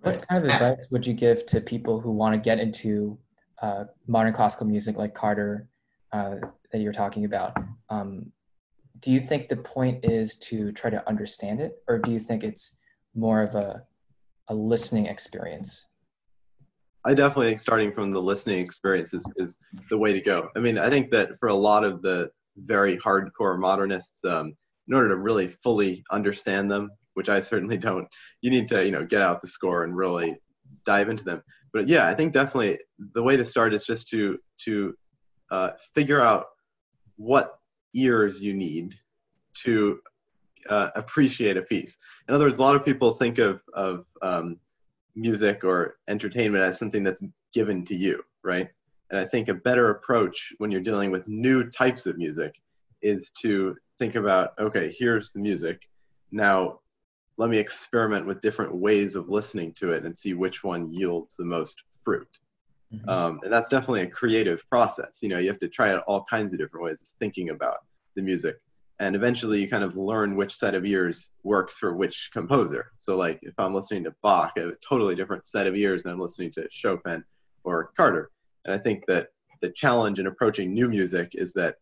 What 0.01 0.27
kind 0.27 0.45
of 0.45 0.51
advice 0.51 0.85
would 0.91 1.07
you 1.07 1.13
give 1.13 1.45
to 1.47 1.61
people 1.61 2.01
who 2.01 2.11
want 2.11 2.35
to 2.35 2.39
get 2.39 2.59
into 2.59 3.17
uh, 3.61 3.85
modern 4.05 4.33
classical 4.33 4.67
music 4.67 4.97
like 4.97 5.15
Carter 5.15 5.69
uh, 6.11 6.35
that 6.71 6.79
you're 6.79 6.91
talking 6.91 7.23
about? 7.23 7.55
Um, 7.89 8.33
do 8.99 9.11
you 9.11 9.21
think 9.21 9.47
the 9.47 9.55
point 9.55 10.03
is 10.03 10.35
to 10.35 10.73
try 10.73 10.89
to 10.89 11.07
understand 11.07 11.61
it, 11.61 11.81
or 11.87 11.97
do 11.97 12.11
you 12.11 12.19
think 12.19 12.43
it's 12.43 12.75
more 13.15 13.41
of 13.41 13.55
a, 13.55 13.83
a 14.49 14.53
listening 14.53 15.05
experience? 15.05 15.85
I 17.05 17.13
definitely 17.13 17.47
think 17.47 17.59
starting 17.59 17.91
from 17.93 18.11
the 18.11 18.21
listening 18.21 18.59
experience 18.59 19.13
is, 19.13 19.25
is 19.37 19.57
the 19.89 19.97
way 19.97 20.11
to 20.11 20.21
go. 20.21 20.49
I 20.55 20.59
mean, 20.59 20.77
I 20.79 20.89
think 20.89 21.11
that 21.11 21.39
for 21.39 21.49
a 21.49 21.53
lot 21.53 21.83
of 21.83 22.01
the 22.01 22.31
very 22.57 22.97
hardcore 22.97 23.59
modernists, 23.59 24.25
um, 24.25 24.55
in 24.87 24.93
order 24.93 25.09
to 25.09 25.17
really 25.17 25.47
fully 25.47 26.03
understand 26.11 26.69
them, 26.69 26.89
which 27.13 27.29
I 27.29 27.39
certainly 27.39 27.77
don't, 27.77 28.07
you 28.41 28.49
need 28.49 28.67
to, 28.69 28.83
you 28.83 28.91
know, 28.91 29.05
get 29.05 29.21
out 29.21 29.41
the 29.41 29.47
score 29.47 29.83
and 29.83 29.95
really 29.95 30.35
dive 30.85 31.09
into 31.09 31.23
them. 31.23 31.43
But 31.73 31.87
yeah, 31.87 32.07
I 32.07 32.15
think 32.15 32.33
definitely 32.33 32.79
the 33.13 33.23
way 33.23 33.37
to 33.37 33.45
start 33.45 33.73
is 33.73 33.85
just 33.85 34.07
to 34.09 34.37
to 34.63 34.95
uh, 35.51 35.71
figure 35.93 36.21
out 36.21 36.45
what 37.17 37.59
ears 37.93 38.41
you 38.41 38.53
need 38.53 38.95
to 39.63 39.99
uh, 40.69 40.89
appreciate 40.95 41.57
a 41.57 41.61
piece. 41.61 41.97
In 42.27 42.35
other 42.35 42.45
words, 42.45 42.57
a 42.57 42.61
lot 42.61 42.75
of 42.75 42.85
people 42.85 43.15
think 43.15 43.37
of 43.37 43.61
of 43.73 44.05
um, 44.21 44.57
music 45.15 45.63
or 45.63 45.97
entertainment 46.07 46.63
as 46.63 46.77
something 46.77 47.03
that's 47.03 47.21
given 47.53 47.85
to 47.85 47.95
you, 47.95 48.23
right? 48.43 48.69
And 49.09 49.19
I 49.19 49.25
think 49.25 49.47
a 49.47 49.53
better 49.53 49.91
approach 49.91 50.53
when 50.57 50.71
you're 50.71 50.81
dealing 50.81 51.11
with 51.11 51.27
new 51.27 51.69
types 51.69 52.05
of 52.05 52.17
music 52.17 52.55
is 53.01 53.31
to 53.41 53.75
think 53.99 54.15
about 54.15 54.53
okay 54.59 54.93
here's 54.97 55.31
the 55.31 55.39
music 55.39 55.87
now 56.31 56.79
let 57.37 57.49
me 57.49 57.57
experiment 57.57 58.25
with 58.25 58.41
different 58.41 58.73
ways 58.73 59.15
of 59.15 59.29
listening 59.29 59.73
to 59.73 59.91
it 59.91 60.05
and 60.05 60.17
see 60.17 60.33
which 60.33 60.63
one 60.63 60.91
yields 60.91 61.35
the 61.35 61.45
most 61.45 61.77
fruit 62.03 62.27
mm-hmm. 62.93 63.07
um, 63.09 63.39
and 63.43 63.51
that's 63.51 63.69
definitely 63.69 64.01
a 64.01 64.07
creative 64.07 64.67
process 64.69 65.19
you 65.21 65.29
know 65.29 65.37
you 65.37 65.47
have 65.47 65.59
to 65.59 65.69
try 65.69 65.91
out 65.91 66.03
all 66.07 66.25
kinds 66.29 66.51
of 66.53 66.59
different 66.59 66.83
ways 66.83 67.01
of 67.01 67.07
thinking 67.19 67.49
about 67.49 67.77
the 68.15 68.21
music 68.21 68.57
and 68.99 69.15
eventually 69.15 69.59
you 69.59 69.69
kind 69.69 69.83
of 69.83 69.97
learn 69.97 70.35
which 70.35 70.55
set 70.55 70.73
of 70.73 70.85
ears 70.85 71.31
works 71.43 71.75
for 71.77 71.95
which 71.95 72.29
composer 72.33 72.91
so 72.97 73.17
like 73.17 73.39
if 73.41 73.53
i'm 73.57 73.73
listening 73.73 74.03
to 74.03 74.13
bach 74.23 74.53
i 74.57 74.61
have 74.61 74.69
a 74.69 74.77
totally 74.87 75.15
different 75.15 75.45
set 75.45 75.67
of 75.67 75.75
ears 75.75 76.03
than 76.03 76.13
i'm 76.13 76.19
listening 76.19 76.51
to 76.51 76.67
chopin 76.71 77.23
or 77.63 77.91
carter 77.97 78.31
and 78.63 78.73
i 78.73 78.77
think 78.77 79.05
that 79.05 79.29
the 79.61 79.69
challenge 79.69 80.19
in 80.19 80.27
approaching 80.27 80.73
new 80.73 80.87
music 80.87 81.31
is 81.33 81.53
that 81.53 81.75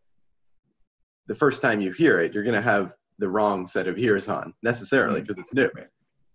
the 1.26 1.34
first 1.34 1.62
time 1.62 1.80
you 1.80 1.92
hear 1.92 2.20
it, 2.20 2.34
you're 2.34 2.44
going 2.44 2.54
to 2.54 2.62
have 2.62 2.92
the 3.18 3.28
wrong 3.28 3.66
set 3.66 3.88
of 3.88 3.98
ears 3.98 4.28
on 4.28 4.54
necessarily 4.62 5.20
because 5.20 5.36
mm-hmm. 5.36 5.58
it's 5.58 5.76
new. 5.76 5.84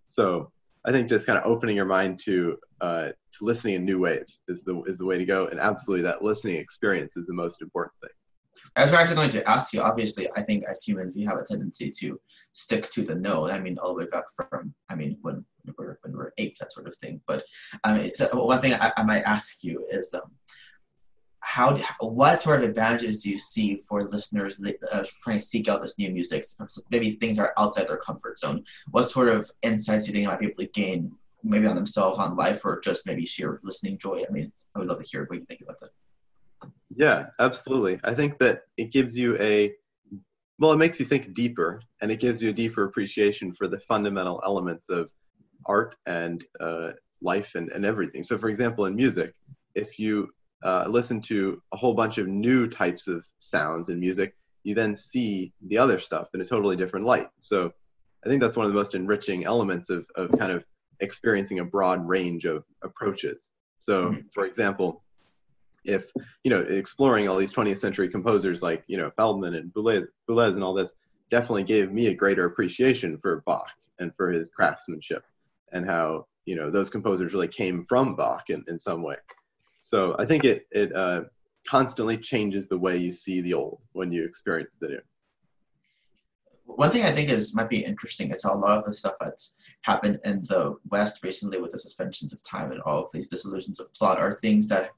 So 0.08 0.50
I 0.84 0.92
think 0.92 1.08
just 1.08 1.26
kind 1.26 1.38
of 1.38 1.44
opening 1.44 1.76
your 1.76 1.84
mind 1.84 2.20
to 2.24 2.58
uh, 2.80 3.08
to 3.08 3.44
listening 3.44 3.74
in 3.74 3.84
new 3.84 3.98
ways 3.98 4.38
is 4.48 4.62
the 4.62 4.82
is 4.84 4.98
the 4.98 5.04
way 5.04 5.18
to 5.18 5.24
go, 5.24 5.46
and 5.46 5.60
absolutely 5.60 6.04
that 6.04 6.22
listening 6.22 6.56
experience 6.56 7.16
is 7.16 7.26
the 7.26 7.34
most 7.34 7.60
important 7.62 7.94
thing. 8.00 8.10
I 8.76 8.84
was 8.84 8.92
actually 8.92 9.16
going 9.16 9.30
to 9.30 9.48
ask 9.48 9.72
you. 9.72 9.80
Obviously, 9.80 10.28
I 10.36 10.42
think 10.42 10.64
as 10.68 10.82
humans 10.82 11.14
we 11.14 11.24
have 11.24 11.38
a 11.38 11.44
tendency 11.44 11.90
to 12.00 12.20
stick 12.52 12.90
to 12.90 13.02
the 13.02 13.14
known. 13.14 13.50
I 13.50 13.58
mean, 13.58 13.78
all 13.78 13.94
the 13.94 14.04
way 14.04 14.10
back 14.10 14.24
from 14.34 14.74
I 14.88 14.94
mean 14.94 15.18
when 15.22 15.44
we're 15.76 15.98
when 16.02 16.16
we're 16.16 16.32
apes, 16.38 16.60
that 16.60 16.72
sort 16.72 16.86
of 16.86 16.96
thing. 16.96 17.20
But 17.26 17.44
I 17.84 17.94
mean, 17.94 18.10
one 18.32 18.60
thing 18.60 18.74
I, 18.74 18.92
I 18.96 19.02
might 19.02 19.22
ask 19.22 19.62
you 19.64 19.86
is. 19.90 20.14
Um, 20.14 20.32
how 21.42 21.74
what 22.00 22.42
sort 22.42 22.62
of 22.62 22.68
advantages 22.68 23.22
do 23.22 23.30
you 23.30 23.38
see 23.38 23.76
for 23.88 24.02
listeners 24.02 24.62
uh, 24.92 25.04
trying 25.22 25.38
to 25.38 25.44
seek 25.44 25.68
out 25.68 25.80
this 25.80 25.98
new 25.98 26.10
music 26.10 26.44
maybe 26.90 27.12
things 27.12 27.38
are 27.38 27.54
outside 27.58 27.88
their 27.88 27.96
comfort 27.96 28.38
zone 28.38 28.62
what 28.90 29.10
sort 29.10 29.28
of 29.28 29.50
insights 29.62 30.04
do 30.04 30.10
you 30.10 30.14
think 30.14 30.28
might 30.28 30.38
be 30.38 30.46
able 30.46 30.54
to 30.54 30.66
gain 30.66 31.10
maybe 31.42 31.66
on 31.66 31.74
themselves 31.74 32.18
on 32.18 32.36
life 32.36 32.64
or 32.64 32.78
just 32.80 33.06
maybe 33.06 33.24
sheer 33.24 33.58
listening 33.62 33.96
joy 33.96 34.22
i 34.28 34.30
mean 34.30 34.52
i 34.74 34.78
would 34.78 34.86
love 34.86 35.02
to 35.02 35.08
hear 35.08 35.24
what 35.24 35.38
you 35.38 35.44
think 35.46 35.62
about 35.62 35.80
that 35.80 35.90
yeah 36.88 37.26
absolutely 37.38 37.98
i 38.04 38.14
think 38.14 38.38
that 38.38 38.62
it 38.76 38.92
gives 38.92 39.16
you 39.16 39.36
a 39.40 39.72
well 40.58 40.72
it 40.72 40.78
makes 40.78 40.98
you 40.98 41.06
think 41.06 41.32
deeper 41.34 41.80
and 42.00 42.10
it 42.10 42.20
gives 42.20 42.42
you 42.42 42.50
a 42.50 42.52
deeper 42.52 42.84
appreciation 42.84 43.54
for 43.54 43.68
the 43.68 43.78
fundamental 43.80 44.40
elements 44.44 44.88
of 44.88 45.10
art 45.66 45.94
and 46.06 46.44
uh, 46.60 46.90
life 47.22 47.54
and, 47.54 47.70
and 47.70 47.84
everything 47.84 48.22
so 48.22 48.38
for 48.38 48.48
example 48.48 48.86
in 48.86 48.94
music 48.94 49.34
if 49.74 49.98
you 49.98 50.28
uh, 50.62 50.86
listen 50.88 51.20
to 51.20 51.62
a 51.72 51.76
whole 51.76 51.94
bunch 51.94 52.18
of 52.18 52.26
new 52.26 52.68
types 52.68 53.08
of 53.08 53.26
sounds 53.38 53.88
in 53.88 53.98
music, 53.98 54.34
you 54.62 54.74
then 54.74 54.94
see 54.94 55.52
the 55.66 55.78
other 55.78 55.98
stuff 55.98 56.28
in 56.34 56.40
a 56.40 56.44
totally 56.44 56.76
different 56.76 57.06
light. 57.06 57.28
So 57.38 57.72
I 58.24 58.28
think 58.28 58.42
that's 58.42 58.56
one 58.56 58.66
of 58.66 58.72
the 58.72 58.76
most 58.76 58.94
enriching 58.94 59.44
elements 59.44 59.88
of, 59.88 60.06
of 60.16 60.30
kind 60.38 60.52
of 60.52 60.64
experiencing 61.00 61.60
a 61.60 61.64
broad 61.64 62.06
range 62.06 62.44
of 62.44 62.64
approaches. 62.82 63.50
So, 63.78 64.10
mm-hmm. 64.10 64.20
for 64.34 64.44
example, 64.44 65.02
if 65.84 66.10
you 66.44 66.50
know 66.50 66.60
exploring 66.60 67.28
all 67.28 67.36
these 67.36 67.52
20th 67.52 67.78
century 67.78 68.08
composers 68.08 68.62
like 68.62 68.84
you 68.86 68.96
know 68.96 69.10
Feldman 69.16 69.54
and 69.54 69.72
Boulez, 69.72 70.06
Boulez 70.28 70.54
and 70.54 70.62
all 70.62 70.74
this 70.74 70.92
definitely 71.30 71.64
gave 71.64 71.92
me 71.92 72.08
a 72.08 72.14
greater 72.14 72.44
appreciation 72.44 73.18
for 73.18 73.42
Bach 73.46 73.70
and 73.98 74.14
for 74.16 74.30
his 74.30 74.50
craftsmanship 74.50 75.24
and 75.72 75.86
how 75.86 76.26
you 76.44 76.56
know 76.56 76.70
those 76.70 76.90
composers 76.90 77.32
really 77.32 77.48
came 77.48 77.86
from 77.88 78.14
Bach 78.16 78.50
in, 78.50 78.64
in 78.68 78.78
some 78.78 79.02
way. 79.02 79.16
So 79.80 80.16
I 80.18 80.26
think 80.26 80.44
it 80.44 80.66
it 80.70 80.94
uh, 80.94 81.22
constantly 81.66 82.16
changes 82.16 82.66
the 82.66 82.78
way 82.78 82.96
you 82.96 83.12
see 83.12 83.40
the 83.40 83.54
old 83.54 83.80
when 83.92 84.10
you 84.10 84.24
experience 84.24 84.76
the 84.78 84.88
new. 84.88 85.00
One 86.64 86.90
thing 86.90 87.04
I 87.04 87.12
think 87.12 87.30
is 87.30 87.54
might 87.54 87.68
be 87.68 87.84
interesting 87.84 88.30
is 88.30 88.42
how 88.42 88.54
a 88.54 88.56
lot 88.56 88.78
of 88.78 88.84
the 88.84 88.94
stuff 88.94 89.14
that's 89.20 89.56
happened 89.82 90.20
in 90.24 90.44
the 90.48 90.76
West 90.90 91.22
recently 91.22 91.60
with 91.60 91.72
the 91.72 91.78
suspensions 91.78 92.32
of 92.32 92.44
time 92.44 92.70
and 92.70 92.80
all 92.82 93.04
of 93.04 93.10
these 93.12 93.28
dissolutions 93.28 93.80
of 93.80 93.92
plot 93.94 94.18
are 94.18 94.34
things 94.34 94.68
that 94.68 94.90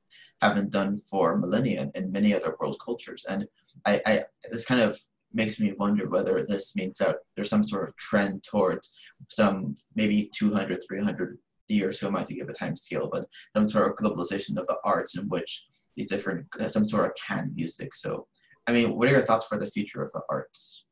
have 0.43 0.57
been 0.57 0.69
done 0.69 0.99
for 0.99 1.39
millennia 1.39 1.91
in 1.95 2.13
many 2.13 2.35
other 2.35 2.57
world 2.61 2.79
cultures. 2.85 3.25
And 3.29 3.47
I, 3.87 4.03
I 4.05 4.25
this 4.51 4.67
kind 4.67 4.81
of 4.81 5.01
makes 5.33 5.59
me 5.59 5.73
wonder 5.79 6.09
whether 6.09 6.45
this 6.45 6.77
means 6.77 6.99
that 6.99 7.17
there's 7.35 7.49
some 7.49 7.65
sort 7.65 7.89
of 7.89 7.97
trend 7.97 8.43
towards 8.43 8.95
some 9.31 9.75
maybe 9.95 10.31
200, 10.35 10.83
300 10.87 11.39
years, 11.69 11.99
who 11.99 12.09
am 12.09 12.17
I 12.17 12.25
to 12.25 12.35
give 12.35 12.49
a 12.49 12.53
time 12.53 12.77
scale, 12.77 13.09
but 13.11 13.27
some 13.57 13.69
sort 13.69 13.91
of 13.91 13.97
globalization 13.97 14.59
of 14.59 14.67
the 14.67 14.77
arts 14.85 15.17
in 15.17 15.29
which 15.29 15.67
these 15.97 16.09
different, 16.09 16.47
uh, 16.61 16.69
some 16.69 16.85
sort 16.85 17.07
of 17.07 17.13
canned 17.15 17.55
music. 17.55 17.95
So, 17.95 18.27
I 18.67 18.73
mean, 18.73 18.97
what 18.97 19.09
are 19.09 19.13
your 19.13 19.25
thoughts 19.25 19.47
for 19.47 19.59
the 19.59 19.71
future 19.71 20.03
of 20.03 20.13
the 20.13 20.21
arts? 20.29 20.85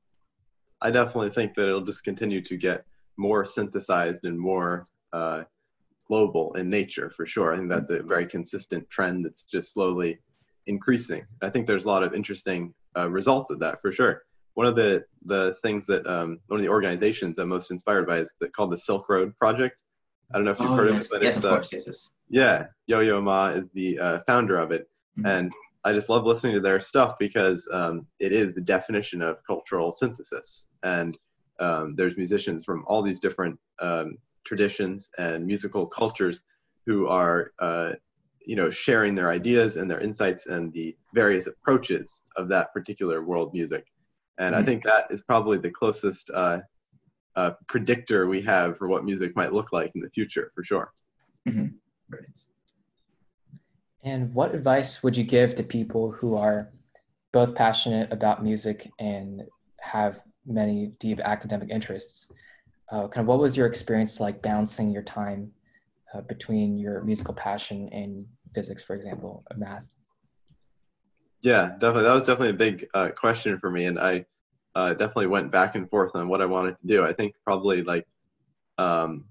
I 0.81 0.91
definitely 0.91 1.31
think 1.31 1.55
that 1.55 1.69
it'll 1.69 1.85
just 1.85 2.05
continue 2.05 2.41
to 2.43 2.57
get 2.57 2.85
more 3.19 3.45
synthesized 3.45 4.25
and 4.25 4.39
more 4.39 4.89
uh, 5.13 5.43
global 6.11 6.53
in 6.55 6.69
nature 6.69 7.09
for 7.17 7.25
sure. 7.25 7.53
I 7.53 7.57
think 7.57 7.69
that's 7.69 7.91
a 7.91 8.03
very 8.03 8.27
consistent 8.27 8.91
trend 8.91 9.25
that's 9.25 9.45
just 9.45 9.73
slowly 9.73 10.19
increasing. 10.67 11.25
I 11.41 11.51
think 11.51 11.67
there's 11.67 11.85
a 11.85 11.89
lot 11.89 12.03
of 12.03 12.15
interesting 12.15 12.75
uh, 12.99 13.09
results 13.09 13.51
of 13.51 13.61
that 13.61 13.81
for 13.81 13.93
sure. 13.93 14.25
One 14.55 14.67
of 14.67 14.75
the 14.75 15.05
the 15.25 15.55
things 15.63 15.87
that 15.87 16.05
um, 16.07 16.41
one 16.49 16.59
of 16.59 16.65
the 16.65 16.69
organizations 16.79 17.39
I'm 17.39 17.49
most 17.49 17.71
inspired 17.71 18.07
by 18.09 18.19
is 18.19 18.33
the, 18.41 18.49
called 18.49 18.73
the 18.73 18.79
Silk 18.79 19.09
Road 19.09 19.33
Project, 19.39 19.77
I 20.33 20.37
don't 20.37 20.45
know 20.45 20.51
if 20.51 20.61
you've 20.61 20.71
oh, 20.71 20.75
heard 20.75 20.95
yes. 20.95 20.97
of 20.97 21.05
it, 21.05 21.11
but 21.13 21.23
yes, 21.23 21.37
it's 21.37 21.45
of 21.45 21.51
course, 21.51 21.73
yes, 21.73 21.85
yes. 21.87 22.09
yeah, 22.29 22.67
Yo 22.87 23.01
Yo 23.01 23.21
Ma 23.21 23.51
is 23.51 23.69
the 23.75 23.99
uh, 23.99 24.19
founder 24.27 24.59
of 24.59 24.73
it, 24.73 24.89
mm-hmm. 25.17 25.27
and 25.27 25.53
I 25.85 25.93
just 25.93 26.09
love 26.09 26.27
listening 26.27 26.55
to 26.55 26.61
their 26.61 26.81
stuff 26.81 27.15
because 27.19 27.69
um, 27.73 28.07
it 28.19 28.33
is 28.33 28.55
the 28.55 28.61
definition 28.61 29.23
of 29.23 29.39
cultural 29.47 29.93
synthesis, 29.93 30.67
and 30.83 31.17
um, 31.61 31.95
there's 31.95 32.17
musicians 32.17 32.65
from 32.65 32.85
all 32.89 33.03
these 33.03 33.21
different 33.21 33.59
um, 33.79 34.19
traditions 34.51 35.11
and 35.19 35.47
musical 35.53 35.85
cultures 35.87 36.37
who 36.87 36.99
are 37.07 37.39
uh, 37.67 37.93
you 38.51 38.57
know 38.57 38.71
sharing 38.85 39.15
their 39.15 39.31
ideas 39.31 39.71
and 39.79 39.87
their 39.91 40.03
insights 40.09 40.47
and 40.47 40.73
the 40.73 40.97
various 41.15 41.47
approaches 41.47 42.23
of 42.41 42.49
that 42.55 42.67
particular 42.77 43.19
world 43.31 43.49
music 43.59 43.85
and 44.39 44.55
mm-hmm. 44.55 44.63
i 44.63 44.65
think 44.67 44.81
that 44.83 45.05
is 45.15 45.23
probably 45.23 45.59
the 45.59 45.71
closest 45.81 46.31
uh, 46.43 46.59
uh, 47.37 47.53
predictor 47.69 48.27
we 48.27 48.43
have 48.43 48.77
for 48.77 48.89
what 48.89 49.05
music 49.05 49.35
might 49.37 49.53
look 49.53 49.73
like 49.73 49.93
in 49.95 50.01
the 50.01 50.11
future, 50.11 50.51
for 50.55 50.65
sure. 50.65 50.93
Mm-hmm. 51.49 51.67
Right. 52.11 52.39
And 54.03 54.35
what 54.35 54.55
advice 54.55 55.03
would 55.03 55.17
you 55.17 55.25
give 55.25 55.55
to 55.57 55.63
people 55.63 56.11
who 56.11 56.37
are 56.37 56.71
both 57.33 57.55
passionate 57.55 58.13
about 58.13 58.43
music 58.43 58.91
and 58.99 59.43
have 59.81 60.23
many 60.47 60.93
deep 60.99 61.21
academic 61.21 61.71
interests? 61.71 62.31
Uh, 62.91 63.07
kind 63.09 63.23
of 63.23 63.27
what 63.27 63.39
was 63.39 63.57
your 63.57 63.67
experience 63.67 64.19
like 64.19 64.43
balancing 64.43 64.91
your 64.91 65.03
time 65.03 65.53
uh, 66.13 66.21
between 66.23 66.77
your 66.77 67.03
musical 67.05 67.35
passion 67.35 67.89
and 67.93 68.27
physics, 68.55 68.83
for 68.83 68.97
example, 68.97 69.45
math? 69.57 69.91
Yeah, 71.43 71.71
definitely. 71.79 72.03
That 72.03 72.15
was 72.15 72.27
definitely 72.27 72.51
a 72.51 72.71
big 72.71 72.89
uh, 72.93 73.09
question 73.11 73.59
for 73.59 73.71
me, 73.71 73.87
and 73.87 73.99
I 73.99 74.27
uh, 74.75 74.91
definitely 74.91 75.29
went 75.29 75.51
back 75.51 75.75
and 75.75 75.89
forth 75.89 76.13
on 76.15 76.29
what 76.29 76.43
I 76.43 76.47
wanted 76.47 76.77
to 76.81 76.87
do. 76.87 77.05
I 77.05 77.13
think 77.13 77.35
probably 77.45 77.83
like 77.83 78.07
um, 78.77 79.25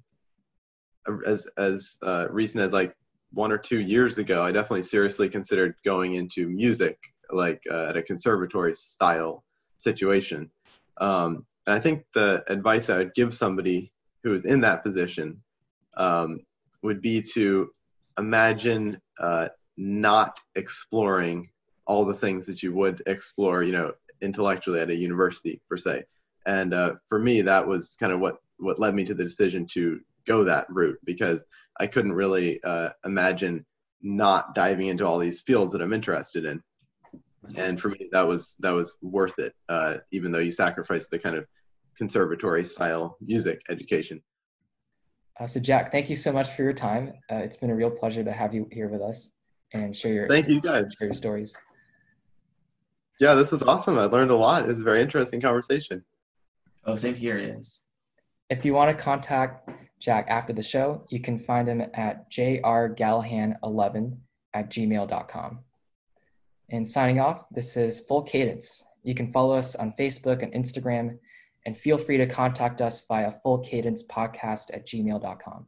as 1.26 1.47
as 1.57 1.97
uh, 2.01 2.28
recent 2.30 2.64
as 2.64 2.74
like 2.74 2.95
one 3.32 3.51
or 3.51 3.57
two 3.57 3.80
years 3.80 4.18
ago, 4.18 4.41
I 4.41 4.51
definitely 4.51 4.84
seriously 4.84 5.30
considered 5.30 5.76
going 5.86 6.16
into 6.16 6.47
music, 6.47 6.97
like 7.32 7.62
uh, 7.72 7.88
at 7.89 7.97
a 7.97 8.03
conservatory 8.03 8.74
style 8.74 9.43
situation. 9.78 10.49
Um, 10.97 11.45
and 11.70 11.78
I 11.78 11.80
think 11.80 12.04
the 12.16 12.44
advice 12.52 12.90
I 12.90 12.98
would 12.98 13.14
give 13.14 13.36
somebody 13.36 13.92
who 14.24 14.34
is 14.34 14.46
in 14.46 14.62
that 14.62 14.84
position 14.84 15.40
um, 15.96 16.40
would 16.82 17.00
be 17.00 17.22
to 17.34 17.70
imagine 18.18 19.00
uh, 19.20 19.50
not 19.78 20.40
exploring 20.56 21.48
all 21.86 22.06
the 22.06 22.16
things 22.16 22.48
that 22.48 22.64
you 22.64 22.74
would 22.74 23.04
explore, 23.06 23.62
you 23.62 23.72
know, 23.72 23.94
intellectually 24.20 24.80
at 24.80 24.90
a 24.90 24.96
university 24.96 25.62
per 25.70 25.78
se. 25.78 26.06
And 26.48 26.74
uh, 26.74 26.96
for 27.08 27.20
me, 27.20 27.44
that 27.44 27.68
was 27.68 27.96
kind 28.00 28.14
of 28.14 28.20
what 28.20 28.38
what 28.58 28.80
led 28.80 28.96
me 28.96 29.06
to 29.06 29.14
the 29.14 29.24
decision 29.24 29.68
to 29.74 30.00
go 30.26 30.44
that 30.46 30.66
route 30.72 30.98
because 31.04 31.44
I 31.80 31.86
couldn't 31.86 32.14
really 32.14 32.64
uh, 32.64 32.90
imagine 33.06 33.64
not 34.02 34.56
diving 34.56 34.88
into 34.88 35.06
all 35.06 35.20
these 35.20 35.42
fields 35.42 35.72
that 35.74 35.84
I'm 35.84 35.94
interested 35.94 36.46
in. 36.46 36.64
And 37.56 37.80
for 37.80 37.90
me, 37.90 38.10
that 38.12 38.28
was 38.28 38.56
that 38.60 38.72
was 38.72 38.94
worth 39.04 39.38
it, 39.38 39.54
uh, 39.70 39.98
even 40.10 40.32
though 40.32 40.40
you 40.40 40.52
sacrifice 40.52 41.08
the 41.08 41.20
kind 41.20 41.36
of 41.36 41.46
conservatory 42.00 42.64
style 42.64 43.18
music 43.22 43.62
education. 43.70 44.20
Uh, 45.39 45.45
so, 45.45 45.60
Jack, 45.60 45.91
thank 45.91 46.10
you 46.10 46.16
so 46.16 46.32
much 46.32 46.50
for 46.52 46.64
your 46.64 46.74
time. 46.74 47.14
Uh, 47.32 47.36
it's 47.36 47.56
been 47.56 47.70
a 47.70 47.76
real 47.76 47.91
pleasure 47.91 48.24
to 48.24 48.32
have 48.32 48.54
you 48.54 48.68
here 48.72 48.88
with 48.89 49.02
us 49.02 49.30
and 49.74 49.95
share 49.95 50.14
your 50.14 50.28
thank 50.28 50.47
you 50.47 50.60
guys 50.60 50.86
share 50.97 51.10
your 51.10 51.16
stories. 51.16 51.56
Yeah, 53.20 53.36
this 53.36 53.54
is 53.54 53.62
awesome. 53.62 54.00
I 54.00 54.06
learned 54.06 54.32
a 54.32 54.36
lot. 54.36 54.70
It's 54.70 54.80
a 54.80 54.84
very 54.84 55.02
interesting 55.02 55.41
conversation. 55.41 56.04
Oh, 56.86 56.95
same 56.95 57.16
here. 57.16 57.38
Yes. 57.38 57.84
If 58.50 58.66
you 58.66 58.74
want 58.74 58.97
to 58.97 59.04
contact 59.04 59.70
Jack 60.00 60.26
after 60.30 60.54
the 60.54 60.64
show, 60.64 61.06
you 61.10 61.20
can 61.20 61.38
find 61.38 61.68
him 61.68 61.82
at 61.93 62.32
jrgallahan11 62.32 64.18
at 64.54 64.72
gmail.com. 64.72 65.60
And 66.70 66.88
signing 66.88 67.20
off, 67.20 67.45
this 67.52 67.76
is 67.76 68.00
Full 68.00 68.24
Cadence. 68.24 68.84
You 69.04 69.14
can 69.14 69.32
follow 69.32 69.54
us 69.54 69.76
on 69.76 69.93
Facebook 70.00 70.41
and 70.41 70.54
Instagram, 70.54 71.18
and 71.66 71.78
feel 71.78 71.97
free 71.97 72.18
to 72.18 72.26
contact 72.26 72.82
us 72.82 73.05
via 73.07 73.34
fullcadencepodcast 73.45 74.74
at 74.74 74.88
gmail.com. 74.88 75.66